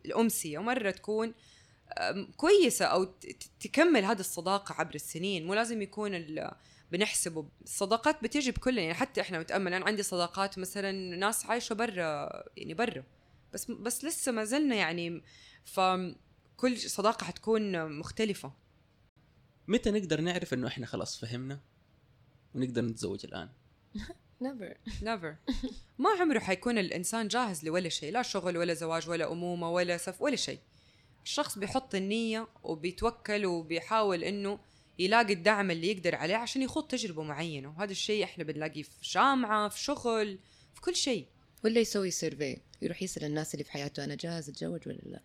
الامسيه 0.06 0.58
ومرة 0.58 0.90
تكون 0.90 1.34
كويسة 2.36 2.84
أو 2.84 3.04
تكمل 3.60 4.04
هذه 4.04 4.20
الصداقة 4.20 4.74
عبر 4.78 4.94
السنين. 4.94 5.46
مو 5.46 5.54
لازم 5.54 5.82
يكون 5.82 6.24
بنحسبه 6.92 7.48
الصداقات 7.62 8.22
بتيجي 8.22 8.50
بكل 8.50 8.78
يعني 8.78 8.94
حتى 8.94 9.20
إحنا 9.20 9.38
متأمل 9.38 9.74
أنا 9.74 9.84
عندي 9.84 10.02
صداقات 10.02 10.58
مثلا 10.58 10.92
ناس 11.16 11.46
عايشة 11.46 11.74
برا 11.74 12.28
يعني 12.56 12.74
برا 12.74 13.04
بس 13.52 13.70
بس 13.70 14.04
لسه 14.04 14.32
ما 14.32 14.44
زلنا 14.44 14.74
يعني 14.74 15.22
فكل 15.64 16.78
صداقة 16.78 17.24
حتكون 17.24 17.92
مختلفة. 17.98 18.52
متى 19.68 19.90
نقدر 19.90 20.20
نعرف 20.20 20.54
إنه 20.54 20.66
إحنا 20.66 20.86
خلاص 20.86 21.20
فهمنا 21.20 21.60
ونقدر 22.54 22.82
نتزوج 22.82 23.26
الآن؟ 23.26 23.48
never 24.40 24.74
never 25.03 25.36
ما 25.99 26.11
عمره 26.20 26.39
حيكون 26.39 26.78
الإنسان 26.78 27.28
جاهز 27.28 27.64
لولا 27.64 27.89
شيء 27.89 28.12
لا 28.12 28.22
شغل 28.22 28.57
ولا 28.57 28.74
زواج 28.74 29.09
ولا 29.09 29.32
أمومة 29.32 29.70
ولا 29.70 29.97
stuff 29.96 30.22
ولا 30.22 30.36
شيء. 30.36 30.59
الشخص 31.24 31.59
بيحط 31.59 31.95
النية 31.95 32.49
وبيتوكل 32.62 33.47
وبيحاول 33.47 34.24
إنه 34.24 34.59
يلاقي 34.99 35.32
الدعم 35.32 35.70
اللي 35.70 35.91
يقدر 35.91 36.14
عليه 36.14 36.36
عشان 36.36 36.62
يخوض 36.62 36.86
تجربة 36.86 37.22
معينة. 37.22 37.68
وهذا 37.68 37.91
الشيء 37.91 38.24
إحنا 38.24 38.45
بنلاقيه 38.45 38.82
في 38.82 38.91
جامعه 39.03 39.68
في 39.68 39.80
شغل 39.80 40.39
في 40.74 40.80
كل 40.80 40.97
شيء. 40.97 41.26
ولا 41.64 41.80
يسوي 41.80 42.11
survey 42.11 42.57
يروح 42.82 43.03
يسأل 43.03 43.24
الناس 43.24 43.55
اللي 43.55 43.64
في 43.64 43.72
حياته 43.72 44.05
أنا 44.05 44.14
جاهز 44.14 44.49
اتزوج 44.49 44.80
ولا 44.86 44.99
لا. 45.07 45.20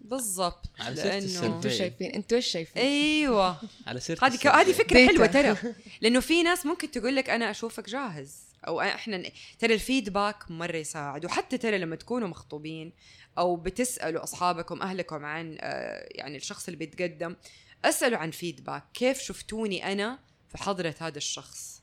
بالضبط. 0.00 0.70
على 0.78 0.96
سيرة 0.96 1.18
لأنه. 1.18 1.56
أنتوا 1.56 1.70
شايفين 1.70 2.10
أنتوا 2.10 2.36
إيش 2.36 2.46
شايفين؟ 2.46 2.82
أيوه. 2.82 3.60
على 3.86 4.00
سيرة 4.00 4.18
هذه. 4.24 4.60
هذه 4.60 4.72
فكرة. 4.72 5.06
حلوة 5.06 5.26
ترى. 5.26 5.74
لأنه 6.00 6.20
في 6.20 6.42
ناس 6.42 6.66
ممكن 6.66 6.90
تقول 6.90 7.16
لك 7.16 7.30
أنا 7.30 7.50
أشوفك 7.50 7.88
جاهز. 7.90 8.45
أو 8.66 8.80
إحنا 8.80 9.22
ترى 9.58 9.74
الفيدباك 9.74 10.50
مرة 10.50 10.76
يساعد 10.76 11.24
وحتى 11.24 11.58
ترى 11.58 11.78
لما 11.78 11.96
تكونوا 11.96 12.28
مخطوبين 12.28 12.92
أو 13.38 13.56
بتسألوا 13.56 14.22
أصحابكم 14.22 14.82
أهلكم 14.82 15.24
عن 15.24 15.58
آه، 15.60 16.08
يعني 16.10 16.36
الشخص 16.36 16.68
اللي 16.68 16.78
بيتقدم 16.78 17.36
أسألوا 17.84 18.18
عن 18.18 18.30
فيدباك 18.30 18.84
كيف 18.94 19.20
شفتوني 19.20 19.92
أنا 19.92 20.18
في 20.48 20.58
حضرة 20.58 20.94
هذا 20.98 21.18
الشخص 21.18 21.82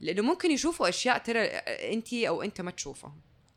لأنه 0.00 0.22
ممكن 0.22 0.50
يشوفوا 0.50 0.88
أشياء 0.88 1.18
ترى 1.18 1.40
انت 1.40 2.14
أو 2.14 2.42
أنت 2.42 2.60
ما 2.60 2.70
تشوفها 2.70 3.14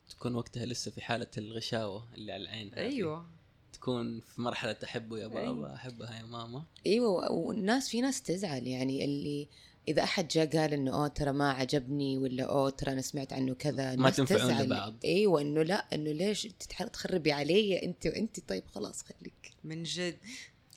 تكون 0.09 0.35
وقتها 0.35 0.65
لسه 0.65 0.91
في 0.91 1.01
حالة 1.01 1.27
الغشاوة 1.37 2.07
اللي 2.15 2.31
على 2.31 2.43
العين. 2.43 2.73
أيوه 2.73 3.25
تكون 3.73 4.19
في 4.19 4.41
مرحلة 4.41 4.75
أحبه 4.83 5.17
يا 5.17 5.27
بابا 5.27 5.41
أيوة. 5.41 5.75
احبها 5.75 6.19
يا 6.19 6.25
ماما 6.25 6.65
أيوه 6.85 7.31
والناس 7.31 7.89
في 7.89 8.01
ناس 8.01 8.21
تزعل 8.21 8.67
يعني 8.67 9.05
اللي 9.05 9.47
إذا 9.87 10.03
أحد 10.03 10.27
جاء 10.27 10.45
قال 10.57 10.73
إنه 10.73 10.93
أوه 10.93 11.07
ترى 11.07 11.31
ما 11.31 11.51
عجبني 11.51 12.17
ولا 12.17 12.43
أوه 12.43 12.69
ترى 12.69 12.91
أنا 12.91 13.01
سمعت 13.01 13.33
عنه 13.33 13.53
كذا 13.53 13.93
الناس 13.93 14.15
تنفعون. 14.15 14.61
لبعض. 14.61 14.95
إيوه 15.05 15.41
إنه 15.41 15.63
لا 15.63 15.87
إنه 15.95 16.11
ليش 16.11 16.47
تخربي 16.93 17.31
علي 17.31 17.83
أنت 17.83 18.05
وأنت 18.07 18.39
طيب 18.49 18.63
خلاص 18.67 19.01
خليك 19.03 19.53
من 19.63 19.83
جد 19.83 20.17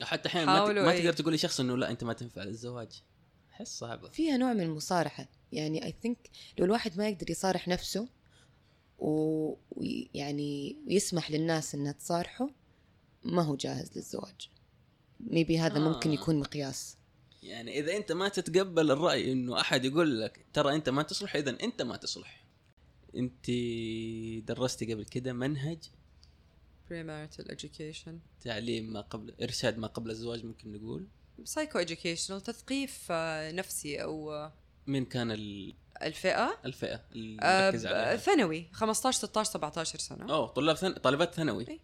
حتى 0.03 0.29
أحيانا 0.29 0.65
ما, 0.65 0.73
ما 0.73 0.91
إيه. 0.93 0.99
تقدر 0.99 1.13
تقول 1.13 1.35
لشخص 1.35 1.61
إنه 1.61 1.77
لا 1.77 1.91
أنت 1.91 2.05
ما 2.05 2.13
تنفع 2.13 2.43
للزواج 2.43 3.03
أحس 3.53 3.79
صعبه 3.79 4.09
فيها 4.09 4.37
نوع 4.37 4.53
من 4.53 4.61
المصارحة 4.61 5.29
يعني 5.53 5.85
اي 5.85 5.95
ثينك 6.03 6.31
لو 6.59 6.65
الواحد 6.65 6.99
ما 6.99 7.09
يقدر 7.09 7.31
يصارح 7.31 7.69
نفسه 7.69 8.09
و- 8.99 9.55
ويعني 9.71 10.77
يسمح 10.87 11.31
للناس 11.31 11.75
إنها 11.75 11.93
تصارحه 11.93 12.51
ما 13.25 13.43
هو 13.43 13.57
جاهز 13.57 13.91
للزواج 13.97 14.49
ميبي 15.21 15.59
هذا 15.59 15.77
آه. 15.77 15.81
ممكن 15.81 16.13
يكون 16.13 16.39
مقياس 16.41 16.97
يعني 17.45 17.79
إذا 17.79 17.97
أنت 17.97 18.13
ما 18.13 18.29
تتقبل 18.29 18.91
الرأي 18.91 19.33
إنه 19.33 19.61
أحد 19.61 19.85
يقول 19.85 20.21
لك 20.21 20.47
ترى 20.53 20.75
أنت 20.75 20.89
ما 20.89 21.03
تصلح 21.03 21.37
إذا 21.37 21.51
أنت 21.63 21.83
ما 21.83 21.97
تصلح. 21.97 22.45
أنت 23.17 23.51
درستي 24.49 24.93
قبل 24.95 25.05
كده 25.05 25.33
منهج؟ 25.33 25.79
Premarital 26.91 27.45
education. 27.51 28.11
تعليم 28.41 28.93
ما 28.93 29.01
قبل 29.01 29.35
إرشاد 29.43 29.79
ما 29.79 29.87
قبل 29.87 30.11
الزواج 30.11 30.45
ممكن 30.45 30.73
نقول؟ 30.73 31.07
Psycho 31.45 31.87
educational 31.87 32.43
تثقيف 32.43 33.07
آه، 33.11 33.53
نفسي 33.53 34.03
أو 34.03 34.33
آه، 34.33 34.53
مين 34.87 35.05
كان 35.05 35.31
ال- 35.31 35.75
الفئة؟ 36.03 36.61
الفئة 36.65 37.01
اللي 37.13 37.43
آه، 37.43 38.17
ثانوي 38.17 38.69
15 38.73 39.19
16 39.19 39.51
17 39.53 39.99
سنة. 39.99 40.35
أوه 40.35 40.47
طلاب 40.47 40.77
ثن... 40.77 40.93
طالبات 40.93 41.35
ثانوي. 41.35 41.69
إيه. 41.69 41.81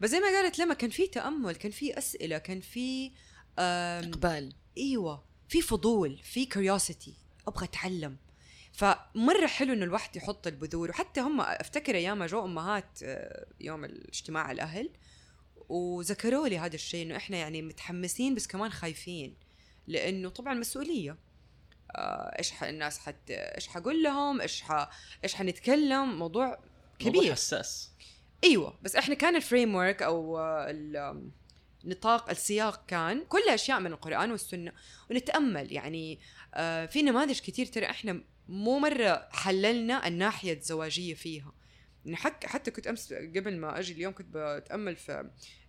بس 0.00 0.10
زي 0.10 0.20
ما 0.20 0.26
قالت 0.26 0.58
لما 0.58 0.74
كان 0.74 0.90
في 0.90 1.06
تأمل 1.06 1.56
كان 1.56 1.70
في 1.72 1.98
أسئلة 1.98 2.38
كان 2.38 2.60
في 2.60 3.06
آم، 3.06 3.12
إقبال. 3.58 4.52
إيوه 4.78 5.24
في 5.48 5.62
فضول 5.62 6.18
في 6.22 6.46
curiosity 6.46 7.14
أبغى 7.48 7.64
أتعلم. 7.64 8.16
فمرة 8.72 9.46
حلو 9.46 9.72
إنه 9.72 9.84
الواحد 9.84 10.16
يحط 10.16 10.46
البذور 10.46 10.90
وحتى 10.90 11.20
هم 11.20 11.40
أفتكر 11.40 11.94
أيام 11.94 12.24
جو 12.24 12.44
أمهات 12.44 12.98
آه، 13.02 13.46
يوم 13.60 13.84
الاجتماع 13.84 14.50
الأهل 14.50 14.90
وذكروا 15.68 16.48
لي 16.48 16.58
هذا 16.58 16.74
الشيء 16.74 17.06
إنه 17.06 17.16
إحنا 17.16 17.36
يعني 17.36 17.62
متحمسين 17.62 18.34
بس 18.34 18.46
كمان 18.46 18.70
خايفين 18.72 19.36
لإنه 19.86 20.28
طبعا 20.28 20.54
مسؤولية. 20.54 21.16
آه، 21.96 22.34
إيش 22.38 22.50
ح- 22.50 22.62
الناس 22.64 22.98
حت 22.98 23.30
إيش 23.30 23.68
حقول 23.68 24.02
لهم؟ 24.02 24.40
إيش 24.40 24.62
ح... 24.62 24.88
إيش 25.24 25.34
حنتكلم؟ 25.34 26.18
موضوع 26.18 26.46
موضوع 26.46 26.58
كبير. 27.22 27.32
حساس. 27.32 27.90
إيوه 28.44 28.78
بس 28.82 28.96
إحنا 28.96 29.14
كان 29.14 29.36
الفريم 29.36 29.74
ورك 29.74 30.02
أو 30.02 30.38
آه، 30.38 30.70
ال- 30.70 31.30
نطاق 31.84 32.30
السياق 32.30 32.86
كان 32.86 33.24
كلها 33.28 33.54
أشياء 33.54 33.80
من 33.80 33.92
القرآن 33.92 34.30
والسنة. 34.30 34.72
ونتأمل 35.10 35.72
يعني 35.72 36.18
آه، 36.54 36.86
في 36.86 37.02
نماذج 37.02 37.40
كتير 37.40 37.66
ترى 37.66 37.86
إحنا 37.86 38.20
مو 38.48 38.78
مرة 38.78 39.28
حللنا 39.32 40.08
الناحية 40.08 40.52
الزواجية 40.52 41.14
فيها. 41.14 41.52
يعني 42.04 42.16
حك 42.16 42.46
حتى 42.46 42.70
كنت 42.70 42.86
أمس 42.86 43.12
قبل 43.12 43.56
ما 43.56 43.78
أجي 43.78 43.92
اليوم 43.92 44.14
كنت 44.14 44.26
بتأمل 44.36 44.96
في 44.96 45.12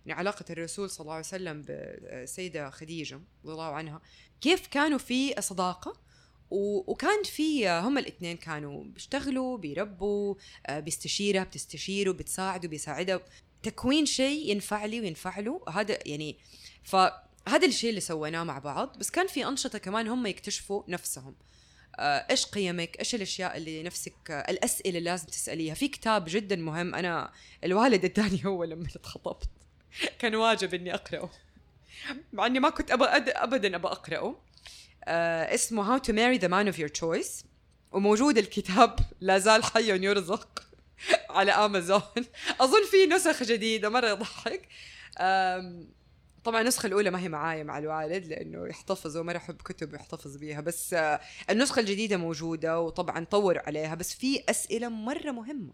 يعني 0.06 0.20
علاقة 0.20 0.44
الرسول 0.50 0.90
صلى 0.90 1.00
الله 1.00 1.12
عليه 1.12 1.24
وسلم 1.24 1.62
بالسيدة 1.62 2.70
خديجة 2.70 3.20
رضي 3.44 3.52
الله 3.52 3.74
عنها. 3.74 4.00
كيف 4.40 4.66
كانوا 4.66 4.98
في 4.98 5.34
صداقة؟ 5.40 6.06
وكان 6.50 7.22
في 7.22 7.68
هم 7.68 7.98
الاثنين 7.98 8.36
كانوا 8.36 8.84
بيشتغلوا 8.84 9.58
بيربوا 9.58 10.34
آه، 10.66 10.80
بيستشيرها 10.80 11.44
بتستشيره 11.44 12.12
بتساعده 12.12 12.68
بيساعدها. 12.68 13.20
تكوين 13.70 14.06
شيء 14.06 14.50
ينفع 14.50 14.84
لي 14.84 15.00
وينفع 15.00 15.38
له. 15.40 15.60
هذا 15.68 15.98
يعني 16.06 16.38
فهذا 16.84 17.66
الشيء 17.66 17.90
اللي 17.90 18.00
سويناه 18.00 18.44
مع 18.44 18.58
بعض. 18.58 18.98
بس 18.98 19.10
كان 19.10 19.26
في 19.26 19.46
أنشطة 19.48 19.78
كمان 19.78 20.08
هم 20.08 20.26
يكتشفوا 20.26 20.82
نفسهم. 20.88 21.34
آه، 21.98 22.26
إيش 22.30 22.46
قيمك؟ 22.46 22.96
إيش 22.98 23.14
الأشياء 23.14 23.56
اللي 23.56 23.82
نفسك 23.82 24.30
آه، 24.30 24.50
الأسئلة 24.50 24.98
اللي 24.98 25.10
لازم 25.10 25.26
تسأليها؟ 25.26 25.74
في 25.74 25.88
كتاب 25.88 26.24
جدا 26.28 26.56
مهم. 26.56 26.94
أنا 26.94 27.32
الوالد 27.64 28.04
اداني 28.04 28.40
هو 28.46 28.64
لما 28.64 28.86
اتخطبت. 28.96 29.48
كان 30.18 30.34
واجب 30.34 30.74
إني 30.74 30.94
أقرأه. 30.94 31.30
مع 32.32 32.46
إني 32.46 32.60
ما 32.60 32.70
كنت 32.70 32.90
أد- 32.92 32.96
ابدا 33.36 33.76
ابى 33.76 33.88
أقرأه. 33.88 34.40
آه 35.04 35.54
اسمه 35.54 35.98
How 35.98 36.02
to 36.02 36.08
Marry 36.12 36.40
the 36.42 36.48
Man 36.48 36.74
of 36.74 36.78
Your 36.80 37.00
Choice. 37.00 37.44
وموجود 37.92 38.38
الكتاب. 38.38 38.98
لا 39.20 39.38
زال 39.38 39.64
حي 39.64 40.04
يرزق. 40.04 40.65
على 41.30 41.52
أمازون. 41.52 42.00
أظن 42.60 42.84
في 42.90 43.06
نسخ 43.06 43.42
جديدة 43.42 43.88
مرة 43.88 44.08
يضحك. 44.08 44.68
طبعا 46.44 46.60
النسخة 46.60 46.86
الأولى 46.86 47.10
ما 47.10 47.20
هي 47.20 47.28
معايا 47.28 47.62
مع 47.62 47.78
الوالد 47.78 48.26
لأنه 48.26 48.66
يحتفظ 48.66 49.16
وما 49.16 49.36
أحب 49.36 49.56
كتب 49.56 49.94
يحتفظ 49.94 50.36
بيها. 50.36 50.60
بس 50.60 50.94
آه، 50.94 51.20
النسخة 51.50 51.80
الجديدة 51.80 52.16
موجودة 52.16 52.80
وطبعا 52.80 53.24
طوروا 53.24 53.62
عليها 53.66 53.94
بس 53.94 54.14
في 54.14 54.42
أسئلة 54.48 54.88
مرة 54.88 55.30
مهمة. 55.30 55.72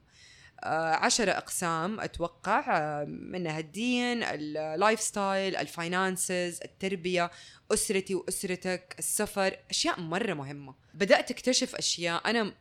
آه، 0.64 0.94
عشرة 0.94 1.30
أقسام 1.32 2.00
أتوقع 2.00 2.64
آه، 2.78 3.04
منها 3.04 3.58
الدين 3.58 4.22
ال 4.22 5.00
lifestyle 5.00 5.56
ال 5.56 5.68
finances 5.68 6.60
التربية 6.64 7.30
أسرتي 7.72 8.14
وأسرتك 8.14 8.94
السفر 8.98 9.56
أشياء 9.70 10.00
مرة 10.00 10.34
مهمة. 10.34 10.74
بدأت 10.94 11.30
أكتشف 11.30 11.74
أشياء. 11.74 12.30
أنا 12.30 12.54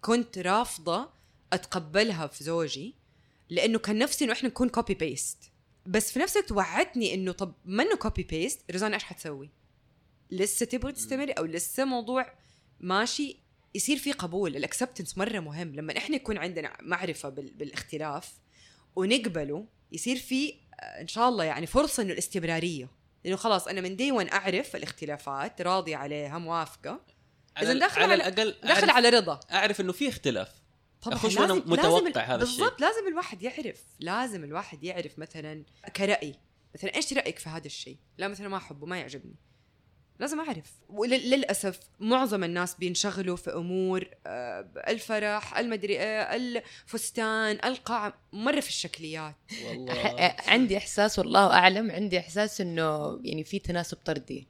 كنت 0.00 0.38
رافضة 0.38 1.21
أتقبلها 1.52 2.26
في 2.26 2.44
زوجي 2.44 2.94
لأنه 3.50 3.78
كان 3.78 3.98
نفسي 3.98 4.24
إنه 4.24 4.32
إحنا 4.32 4.48
نكون 4.48 4.68
copy 4.68 4.94
paste 4.94 5.38
بس 5.86 6.12
في 6.12 6.18
نفس 6.18 6.36
الوقت 6.36 6.52
وعدتني 6.52 7.14
إنه 7.14 7.32
طب 7.32 7.54
ما 7.64 7.82
إنه 7.82 7.96
copy 7.96 8.22
paste 8.22 8.60
رزان 8.70 8.92
إيش 8.94 9.04
حتسوي؟ 9.04 9.50
لسه 10.30 10.66
تبغي 10.66 10.92
تستمري 10.92 11.32
أو 11.32 11.44
لسه 11.44 11.84
موضوع 11.84 12.32
ماشي؟ 12.80 13.36
يصير 13.74 13.98
في 13.98 14.12
قبول 14.12 14.56
الاكسبتنس 14.56 15.18
مرة 15.18 15.40
مهم. 15.40 15.74
لما 15.74 15.96
إحنا 15.98 16.16
يكون 16.16 16.38
عندنا 16.38 16.76
معرفة 16.80 17.28
بال- 17.28 17.52
بالاختلاف 17.54 18.32
ونقبله 18.96 19.66
يصير 19.92 20.16
في 20.16 20.54
إن 21.00 21.08
شاء 21.08 21.28
الله 21.28 21.44
يعني 21.44 21.66
فرصة 21.66 22.02
إنه 22.02 22.12
الاستمرارية. 22.12 22.88
لأنه 23.24 23.36
خلاص 23.36 23.68
أنا 23.68 23.80
من 23.80 23.96
دي 23.96 24.12
وان 24.12 24.28
أعرف 24.28 24.76
الاختلافات 24.76 25.60
راضيه 25.62 25.96
عليها 25.96 26.38
موافقة. 26.38 27.00
على, 27.56 27.70
إذن 27.72 27.78
دخل 27.78 28.02
على 28.02 28.10
على- 28.22 28.26
الأقل 28.26 28.50
دخل 28.62 28.68
أعرف, 28.70 28.90
على 28.90 29.08
رضا. 29.08 29.40
أعرف 29.52 29.80
إنه 29.80 29.92
في 29.92 30.08
اختلاف. 30.08 30.61
طبعا 31.02 31.16
أخش 31.16 31.36
وأنا 31.36 31.54
متوقع 31.54 32.22
هذا 32.22 32.42
الشيء. 32.42 32.58
بالضبط 32.58 32.80
لازم 32.80 33.08
الواحد 33.08 33.42
يعرف 33.42 33.82
لازم 34.00 34.44
الواحد 34.44 34.84
يعرف 34.84 35.18
مثلا 35.18 35.64
كرأي. 35.96 36.34
مثلا 36.74 36.94
إيش 36.94 37.12
رأيك 37.12 37.38
في 37.38 37.48
هذا 37.48 37.66
الشيء؟ 37.66 37.96
لا 38.18 38.28
مثلا 38.28 38.48
ما 38.48 38.56
أحبه 38.56 38.86
ما 38.86 38.98
يعجبني. 38.98 39.34
لازم 40.20 40.40
أعرف. 40.40 40.72
وللأسف 40.88 41.80
معظم 42.00 42.44
الناس 42.44 42.74
بينشغلوا 42.74 43.36
في 43.36 43.54
أمور 43.54 44.08
آه، 44.26 44.68
الفرح 44.88 45.58
المدري 45.58 46.00
إيه 46.00 46.36
الفستان 46.36 47.58
القاعة 47.64 48.14
مرة 48.32 48.60
في 48.60 48.68
الشكليات. 48.68 49.34
والله. 49.66 50.36
عندي 50.46 50.76
إحساس 50.76 51.18
والله 51.18 51.52
أعلم 51.52 51.90
عندي 51.90 52.18
إحساس 52.18 52.60
إنه 52.60 53.20
يعني 53.24 53.44
في 53.44 53.58
تناسب 53.58 53.96
طردي 54.04 54.46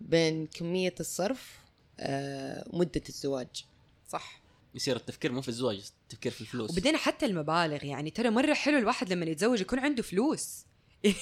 بين 0.00 0.46
كمية 0.46 0.94
الصرف 1.00 1.58
آه، 2.00 2.64
مدة 2.72 3.02
الزواج. 3.08 3.64
صح. 4.08 4.40
يصير 4.76 4.96
التفكير 4.96 5.32
مو 5.32 5.40
في 5.40 5.48
الزواج 5.48 5.90
التفكير 6.02 6.32
في 6.32 6.40
الفلوس. 6.40 6.70
وبعدين 6.70 6.96
حتى 6.96 7.26
المبالغ 7.26 7.84
يعني 7.84 8.10
ترى 8.10 8.30
مرة 8.30 8.54
حلو 8.54 8.78
الواحد 8.78 9.12
لما 9.12 9.26
يتزوج 9.26 9.60
يكون 9.60 9.78
عنده 9.78 10.02
فلوس. 10.02 10.64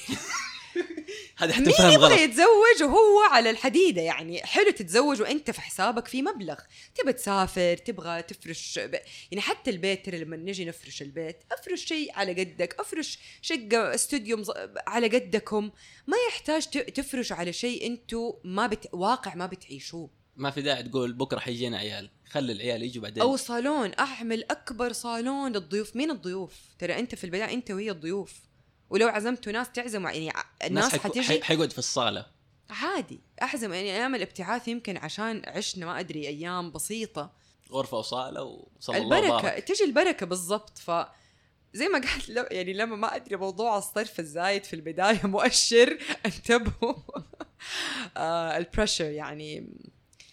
هذا 1.37 1.53
حتفهم 1.53 1.93
يبغى 1.93 2.07
غلط. 2.07 2.21
يتزوج 2.21 2.83
وهو 2.83 3.21
على 3.31 3.51
الحديدة؟ 3.51 4.03
يعني 4.03 4.43
حلو 4.43 4.71
تتزوج 4.71 5.23
وانت 5.23 5.51
في 5.51 5.61
حسابك 5.61 6.09
في 6.09 6.23
مبلغ. 6.23 6.57
تبغى 6.95 7.13
تسافر 7.13 7.77
تبغى 7.77 8.23
تفرش 8.23 8.79
ب... 8.79 8.95
يعني 9.31 9.41
حتى 9.41 9.71
البيت 9.71 10.07
ترى 10.07 10.19
لما 10.19 10.37
نجي 10.37 10.65
نفرش 10.65 11.03
البيت 11.03 11.37
افرش 11.53 11.85
شيء 11.85 12.13
على 12.15 12.33
قدك 12.33 12.81
افرش 12.81 13.19
شقة 13.43 13.95
استوديو 13.95 14.37
مز... 14.37 14.51
على 14.87 15.09
قدكم. 15.09 15.71
ما 16.07 16.17
يحتاج 16.29 16.67
ت... 16.67 16.79
تفرش 16.79 17.33
على 17.33 17.53
شيء 17.53 17.87
أنتم 17.87 18.33
ما 18.45 18.67
بت... 18.67 18.89
واقع 18.93 19.35
ما 19.35 19.47
بتعيشوه. 19.47 20.11
ما 20.37 20.51
في 20.51 20.63
داعي 20.63 20.83
تقول 20.83 21.13
بكرة 21.13 21.39
حيجينا 21.39 21.79
عيال. 21.79 22.11
خلي 22.31 22.53
العيال 22.53 22.83
يجوا 22.83 23.03
بعدين. 23.03 23.23
أو 23.23 23.37
صالون 23.37 23.93
اعمل 23.99 24.45
أكبر 24.51 24.93
صالون 24.93 25.53
للضيوف. 25.53 25.97
مين 25.97 26.11
الضيوف؟ 26.11 26.53
ترى 26.79 26.99
أنت 26.99 27.15
في 27.15 27.25
البدايه 27.25 27.53
أنت 27.55 27.71
وهي 27.71 27.91
الضيوف. 27.91 28.35
ولو 28.91 29.09
عزمتوا 29.09 29.53
ناس 29.53 29.73
تعزموا 29.73 30.11
يعني 30.11 30.33
الناس 30.65 30.93
حيكو- 30.93 30.99
حتيجي 31.05 31.27
حي- 31.29 31.43
حيقعد 31.43 31.73
في 31.73 31.79
الصالة. 31.79 32.27
عادي 32.71 33.21
أحزم. 33.43 33.73
يعني 33.73 33.93
أيام 33.93 34.15
الابتعاث 34.15 34.69
يمكن 34.69 34.97
عشان 34.97 35.43
عشنا 35.47 35.87
ما 35.87 36.01
أدري 36.01 36.29
أيام 36.29 36.71
بسيطة. 36.73 37.33
غرفة 37.73 37.99
وصالة 37.99 38.43
وصلى 38.43 38.97
الله 38.99 39.19
البركة 39.19 39.59
تجي 39.59 39.85
البركة 39.85 40.27
بالضبط. 40.27 40.79
ف 40.79 40.91
زي 41.75 41.89
ما 41.89 41.99
قلت 42.15 42.29
لو 42.29 42.45
يعني 42.51 42.73
لما 42.73 42.97
ما 42.97 43.17
أدري 43.17 43.37
موضوع 43.37 43.79
الصرف 43.79 44.21
الزايد 44.21 44.65
في 44.65 44.77
البداية 44.77 45.21
مؤشر. 45.27 45.99
انتبهوا. 46.27 46.95
آه 48.17 48.57
البريشر 48.59 49.05
يعني 49.05 49.69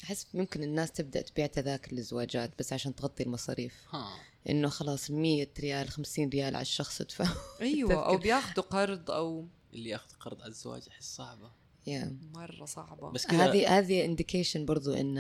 احس 0.04 0.28
ممكن 0.34 0.64
الناس 0.64 0.92
تبدأ 0.92 1.22
تبيع 1.22 1.46
تذاكر 1.46 1.94
للزواجات 1.94 2.52
بس 2.60 2.74
عشان 2.74 2.96
تغطي 2.96 3.24
المصاريف. 3.24 3.74
ها. 3.92 4.20
إنه 4.50 4.70
خلاص 4.70 5.12
100 5.12 5.48
ريال 5.60 5.90
50 5.90 6.30
ريال 6.30 6.56
على 6.56 6.62
الشخص 6.62 7.02
ادفع 7.02 7.28
أيوه 7.62 8.06
أو. 8.08 8.18
بياخذوا 8.18 8.64
قرض 8.64 9.12
أو 9.12 9.48
اللي 9.74 9.90
ياخذ 9.90 10.16
قرض 10.20 10.42
على 10.42 10.50
الزواج 10.50 10.82
أحس 10.88 11.16
صعبة. 11.16 11.52
yeah 11.88 12.18
مرة 12.34 12.66
صعبة. 12.66 13.12
بس 13.12 13.28
كذا 13.28 13.46
هذه 13.46 13.78
هذه 13.80 14.06
indication 14.06 14.66
برضو 14.66 14.94
إن 14.94 15.18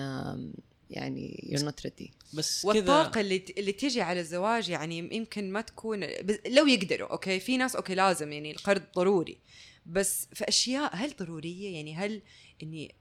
يعني 0.89 1.49
you're 1.51 1.63
not 1.63 1.87
ready. 1.87 2.11
بس 2.33 2.63
كذا 2.63 2.73
والطاقة 2.73 3.21
اللي 3.21 3.45
اللي 3.57 3.71
تيجي 3.71 4.01
على 4.01 4.19
الزواج 4.19 4.69
يعني 4.69 4.97
يمكن 4.97 5.51
ما 5.51 5.61
تكون 5.61 5.99
بس 5.99 6.39
لو 6.47 6.67
يقدروا 6.67 7.11
okay? 7.11 7.39
في 7.39 7.57
ناس 7.57 7.75
okay 7.75 7.95
لازم 7.95 8.31
يعني 8.31 8.51
القرض 8.51 8.83
ضروري. 8.95 9.37
بس 9.85 10.27
في 10.33 10.47
أشياء 10.47 10.95
هل 10.95 11.15
ضرورية؟ 11.19 11.75
يعني 11.75 11.95
هل 11.95 12.21
إني 12.63 12.95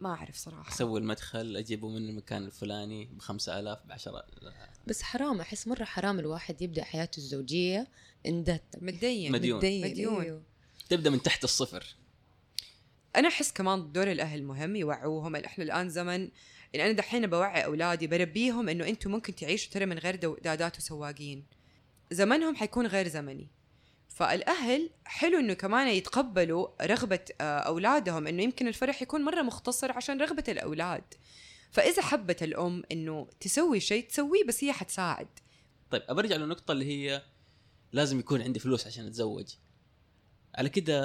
ما 0.00 0.08
أعرف 0.14 0.36
صراحة. 0.36 0.68
أسوي 0.72 1.00
المدخل 1.00 1.56
أجيبه 1.56 1.88
من 1.88 1.96
المكان 2.08 2.44
الفلاني 2.44 3.04
ب 3.04 3.18
5000 3.20 3.78
ب 3.86 3.92
10 3.92 4.24
بس 4.86 5.02
حرام 5.02 5.40
أحس 5.40 5.68
مرة 5.68 5.84
حرام 5.84 6.18
الواحد 6.18 6.62
يبدأ 6.62 6.84
حياته 6.84 7.16
الزوجية 7.18 7.88
اندت 8.26 8.62
متدين 8.82 9.32
مديون. 9.32 9.58
مديون. 9.58 10.22
أيوه. 10.22 10.42
تبدأ 10.88 11.10
من 11.10 11.22
تحت 11.22 11.44
الصفر. 11.44 11.94
أنا 13.16 13.28
أحس 13.28 13.52
كمان 13.52 13.92
دور 13.92 14.12
الأهل 14.12 14.42
مهم 14.44 14.76
يوعوهم. 14.76 15.36
إحنا 15.36 15.64
الآن 15.64 15.88
زمن 15.88 16.30
يعني 16.72 16.90
أنا 16.90 16.92
دحين 16.92 17.26
بوعي 17.26 17.64
أولادي 17.64 18.06
بربيهم 18.06 18.68
إنه 18.68 18.88
أنتم 18.88 19.10
ممكن 19.10 19.34
تعيشوا 19.34 19.72
ترى 19.72 19.86
من 19.86 19.98
غير 19.98 20.16
دو- 20.16 20.36
دادات 20.44 20.76
وسواقين. 20.78 21.44
زمنهم 22.10 22.56
حيكون 22.56 22.86
غير 22.86 23.08
زمني. 23.08 23.48
فالأهل 24.08 24.90
حلو 25.04 25.38
إنه 25.38 25.54
كمان 25.54 25.88
يتقبلوا 25.88 26.86
رغبة 26.86 27.20
آه، 27.40 27.58
أولادهم 27.58 28.26
إنه 28.26 28.42
يمكن 28.42 28.68
الفرح 28.68 29.02
يكون 29.02 29.24
مرة 29.24 29.42
مختصر 29.42 29.92
عشان 29.92 30.20
رغبة 30.20 30.44
الأولاد. 30.48 31.04
فإذا 31.70 32.02
حبت 32.02 32.42
الأم 32.42 32.82
إنه 32.92 33.28
تسوي 33.40 33.80
شيء 33.80 34.08
تسويه 34.08 34.44
بس 34.44 34.64
هي 34.64 34.72
حتساعد. 34.72 35.28
طيب 35.90 36.02
ابرجع 36.08 36.36
للنقطه 36.36 36.72
اللي 36.72 36.84
هي 36.84 37.22
لازم 37.92 38.18
يكون 38.18 38.42
عندي 38.42 38.60
فلوس 38.60 38.86
عشان 38.86 39.06
أتزوج. 39.06 39.54
على 40.54 40.68
كده 40.68 41.00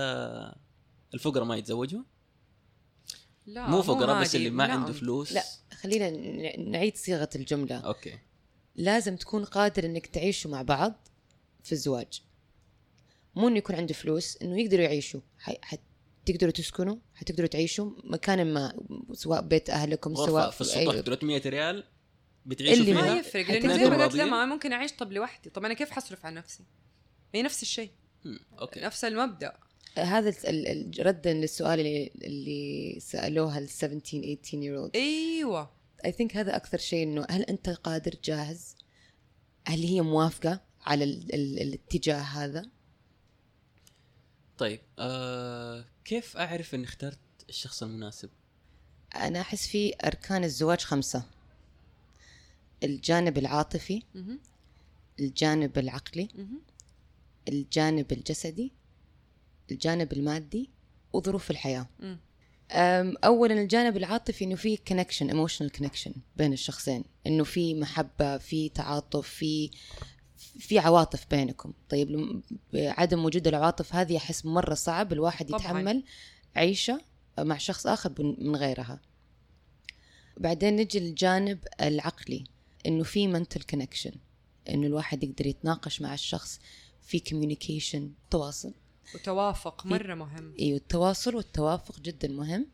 الفقراء 1.14 1.46
ما 1.46 1.56
يتزوجوا 1.56 2.02
لا 3.46 3.68
مو 3.68 3.82
فقراء 3.82 4.22
بس. 4.22 4.36
اللي 4.36 4.50
ما 4.50 4.68
لا. 4.68 4.74
عنده 4.74 4.94
فلوس؟ 4.94 5.32
لا 5.32 5.44
خلينا 5.82 6.10
نعيد 6.58 6.98
صيغة 6.98 7.30
الجملة. 7.36 7.78
okay. 7.78 8.20
لازم 8.76 9.16
تكون 9.16 9.46
قادر 9.46 9.86
إنك 9.86 10.08
تعيشوا 10.08 10.52
مع 10.52 10.62
بعض 10.62 11.08
في 11.64 11.72
الزواج. 11.72 12.22
مو 13.36 13.48
إنه 13.48 13.58
يكون 13.58 13.76
عنده 13.76 13.94
فلوس 13.94 14.38
إنه 14.42 14.62
يقدروا 14.62 14.84
يعيشوا. 14.84 15.22
حي... 15.38 15.58
حت... 15.62 15.80
تقدروا 16.26 16.52
تسكنوا 16.52 16.96
حتقدروا 17.16 17.48
تعيشوا 17.48 17.92
مكان 18.04 18.54
ما 18.54 18.74
سواء 19.14 19.42
بيت 19.42 19.70
أهلكم 19.70 20.16
سواء 20.16 20.50
في 20.50 20.62
السطوح 20.62 20.96
أي- 20.96 21.00
300 21.00 21.42
ريال 21.46 21.84
بتعيشوا 22.46 22.84
اللي 22.84 22.94
فيها؟ 22.94 23.14
ما 23.14 23.20
يفرق 23.20 23.52
لأنه 23.52 23.78
زي 23.78 23.90
ما 23.90 24.06
قلت. 24.06 24.16
لما 24.16 24.46
ممكن 24.46 24.74
أعيش 24.74 24.92
طب 24.92 25.12
لوحدي. 25.12 25.50
طب 25.50 25.66
أنا 25.66 25.74
كيف 25.74 25.92
حصرف 25.92 26.26
على 26.26 26.36
نفسي؟ 26.36 26.64
هي 27.34 27.42
نفس 27.42 27.62
الشيء. 27.62 27.92
okay. 28.60 28.80
نفس 28.80 29.04
المبدأ. 29.04 29.54
هذا. 29.98 30.34
ردا 31.00 31.34
للسؤال 31.34 31.80
اللي, 31.80 32.12
اللي 32.22 32.98
سالوها 33.00 33.60
ال 33.60 33.70
17 33.70 34.22
18 34.22 34.58
year 34.58 34.90
old. 34.90 34.96
أيوه. 34.96 35.72
اي 36.06 36.12
ثينك 36.12 36.38
هذا 36.38 36.56
أكثر 36.56 36.78
شيء 36.78 37.04
إنه 37.04 37.26
هل 37.30 37.42
أنت 37.42 37.70
قادر 37.70 38.16
جاهز؟ 38.24 38.76
هل 39.68 39.84
هي 39.84 40.02
موافقة 40.02 40.62
على 40.82 41.04
ال... 41.04 41.36
ال... 41.36 41.62
الاتجاه 41.62 42.20
هذا؟ 42.20 42.72
طيب 44.60 44.80
آه 45.00 45.86
كيف 46.06 46.38
أعرف 46.38 46.76
إني 46.76 46.84
اخترت 46.84 47.20
الشخص 47.50 47.84
المناسب 47.84 48.30
أنا 49.16 49.42
أحس 49.42 49.68
في 49.68 49.94
أركان 50.04 50.44
الزواج 50.44 50.80
خمسة 50.82 51.24
الجانب 52.84 53.38
العاطفي. 53.38 54.04
الجانب 55.20 55.78
العقلي. 55.78 56.28
الجانب 57.48 58.12
الجسدي 58.12 58.72
الجانب 59.72 60.14
المادي 60.14 60.70
وظروف 61.14 61.52
مم. 62.00 62.20
أم، 62.72 63.16
أولا 63.24 63.62
الجانب 63.62 63.98
العاطفي 63.98 64.46
إنه 64.46 64.56
في 64.56 64.78
connection 64.78 65.28
emotional 65.28 65.72
connection 65.72 66.14
بين 66.38 66.54
الشخصين 66.54 67.04
إنه 67.28 67.44
في 67.44 67.76
محبة 67.76 68.38
في 68.38 68.70
تعاطف 68.70 69.28
في 69.28 69.72
في 70.60 70.80
عواطف 70.80 71.26
بينكم. 71.32 71.74
طيب 71.90 72.42
بعدم 72.74 73.26
وجود 73.26 73.48
العواطف 73.48 73.96
هذه 73.96 74.18
أحس 74.18 74.46
مرة 74.46 74.74
صعب 74.74 75.14
الواحد 75.14 75.48
طبعاً. 75.48 75.60
يتحمل 75.62 76.04
عيشة 76.56 77.02
مع 77.40 77.58
شخص 77.58 77.88
آخر 77.88 78.10
بن- 78.10 78.36
من 78.40 78.56
غيرها. 78.56 79.02
بعدين 80.38 80.76
نجي 80.76 81.00
للجانب 81.00 81.60
العقلي 81.82 82.44
إنه 82.86 83.04
في 83.04 83.34
mental 83.34 83.62
connection 83.76 84.16
إنه 84.70 84.88
الواحد 84.88 85.24
يقدر 85.24 85.48
يتناقش 85.48 86.02
مع 86.02 86.14
الشخص 86.14 86.60
في 87.02 87.20
communication 87.20 88.30
تواصل. 88.32 88.74
وتوافق 89.16 89.86
مرة 89.86 90.16
مهم. 90.16 90.54
إيوه 90.60 90.78
التواصل 90.78 91.36
والتوافق 91.36 92.00
جدا 92.00 92.28
مهم. 92.28 92.68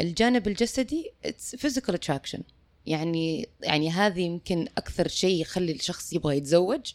الجانب 0.00 0.48
الجسدي 0.48 1.10
it's 1.26 1.58
physical 1.58 1.94
attraction. 1.94 2.40
يعني 2.86 3.48
يعني 3.60 3.90
هذه 3.90 4.20
يمكن 4.20 4.68
أكثر 4.78 5.08
شيء 5.08 5.40
يخلي 5.40 5.72
الشخص 5.72 6.12
يبغى 6.12 6.36
يتزوج. 6.36 6.92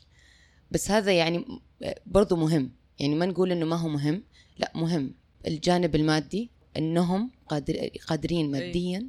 بس 0.72 0.92
هذا 0.92 1.12
يعني 1.12 1.46
برضو 2.06 2.36
مهم. 2.36 2.72
يعني 3.00 3.16
ما 3.16 3.26
نقول 3.26 3.52
إنه 3.52 3.66
ما 3.66 3.76
هو 3.76 3.88
مهم. 3.88 4.24
لا 4.58 4.72
مهم. 4.76 5.14
الجانب 5.48 5.96
المادي 5.96 6.50
إنهم 6.78 7.32
قادر 7.48 7.90
قادرين 8.08 8.52
ماديا 8.52 9.08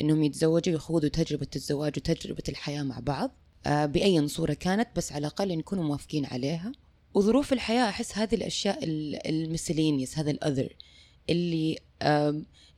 إنهم 0.00 0.22
يتزوجوا 0.22 0.74
يخوضوا 0.74 1.08
تجربة 1.08 1.46
الزواج 1.56 1.92
وتجربة 1.96 2.42
الحياة 2.48 2.82
مع 2.82 2.98
بعض 2.98 3.30
آه، 3.66 3.86
بأي 3.86 4.28
صورة 4.28 4.52
كانت 4.52 4.88
بس 4.96 5.12
على 5.12 5.20
الأقل 5.20 5.50
إن 5.50 5.58
يكونوا 5.58 5.84
موافقين 5.84 6.26
عليها. 6.26 6.72
وظروف 7.14 7.52
الحياة 7.52 7.88
أحس 7.88 8.18
هذه 8.18 8.34
الأشياء 8.34 8.78
المسلينيس 9.26 10.18
هذا 10.18 10.30
الأذر. 10.30 10.76
اللي 11.30 11.78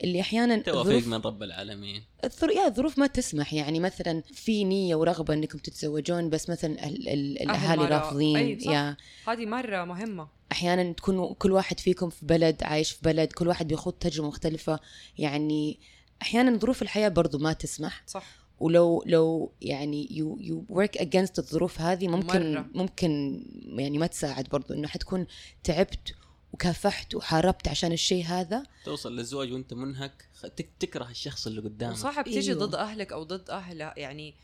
اللي 0.05 0.21
أحيانا 0.21 0.59
توفيق 0.59 1.07
من 1.07 1.15
رب 1.15 1.43
العالمين. 1.43 2.03
الظر... 2.25 2.51
يا 2.51 2.67
الظروف 2.67 2.99
ما 2.99 3.07
تسمح. 3.07 3.55
يعني 3.55 3.81
مثلا 3.81 4.23
في 4.33 4.65
نية 4.65 4.95
ورغبة 4.95 5.35
إنكم 5.35 5.59
تتزوجون 5.59 6.31
بس 6.31 6.51
مثلا 6.51 6.87
ال... 6.89 7.09
ال... 7.09 7.43
الأهالي. 7.43 7.85
رافضين. 7.85 8.37
أي 8.37 8.61
صح. 8.61 8.71
يا. 8.71 8.97
هذه 9.29 9.47
مرة 9.47 9.85
مهمة. 9.85 10.29
أحيانا 10.53 10.93
تكونوا 10.93 11.35
كل 11.35 11.53
واحد 11.53 11.81
فيكم 11.81 12.11
في 12.11 12.27
بلد 12.27 12.63
عايش 12.63 12.91
في 12.91 12.99
بلد 13.03 13.33
كل 13.33 13.49
واحد 13.49 13.69
بيخوض 13.69 13.93
تجربة 13.93 14.29
مختلفة. 14.29 14.81
يعني 15.19 15.79
أحيانا 16.23 16.59
ظروف 16.59 16.83
الحياة 16.83 17.09
برضو 17.09 17.39
ما 17.39 17.53
تسمح. 17.53 18.03
صح. 18.07 18.45
ولو 18.61 19.03
لو 19.07 19.53
يعني 19.61 20.09
you 20.11 20.39
you 20.41 20.65
work 20.69 20.99
against 20.99 21.39
الظروف 21.39 21.81
هذه 21.81 22.09
ممكن 22.09 22.53
مرة. 22.53 22.67
ممكن 22.75 23.43
يعني 23.79 23.99
ما 23.99 24.07
تساعد 24.07 24.49
برضو. 24.49 24.75
إنه 24.75 24.89
حتكون 24.89 25.27
تعبت 25.65 26.15
وكافحت 26.55 27.15
وحاربت 27.15 27.69
عشان 27.69 27.93
الشيء 27.93 28.25
هذا. 28.25 28.63
توصل 28.85 29.17
للزواج 29.17 29.53
وانت 29.53 29.75
منهك 29.75 30.29
تكره 30.81 31.11
الشخص 31.11 31.47
اللي 31.47 31.61
قدامك. 31.61 31.95
وصعب 31.95 32.25
تيجي 32.25 32.53
أيوه. 32.53 32.67
ضد 32.67 32.75
أهلك 32.75 33.13
أو 33.13 33.23
ضد 33.23 33.51
اهله 33.51 33.93
يعني 33.97 34.35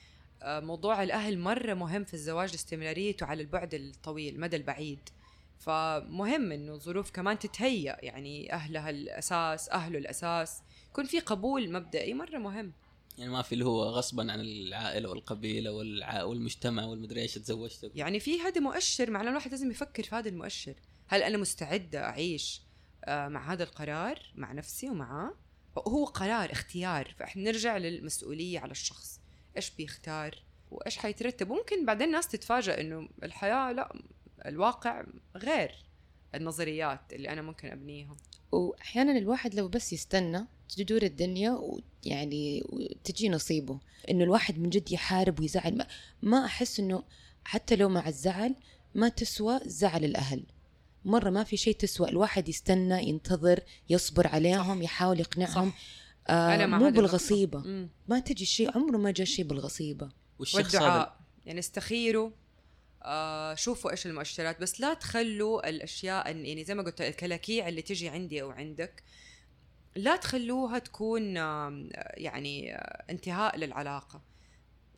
آه، 0.42 0.61
موضوع 0.61 1.02
الأهل 1.02 1.38
مرة 1.38 1.74
مهم 1.74 2.04
في 2.04 2.14
الزواج 2.14 2.50
لاستمراريته 2.50 3.26
على 3.26 3.42
البعد 3.42 3.74
الطويل 3.74 4.34
المدى 4.34 4.56
البعيد. 4.56 4.98
فمهم 5.58 6.52
إنه 6.52 6.72
الظروف 6.72 7.11
كمان 7.11 7.38
تتهيأ 7.38 7.96
يعني 8.02 8.52
أهلها 8.52 8.90
الأساس 8.90 9.68
أهله 9.68 9.98
الأساس. 9.98 10.62
يكون 10.90 11.04
في 11.04 11.20
قبول 11.20 11.72
مبدئي 11.72 12.14
مرة 12.14 12.38
مهم. 12.38 12.72
يعني 13.18 13.32
ما 13.32 13.42
في 13.42 13.52
اللي 13.52 13.64
هو 13.64 13.82
غصبا 13.82 14.32
عن 14.32 14.40
العائلة 14.40 15.08
والقبيلة 15.08 15.72
والع... 15.72 16.22
والمجتمع 16.22 16.84
والمدري 16.84 17.22
إيش 17.22 17.34
تزوجت. 17.34 17.90
يعني 17.94 18.20
في 18.20 18.40
هذا 18.40 18.61
مؤشر 18.61 19.11
معناه 19.11 19.30
الواحد 19.30 19.50
لازم 19.50 19.70
يفكر 19.70 20.02
في 20.02 20.14
هذا 20.14 20.28
المؤشر. 20.28 20.74
هل 21.11 21.22
أنا 21.22 21.38
مستعدة 21.38 22.04
أعيش 22.04 22.62
آه، 23.04 23.28
مع 23.28 23.52
هذا 23.52 23.62
القرار 23.62 24.32
مع 24.34 24.52
نفسي 24.52 24.90
ومعاه 24.90 25.34
هو 25.78 26.04
قرار 26.04 26.52
اختيار. 26.52 27.14
فإحنا 27.18 27.42
نرجع 27.42 27.76
للمسؤولية 27.76 28.58
على 28.58 28.70
الشخص. 28.70 29.20
إيش 29.56 29.70
بيختار 29.70 30.42
وإيش 30.70 30.98
حيترتب؟ 30.98 31.48
ممكن 31.48 31.86
بعدين 31.86 32.06
الناس 32.06 32.28
تتفاجأ 32.28 32.80
إنه 32.80 33.08
الحياة 33.22 33.72
لا 33.72 34.02
الواقع 34.46 35.04
غير 35.36 35.84
النظريات 36.34 37.00
اللي 37.12 37.28
أنا 37.28 37.42
ممكن 37.42 37.68
ابنيها 37.68 38.16
وأحيانا 38.52 39.18
الواحد 39.18 39.54
لو 39.54 39.68
بس 39.68 39.92
يستنى 39.92 40.46
تدور 40.76 41.02
الدنيا 41.02 41.50
ويعني 41.50 42.64
تجي 43.04 43.28
نصيبه. 43.28 43.80
إنه 44.11 44.24
الواحد 44.24 44.58
من 44.58 44.70
جد 44.70 44.92
يحارب 44.92 45.40
ويزعل. 45.40 45.76
ما, 45.76 45.86
ما 46.22 46.44
أحس 46.44 46.80
إنه 46.80 47.04
حتى 47.44 47.76
لو 47.76 47.88
مع 47.88 48.08
الزعل 48.08 48.54
ما 48.94 49.08
تسوى 49.08 49.61
زعل 49.64 50.04
الأهل. 50.04 50.44
مرة 51.05 51.30
ما 51.30 51.44
في 51.44 51.57
شيء 51.57 51.74
تسوى 51.74 52.09
الواحد 52.09 52.48
يستنى 52.48 53.09
ينتظر 53.09 53.61
يصبر 53.88 54.26
عليهم 54.26 54.82
يحاول 54.82 55.20
يقنعهم. 55.20 55.72
آه 56.28 56.55
أنا 56.55 56.66
مع 56.66 56.78
مو 56.78 56.90
مم. 57.61 57.88
ما 58.09 58.18
تجي 58.18 58.44
شيء 58.44 58.76
عمره 58.76 58.96
ما 58.96 59.11
جاء 59.11 59.26
شيء 59.26 59.44
والشخص 60.38 60.59
هذا 60.59 60.84
والدعاء. 60.84 61.20
يعني 61.46 61.59
استخيروا 61.59 62.30
آه 63.03 63.55
شوفوا 63.55 63.90
إيش 63.90 64.07
المؤشرات. 64.07 64.61
بس 64.61 64.80
لا 64.80 64.94
تخلوا 64.94 65.68
الأشياء 65.68 66.36
يعني 66.36 66.64
زي 66.64 66.74
ما 66.74 66.82
قلت 66.82 67.01
الكلاكيع 67.01 67.68
اللي 67.68 67.82
تجي 67.82 68.09
عندي 68.09 68.42
أو 68.42 68.51
عندك 68.51 69.03
لا 69.96 70.16
تخلوها 70.16 70.78
تكون 70.78 71.36
آم، 71.36 71.88
يعني 71.94 72.74
آه، 72.76 73.05
انتهاء 73.11 73.57
للعلاقة. 73.57 74.22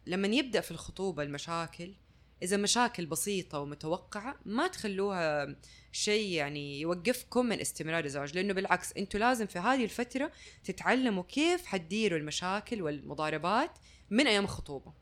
لما 0.06 0.28
يبدأ 0.28 0.60
في 0.60 0.70
الخطوبة 0.70 1.22
المشاكل 1.22 1.94
إذا 2.42 2.56
مشاكل 2.56 3.06
بسيطة 3.06 3.58
ومتوقعة 3.58 4.34
ما 4.44 4.68
تخلوها 4.68 5.56
شيء 5.92 6.28
يعني 6.28 6.80
يوقفكم 6.80 7.46
من 7.46 7.60
استمرار 7.60 8.04
الزواج 8.04 8.34
لأنه 8.34 8.54
بالعكس 8.54 8.92
أنتم 8.92 9.18
لازم 9.18 9.46
في 9.46 9.58
هذه 9.58 9.84
الفترة 9.84 10.32
تتعلموا 10.64 11.22
كيف 11.22 11.66
حتديروا 11.66 12.18
المشاكل 12.18 12.82
والمضاربات 12.82 13.70
من 14.10 14.26
أيام 14.26 14.44
الخطوبة. 14.44 14.92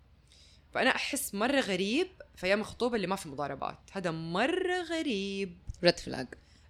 فأنا 0.73 0.91
أحس 0.91 1.35
مرة 1.35 1.61
غريب 1.61 2.09
في 2.37 2.47
أيام 2.47 2.61
الخطوبة 2.61 2.97
اللي 2.97 3.07
ما 3.07 3.17
في 3.17 3.29
مضاربات. 3.29 3.79
هذا 3.93 4.11
مرة 4.11 4.83
غريب. 4.83 5.59
red 5.85 5.99
flag 5.99 6.27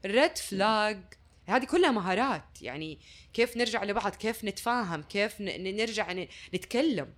red 0.06 0.38
flag 0.38 1.00
هذه 1.46 1.64
كلها 1.64 1.90
مهارات. 1.90 2.62
يعني 2.62 2.98
كيف 3.32 3.56
نرجع 3.56 3.84
لبعض 3.84 4.14
كيف 4.14 4.44
نتفاهم 4.44 5.02
كيف 5.02 5.40
نرجع 5.40 6.12
نتكلم. 6.54 7.12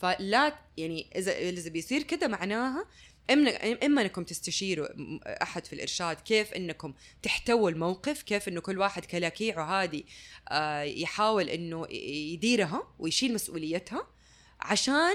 فلا 0.00 0.58
يعني 0.76 1.10
إذا 1.16 1.38
إذا 1.38 1.70
بيصير 1.70 2.02
كده 2.02 2.28
معناها 2.28 2.84
إما 3.30 3.50
إما 3.86 4.02
إنكم 4.02 4.24
تستشيروا 4.24 4.88
أحد 5.42 5.66
في 5.66 5.72
الإرشاد 5.72 6.16
كيف 6.20 6.52
إنكم 6.52 6.94
تحتووا 7.22 7.70
الموقف 7.70 8.22
كيف 8.22 8.48
إنه 8.48 8.60
كل 8.60 8.78
واحد 8.78 9.04
كلاكيعه 9.04 9.82
هذه 9.82 10.02
آه، 10.48 10.82
يحاول 10.82 11.48
إنه 11.48 11.86
يديرها 12.32 12.94
ويشيل 12.98 13.34
مسؤوليتها 13.34 14.06
عشان 14.60 15.14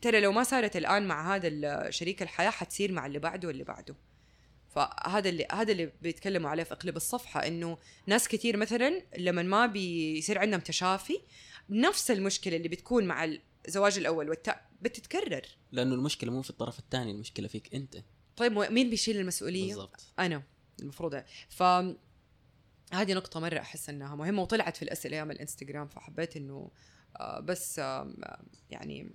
ترى 0.00 0.20
لو 0.20 0.32
ما 0.32 0.42
صارت 0.42 0.76
الآن 0.76 1.06
مع 1.08 1.34
هذا 1.34 1.48
ال- 1.48 1.94
شريك 1.94 2.22
الحياة 2.22 2.50
حتصير 2.50 2.92
مع 2.92 3.06
اللي 3.06 3.18
بعده 3.18 3.48
واللي 3.48 3.64
بعده. 3.64 3.96
فهذا 4.74 5.28
اللي 5.28 5.46
هذا 5.52 5.72
اللي 5.72 5.92
بيتكلموا 6.02 6.50
عليه 6.50 6.62
في 6.62 6.72
اقلب 6.72 6.96
الصفحة 6.96 7.46
إنه 7.46 7.78
ناس 8.06 8.28
كثير 8.28 8.56
مثلا 8.56 9.02
لما 9.18 9.42
ما 9.42 9.66
بيصير 9.66 10.38
عندهم 10.38 10.60
تشافي 10.60 11.20
نفس 11.70 12.10
المشكلة 12.10 12.56
اللي 12.56 12.68
بتكون 12.68 13.04
مع 13.06 13.24
الزواج 13.66 13.98
الأول 13.98 14.28
والتاء 14.28 14.70
بتتكرر. 14.80 15.46
لأنه 15.72 15.94
المشكلة 15.94 16.32
مو 16.32 16.42
في 16.42 16.50
الطرف 16.50 16.78
الثاني 16.78 17.10
المشكلة 17.10 17.48
فيك 17.48 17.74
أنت. 17.74 17.96
طيب 18.36 18.52
مين 18.52 18.90
بيشيل 18.90 19.16
المسؤولية؟ 19.16 19.74
بالضبط. 19.74 20.12
أنا 20.18 20.42
المفروض. 20.80 21.22
ف 21.48 21.62
هذه 22.92 23.14
نقطة 23.14 23.40
مرة 23.40 23.58
أحس 23.58 23.88
إنها 23.88 24.14
مهمة 24.14 24.42
وطلعت 24.42 24.76
في 24.76 24.82
الأسئلة 24.82 25.16
أيام 25.16 25.30
الإنستغرام 25.30 25.88
فحبيت 25.88 26.36
إنه 26.36 26.70
آه، 27.20 27.40
بس 27.40 27.78
آه، 27.78 28.14
يعني 28.70 29.14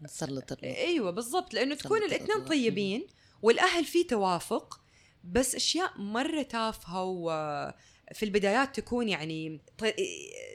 نسلط 0.00 0.52
الضوء 0.52 0.76
إيوه 0.76 1.10
بالضبط. 1.10 1.54
لأنه 1.54 1.74
تكون 1.74 2.02
الاثنين. 2.02 2.44
طيبين 2.44 3.06
والأهل 3.42 3.84
في 3.84 4.04
توافق 4.04 4.80
بس 5.24 5.54
أشياء 5.54 6.00
مرة 6.00 6.42
تافهة 6.42 7.04
وفي 7.04 8.22
البدايات 8.22 8.80
تكون 8.80 9.08
يعني 9.08 9.60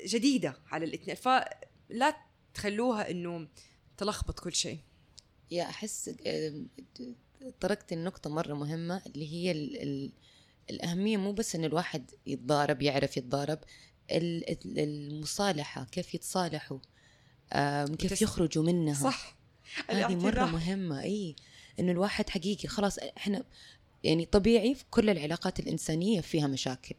جديدة 0.05 0.57
على 0.71 0.85
الاثنين. 0.85 1.15
فلا 1.15 2.17
تخلوها 2.56 3.12
إنه 3.12 3.47
تلخبط 3.97 4.39
كل 4.39 4.53
شيء 4.56 4.80
يا 5.51 5.64
أحس 5.64 6.16
آم، 6.28 6.68
طرقت 7.60 7.93
النقطة 7.93 8.30
مرة 8.30 8.53
مهمة 8.53 9.01
اللي 9.08 9.34
هي 9.34 9.51
ال 9.51 9.82
ال 9.82 10.12
الأهمية 10.70 11.18
مو 11.18 11.32
بس 11.32 11.56
إن 11.56 11.66
الواحد 11.66 12.12
يتضارب 12.28 12.82
يعرف 12.82 13.18
يتضارب 13.18 13.60
ال- 14.12 14.49
ال- 14.49 14.80
المصالحة 14.80 15.84
كيف 15.84 16.14
يتصالحوا 16.16 16.80
كيف 17.86 18.22
يخرجوا 18.22 18.64
منها 18.64 18.93
صح 18.93 19.38
هذه 19.89 20.14
الاعتراف. 20.14 20.53
مهمة 20.53 21.01
إي 21.01 21.36
إنه 21.80 21.91
الواحد 21.91 22.30
حقيقي 22.30 22.68
خلاص 22.68 22.97
إحنا 22.99 23.43
يعني 24.03 24.26
طبيعي 24.26 24.76
في 24.76 24.84
كل 24.91 25.10
العلاقات 25.10 25.60
الإنسانية 25.60 26.22
فيها 26.22 26.47
مشاكل 26.47 26.95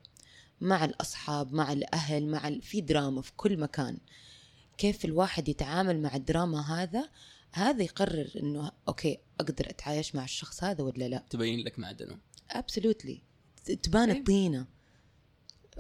مع 0.61 0.85
الأصحاب 0.85 1.53
مع 1.55 1.73
الأهل 1.73 2.27
مع. 2.27 2.59
في 2.61 2.81
دراما 2.81 3.23
في 3.23 3.33
كل 3.37 3.61
مكان 3.61 3.99
كيف 4.79 5.05
الواحد 5.05 5.49
يتعامل 5.49 6.03
مع 6.03 6.17
الدراما 6.17 6.61
هذا 6.61 7.09
هذا 7.53 7.83
يقرر 7.83 8.31
إنه 8.37 8.73
okay 8.89 9.19
أقدر 9.41 9.71
أتعايش 9.71 10.15
مع 10.15 10.25
الشخص 10.25 10.65
هذا 10.65 10.85
ولا 10.85 11.09
لا. 11.09 11.25
تبين 11.31 11.61
لك 11.65 11.79
معدنه. 11.79 12.19
absolutely 12.51 13.23
تبان 13.83 14.09
أيوة. 14.09 14.19
الطينة. 14.19 14.67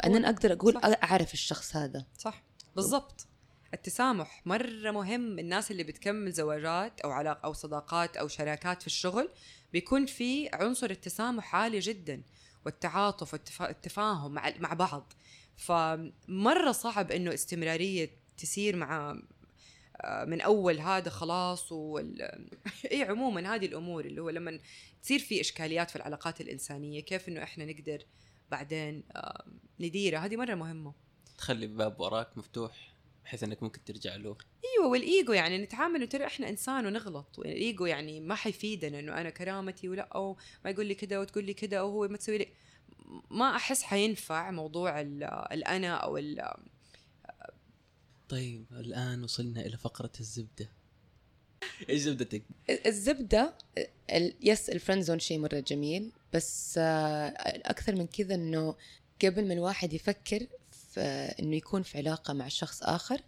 أنا 0.04 0.30
أقدر 0.30 0.52
أقول 0.52 0.74
صح. 0.74 0.80
أعرف 0.84 1.34
الشخص 1.34 1.76
هذا. 1.76 2.06
صح. 2.18 2.42
بالضبط. 2.76 3.26
التسامح 3.74 4.42
مرة 4.46 4.90
مهم. 4.90 5.38
الناس 5.38 5.70
اللي 5.70 5.84
بتكمل 5.84 6.32
زواجات 6.32 7.00
أو 7.00 7.10
علاقة 7.10 7.44
أو 7.44 7.52
صداقات 7.52 8.16
أو 8.16 8.28
شراكات 8.28 8.80
في 8.80 8.86
الشغل 8.86 9.28
بيكون 9.72 10.06
في 10.06 10.48
عنصر 10.52 10.90
التسامح 10.90 11.54
عالي 11.54 11.78
جدا 11.78 12.22
والتعاطف 12.66 13.34
والتفاهم 13.60 14.32
مع 14.32 14.52
مع 14.58 14.72
بعض. 14.72 15.12
فمرة 15.56 16.72
صعب 16.72 17.12
إنه 17.12 17.34
استمرارية 17.34 18.25
تسير 18.36 18.76
مع 18.76 19.16
آه، 20.00 20.24
من 20.24 20.40
أول 20.40 20.80
هذا 20.80 21.10
خلاص 21.10 21.72
وال... 21.72 22.22
إيه 22.92 23.04
عموما 23.04 23.54
هذه 23.54 23.66
الأمور 23.66 24.04
اللي 24.04 24.20
هو 24.22 24.30
لما 24.30 24.60
تصير 25.02 25.18
في 25.18 25.40
إشكاليات 25.40 25.90
في 25.90 25.96
العلاقات 25.96 26.40
الإنسانية 26.40 27.00
كيف 27.00 27.28
إنه 27.28 27.42
إحنا 27.42 27.64
نقدر 27.64 28.02
بعدين 28.50 29.02
آه، 29.16 29.44
نديرها 29.80 30.18
هذه 30.18 30.36
مرة 30.36 30.54
مهمة. 30.54 30.94
تخلي 31.38 31.66
الباب 31.66 32.00
وراك 32.00 32.38
مفتوح 32.38 32.92
بحيث 33.24 33.42
إنك 33.42 33.62
ممكن 33.62 33.84
ترجع 33.84 34.16
له. 34.16 34.36
إيوه 34.64 34.90
والإيجو 34.90 35.32
يعني 35.32 35.58
نتعامل 35.58 35.96
انه 35.96 36.04
ترى 36.06 36.26
إحنا 36.26 36.48
إنسان 36.48 36.86
ونغلط 36.86 37.38
والإيجو 37.38 37.86
يعني 37.86 38.20
ما 38.20 38.34
حيفيدنا 38.34 38.98
إنه 38.98 39.20
أنا 39.20 39.30
كرامتي 39.30 39.88
ولا 39.88 40.02
أو 40.02 40.36
ما 40.64 40.70
يقول 40.70 40.86
لي 40.86 40.94
كذا 40.94 41.18
وتقول 41.18 41.44
لي 41.44 41.54
كذا 41.54 41.78
أو 41.78 41.90
هو 41.90 42.08
ما 42.08 42.16
تسوي 42.16 42.38
لي 42.38 42.48
ما 43.30 43.56
أحس 43.56 43.82
حينفع 43.82 44.50
موضوع 44.50 45.00
ال- 45.00 45.24
الأنا 45.52 45.94
أو 45.94 46.16
ال 46.16 46.50
طيب 48.28 48.66
الآن 48.72 49.24
وصلنا 49.24 49.66
إلى 49.66 49.76
فقرة 49.76 50.12
الزبدة. 50.20 50.68
إيش 51.88 52.00
زبدتك؟ 52.00 52.42
الزبدة 52.86 53.54
ال- 54.10 54.34
يس 54.40 54.70
الفرند 54.70 55.02
زون 55.02 55.18
شيء 55.18 55.38
مرة 55.38 55.60
جميل 55.60 56.12
بس 56.32 56.78
آه، 56.78 57.28
أكثر 57.70 57.94
من 57.94 58.06
كذا 58.06 58.34
إنه 58.34 58.76
قبل 59.24 59.48
ما 59.48 59.54
الواحد 59.54 59.92
يفكر 59.92 60.46
في 60.70 61.00
إنه 61.40 61.56
يكون 61.56 61.82
في 61.82 61.98
علاقة 61.98 62.34
مع 62.34 62.48
شخص 62.48 62.82
آخر 62.82 63.20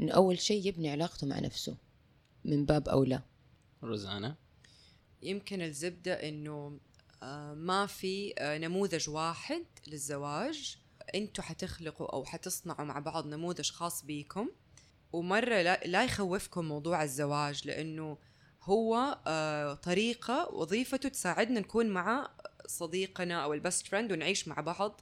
إنه 0.00 0.12
أول 0.12 0.38
شيء 0.40 0.66
يبني 0.66 0.90
علاقته 0.90 1.26
مع 1.26 1.38
نفسه 1.38 1.76
من 2.44 2.64
باب 2.66 2.88
أولى. 2.88 3.22
روزانا. 3.82 4.36
يمكن 5.22 5.62
الزبدة 5.62 6.28
إنه 6.28 6.78
آه، 7.22 7.54
ما 7.54 7.86
في 7.86 8.34
آه، 8.38 8.58
نموذج 8.58 9.08
واحد 9.10 9.64
للزواج 9.86 10.78
أنتوا 11.14 11.44
حتخلقوا 11.44 12.12
أو 12.12 12.24
حتصنعوا 12.24 12.84
مع 12.84 12.98
بعض 12.98 13.26
نموذج 13.26 13.70
خاص 13.70 14.04
بيكم. 14.04 14.48
ومرة 15.12 15.62
لا, 15.62 15.80
لا 15.84 16.04
يخوفكم 16.04 16.64
موضوع 16.64 17.02
الزواج 17.02 17.66
لأنه 17.66 18.18
هو 18.62 19.18
آه، 19.26 19.74
طريقة 19.74 20.48
وظيفته 20.54 21.08
تساعدنا 21.08 21.60
نكون 21.60 21.86
مع 21.86 22.30
صديقنا 22.66 23.44
أو 23.44 23.54
ال 23.54 23.60
best 23.60 23.86
friend 23.86 24.12
ونعيش 24.12 24.48
مع 24.48 24.60
بعض 24.60 25.00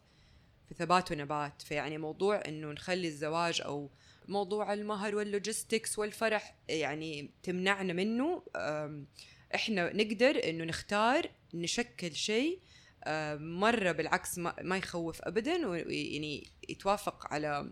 في 0.69 0.75
ثبات 0.75 1.13
ونبات. 1.13 1.63
فيعني 1.63 1.99
موضوع 1.99 2.43
إنه 2.49 2.73
نخلي 2.73 3.09
الزواج 3.09 3.61
أو 3.61 3.91
موضوع 4.29 4.73
المهر 4.73 5.17
وال 5.17 5.32
logistics 5.32 5.99
والفرح 5.99 6.57
يعني 6.69 7.31
تمنعنا 7.43 7.93
منه 7.93 8.43
إحنا 9.55 9.93
نقدر 9.97 10.49
إنه 10.49 10.65
نختار 10.65 11.31
نشكل 11.55 12.15
شيء 12.15 12.61
مرة 13.41 13.93
بالعكس 13.93 14.39
ما, 14.39 14.77
يخوف 14.77 15.23
ابدا 15.23 15.67
ويعني 15.69 16.47
يتوافق 16.69 17.27
على 17.33 17.71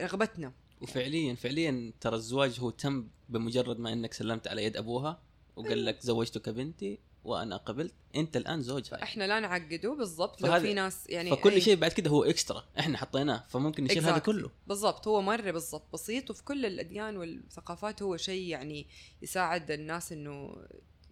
رغبتنا. 0.00 0.52
وفعليا 0.80 1.34
فعليا 1.34 1.92
ترى 2.00 2.16
الزواج 2.16 2.60
هو 2.60 2.70
تم 2.70 3.08
بمجرد 3.28 3.78
ما 3.80 3.92
إنك 3.92 4.12
سلمت 4.14 4.48
على 4.48 4.64
يد 4.64 4.76
أبوها 4.76 5.22
وقال 5.56 5.84
لك 5.84 6.00
زوجتك 6.00 6.48
بنتي 6.48 6.98
وأنا 7.24 7.56
قبلت. 7.56 7.94
أنت 8.16 8.36
الآن 8.36 8.62
زوجها 8.62 9.02
إحنا 9.02 9.24
لا 9.26 9.40
نعقده 9.40 9.94
بالضبط. 9.94 10.42
لو 10.42 10.60
في 10.60 10.74
ناس 10.74 11.06
يعني 11.10 11.30
فكل 11.30 11.52
أي- 11.60 11.64
شيء 11.64 11.76
بعد 11.76 11.92
كده 11.92 12.10
هو 12.10 12.24
اكسترا 12.24 12.64
إحنا 12.78 12.98
حطيناه 12.98 13.44
فممكن 13.48 13.84
نشيل 13.84 14.04
هذا 14.04 14.16
Exactly. 14.18 14.22
كله. 14.22 14.50
بالضبط. 14.66 15.08
هو 15.08 15.22
مرة 15.22 15.50
بالضبط. 15.50 15.92
بسيط 15.92 16.30
وفي 16.30 16.44
كل 16.44 16.66
الأديان 16.66 17.16
والثقافات 17.16 18.02
هو 18.02 18.16
شيء 18.16 18.48
يعني 18.48 18.86
يساعد 19.22 19.70
الناس 19.70 20.12
إنه 20.12 20.56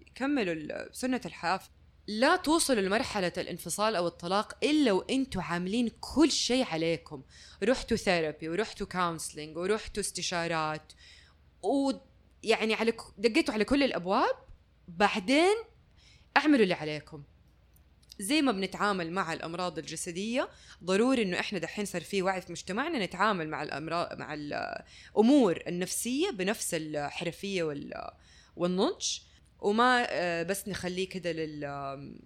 يكملوا 0.07 0.93
سنة 0.93 1.21
الحياة 1.27 1.61
لا 2.09 2.37
توصلوا 2.37 2.83
لمرحلة 2.83 3.33
الانفصال 3.39 3.97
أو 3.97 4.07
الطلاق 4.07 4.65
إلا 4.65 4.93
وأنتوا 4.93 5.43
عاملين 5.43 5.91
كل 6.01 6.31
شيء 6.31 6.65
عليكم. 6.65 7.23
رحتوا 7.63 7.97
therapy 7.97 8.49
ورحتوا 8.49 8.87
counseling 8.87 9.57
ورحتوا 9.57 10.03
استشارات 10.03 10.93
ويعني 11.63 12.75
على 12.75 12.93
دقيتوا 13.19 13.55
على 13.55 13.65
كل 13.65 13.83
الأبواب 13.83 14.35
بعدين 14.89 15.57
اعملوا 16.37 16.63
اللي 16.63 16.75
عليكم. 16.75 17.23
زي 18.21 18.43
ما 18.43 18.53
بنتعامل 18.53 19.13
مع 19.13 19.33
الأمراض 19.33 19.79
الجسدية 19.79 20.49
ضروري 20.85 21.23
إنه 21.23 21.41
إحنا 21.41 21.59
دحين 21.59 21.85
صار 21.85 22.03
في 22.03 22.23
وعي 22.23 22.41
في 22.41 22.53
مجتمعنا 22.53 23.05
نتعامل 23.05 23.49
مع 23.49 23.63
الامراض 23.63 24.19
مع 24.19 24.35
الأمور 24.35 25.63
النفسية 25.67 26.31
بنفس 26.31 26.75
الحرفية 26.75 27.63
وال 27.63 28.11
والنضج. 28.57 29.19
وما 29.67 30.07
آه، 30.11 30.43
بس 30.43 30.69
نخليه 30.69 31.09
كده 31.09 31.33
لل 31.33 32.17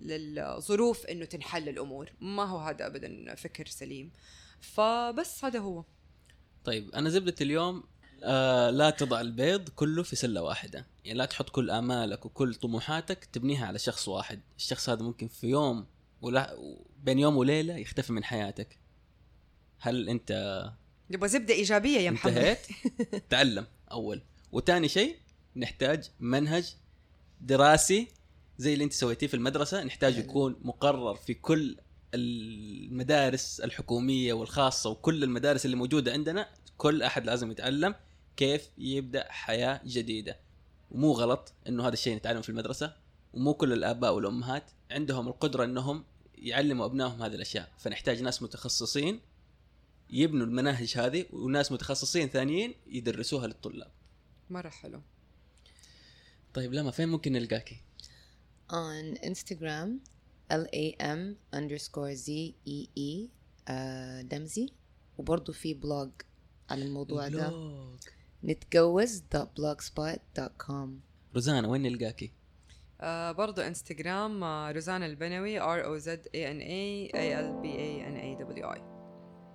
للظروف 0.00 1.06
إنه 1.06 1.24
تنحل 1.24 1.68
الأمور. 1.68 2.12
ما 2.20 2.44
هو 2.44 2.58
هذا 2.58 2.86
ابدا 2.86 3.34
فكر 3.34 3.66
سليم. 3.66 4.10
فبس 4.60 5.44
هذا 5.44 5.58
هو. 5.58 5.84
طيب 6.64 6.90
أنا 6.90 7.10
زبدة 7.10 7.34
اليوم 7.40 7.84
آه 8.24 8.70
لا 8.70 8.90
تضع 8.90 9.20
البيض 9.20 9.68
كله 9.68 10.02
في 10.02 10.16
سلة 10.16 10.42
واحدة. 10.42 10.86
يعني 11.04 11.18
لا 11.18 11.24
تحط 11.24 11.50
كل 11.50 11.70
آمالك 11.70 12.26
وكل 12.26 12.54
طموحاتك 12.54 13.24
تبنيها 13.24 13.66
على 13.66 13.78
شخص 13.78 14.08
واحد. 14.08 14.40
الشخص 14.56 14.88
هذا 14.88 15.02
ممكن 15.02 15.28
في 15.28 15.46
يوم 15.46 15.86
ولا 16.22 16.56
بين 16.98 17.18
يوم 17.18 17.36
وليلة 17.36 17.76
يختفي 17.76 18.12
من 18.12 18.24
حياتك. 18.24 18.78
هل 19.78 20.08
أنت 20.08 20.62
نبغى 21.10 21.28
زبدة 21.28 21.54
إيجابية 21.54 21.98
يا 21.98 22.10
محمد. 22.10 22.38
انتهيت؟ 22.38 22.66
تعلم 23.30 23.66
أول. 23.90 24.22
وثاني 24.52 24.88
شيء 24.88 25.21
نحتاج 25.56 26.10
منهج 26.20 26.74
دراسي 27.40 28.08
زي 28.58 28.72
اللي 28.72 28.84
انت 28.84 28.92
سويتيه 28.92 29.26
في 29.26 29.34
المدرسة. 29.34 29.84
نحتاج 29.84 30.12
فعلاً. 30.12 30.24
يكون 30.26 30.56
مقرر 30.62 31.14
في 31.14 31.34
كل 31.34 31.76
المدارس 32.14 33.60
الحكومية 33.60 34.32
والخاصة 34.32 34.90
وكل 34.90 35.24
المدارس 35.24 35.64
اللي 35.64 35.76
موجودة 35.76 36.12
عندنا. 36.12 36.48
كل 36.78 37.02
أحد 37.02 37.26
لازم 37.26 37.50
يتعلم 37.50 37.94
كيف 38.36 38.68
يبدأ 38.78 39.32
حياة 39.32 39.80
جديدة. 39.86 40.36
ومو 40.90 41.12
غلط 41.12 41.52
إنه 41.68 41.82
هذا 41.86 41.92
الشيء 41.92 42.16
نتعلمه 42.16 42.42
في 42.42 42.48
المدرسة. 42.48 42.96
ومو 43.34 43.54
كل 43.54 43.72
الآباء 43.72 44.14
والأمهات 44.14 44.70
عندهم 44.90 45.28
القدرة 45.28 45.64
إنهم 45.64 46.04
يعلموا 46.34 46.86
أبنائهم 46.86 47.22
هذه 47.22 47.34
الأشياء. 47.34 47.72
فنحتاج 47.78 48.22
ناس 48.22 48.42
متخصصين 48.42 49.20
يبنوا 50.10 50.46
المناهج 50.46 50.92
هذه 50.96 51.26
وناس 51.32 51.72
متخصصين 51.72 52.28
ثانيين 52.28 52.74
يدرسوها 52.86 53.46
للطلاب. 53.46 53.90
مرة 54.50 54.68
حلو. 54.68 55.00
طيب 56.54 56.72
لما 56.72 56.90
فين 56.90 57.08
ممكن 57.08 57.32
نلقاكي؟ 57.32 57.76
On 58.72 59.18
Instagram 59.18 59.88
L 60.52 60.64
A 60.64 60.96
M 61.00 61.36
underscore 61.56 62.16
Z 62.26 62.28
E 62.68 62.86
E 62.98 63.28
آه، 63.68 64.22
دمزي. 64.22 64.68
وبرضه 65.18 65.52
في 65.52 65.74
بلوج 65.74 66.10
على 66.70 66.84
الموضوع 66.84 67.28
ده. 67.28 67.52
نتجوز 68.44 69.22
blogspot.com 69.34 70.88
روزانا 71.34 71.68
وين 71.68 71.82
نلقاكي؟ 71.82 72.32
آه 73.00 73.32
برضو 73.32 73.60
انستغرام 73.60 74.44
آه 74.44 74.70
روزانا 74.72 75.06
البنوي 75.06 75.60
R 75.60 75.84
O 75.84 76.04
Z 76.04 76.08
A 76.08 76.34
N 76.34 76.60
A 76.60 77.12
A 77.12 77.24
L 77.42 77.48
B 77.62 77.66
A 77.66 78.06
N 78.12 78.16
A 78.16 78.44
W 78.60 78.78
I. 78.78 78.80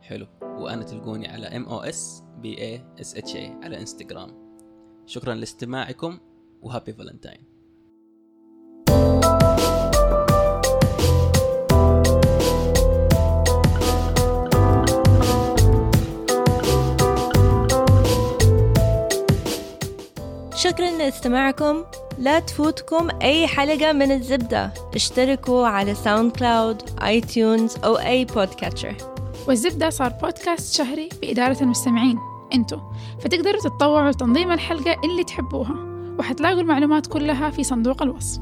حلو. 0.01 0.27
وأنا 0.41 0.83
تلقوني 0.83 1.27
على 1.27 1.47
M 1.47 1.65
O 1.65 1.79
S 1.79 2.23
B 2.37 2.61
A 2.61 2.85
S 3.01 3.15
H 3.15 3.35
A 3.35 3.47
على 3.47 3.79
انستغرام 3.79 4.57
شكرا 5.05 5.33
لاستماعكم. 5.35 6.19
و 6.61 6.66
Happy 6.66 6.93
Valentine. 6.93 7.41
شكرا 20.55 20.91
لاستماعكم. 20.97 21.83
لا 22.19 22.39
تفوتكم 22.39 23.09
أي 23.21 23.47
حلقة 23.47 23.91
من 23.91 24.11
الزبدة. 24.11 24.73
اشتركوا 24.95 25.67
على 25.67 25.95
SoundCloud 25.95 26.81
iTunes 27.03 27.75
أو 27.77 27.97
أي 27.97 28.25
podcatcher 28.25 28.95
والزبدة 29.47 29.89
صار 29.89 30.09
بودكاست 30.09 30.75
شهري 30.75 31.09
بإدارة 31.21 31.63
المستمعين 31.63 32.17
أنتو. 32.53 32.77
فتقدروا 33.19 33.61
تتطوعوا 33.61 34.11
لتنظيم 34.11 34.51
الحلقة 34.51 34.95
اللي 35.03 35.23
تحبوها. 35.23 35.96
وحتلاقوا 36.19 36.61
المعلومات 36.61 37.07
كلها 37.07 37.49
في 37.49 37.63
صندوق 37.63 38.03
الوصف. 38.03 38.41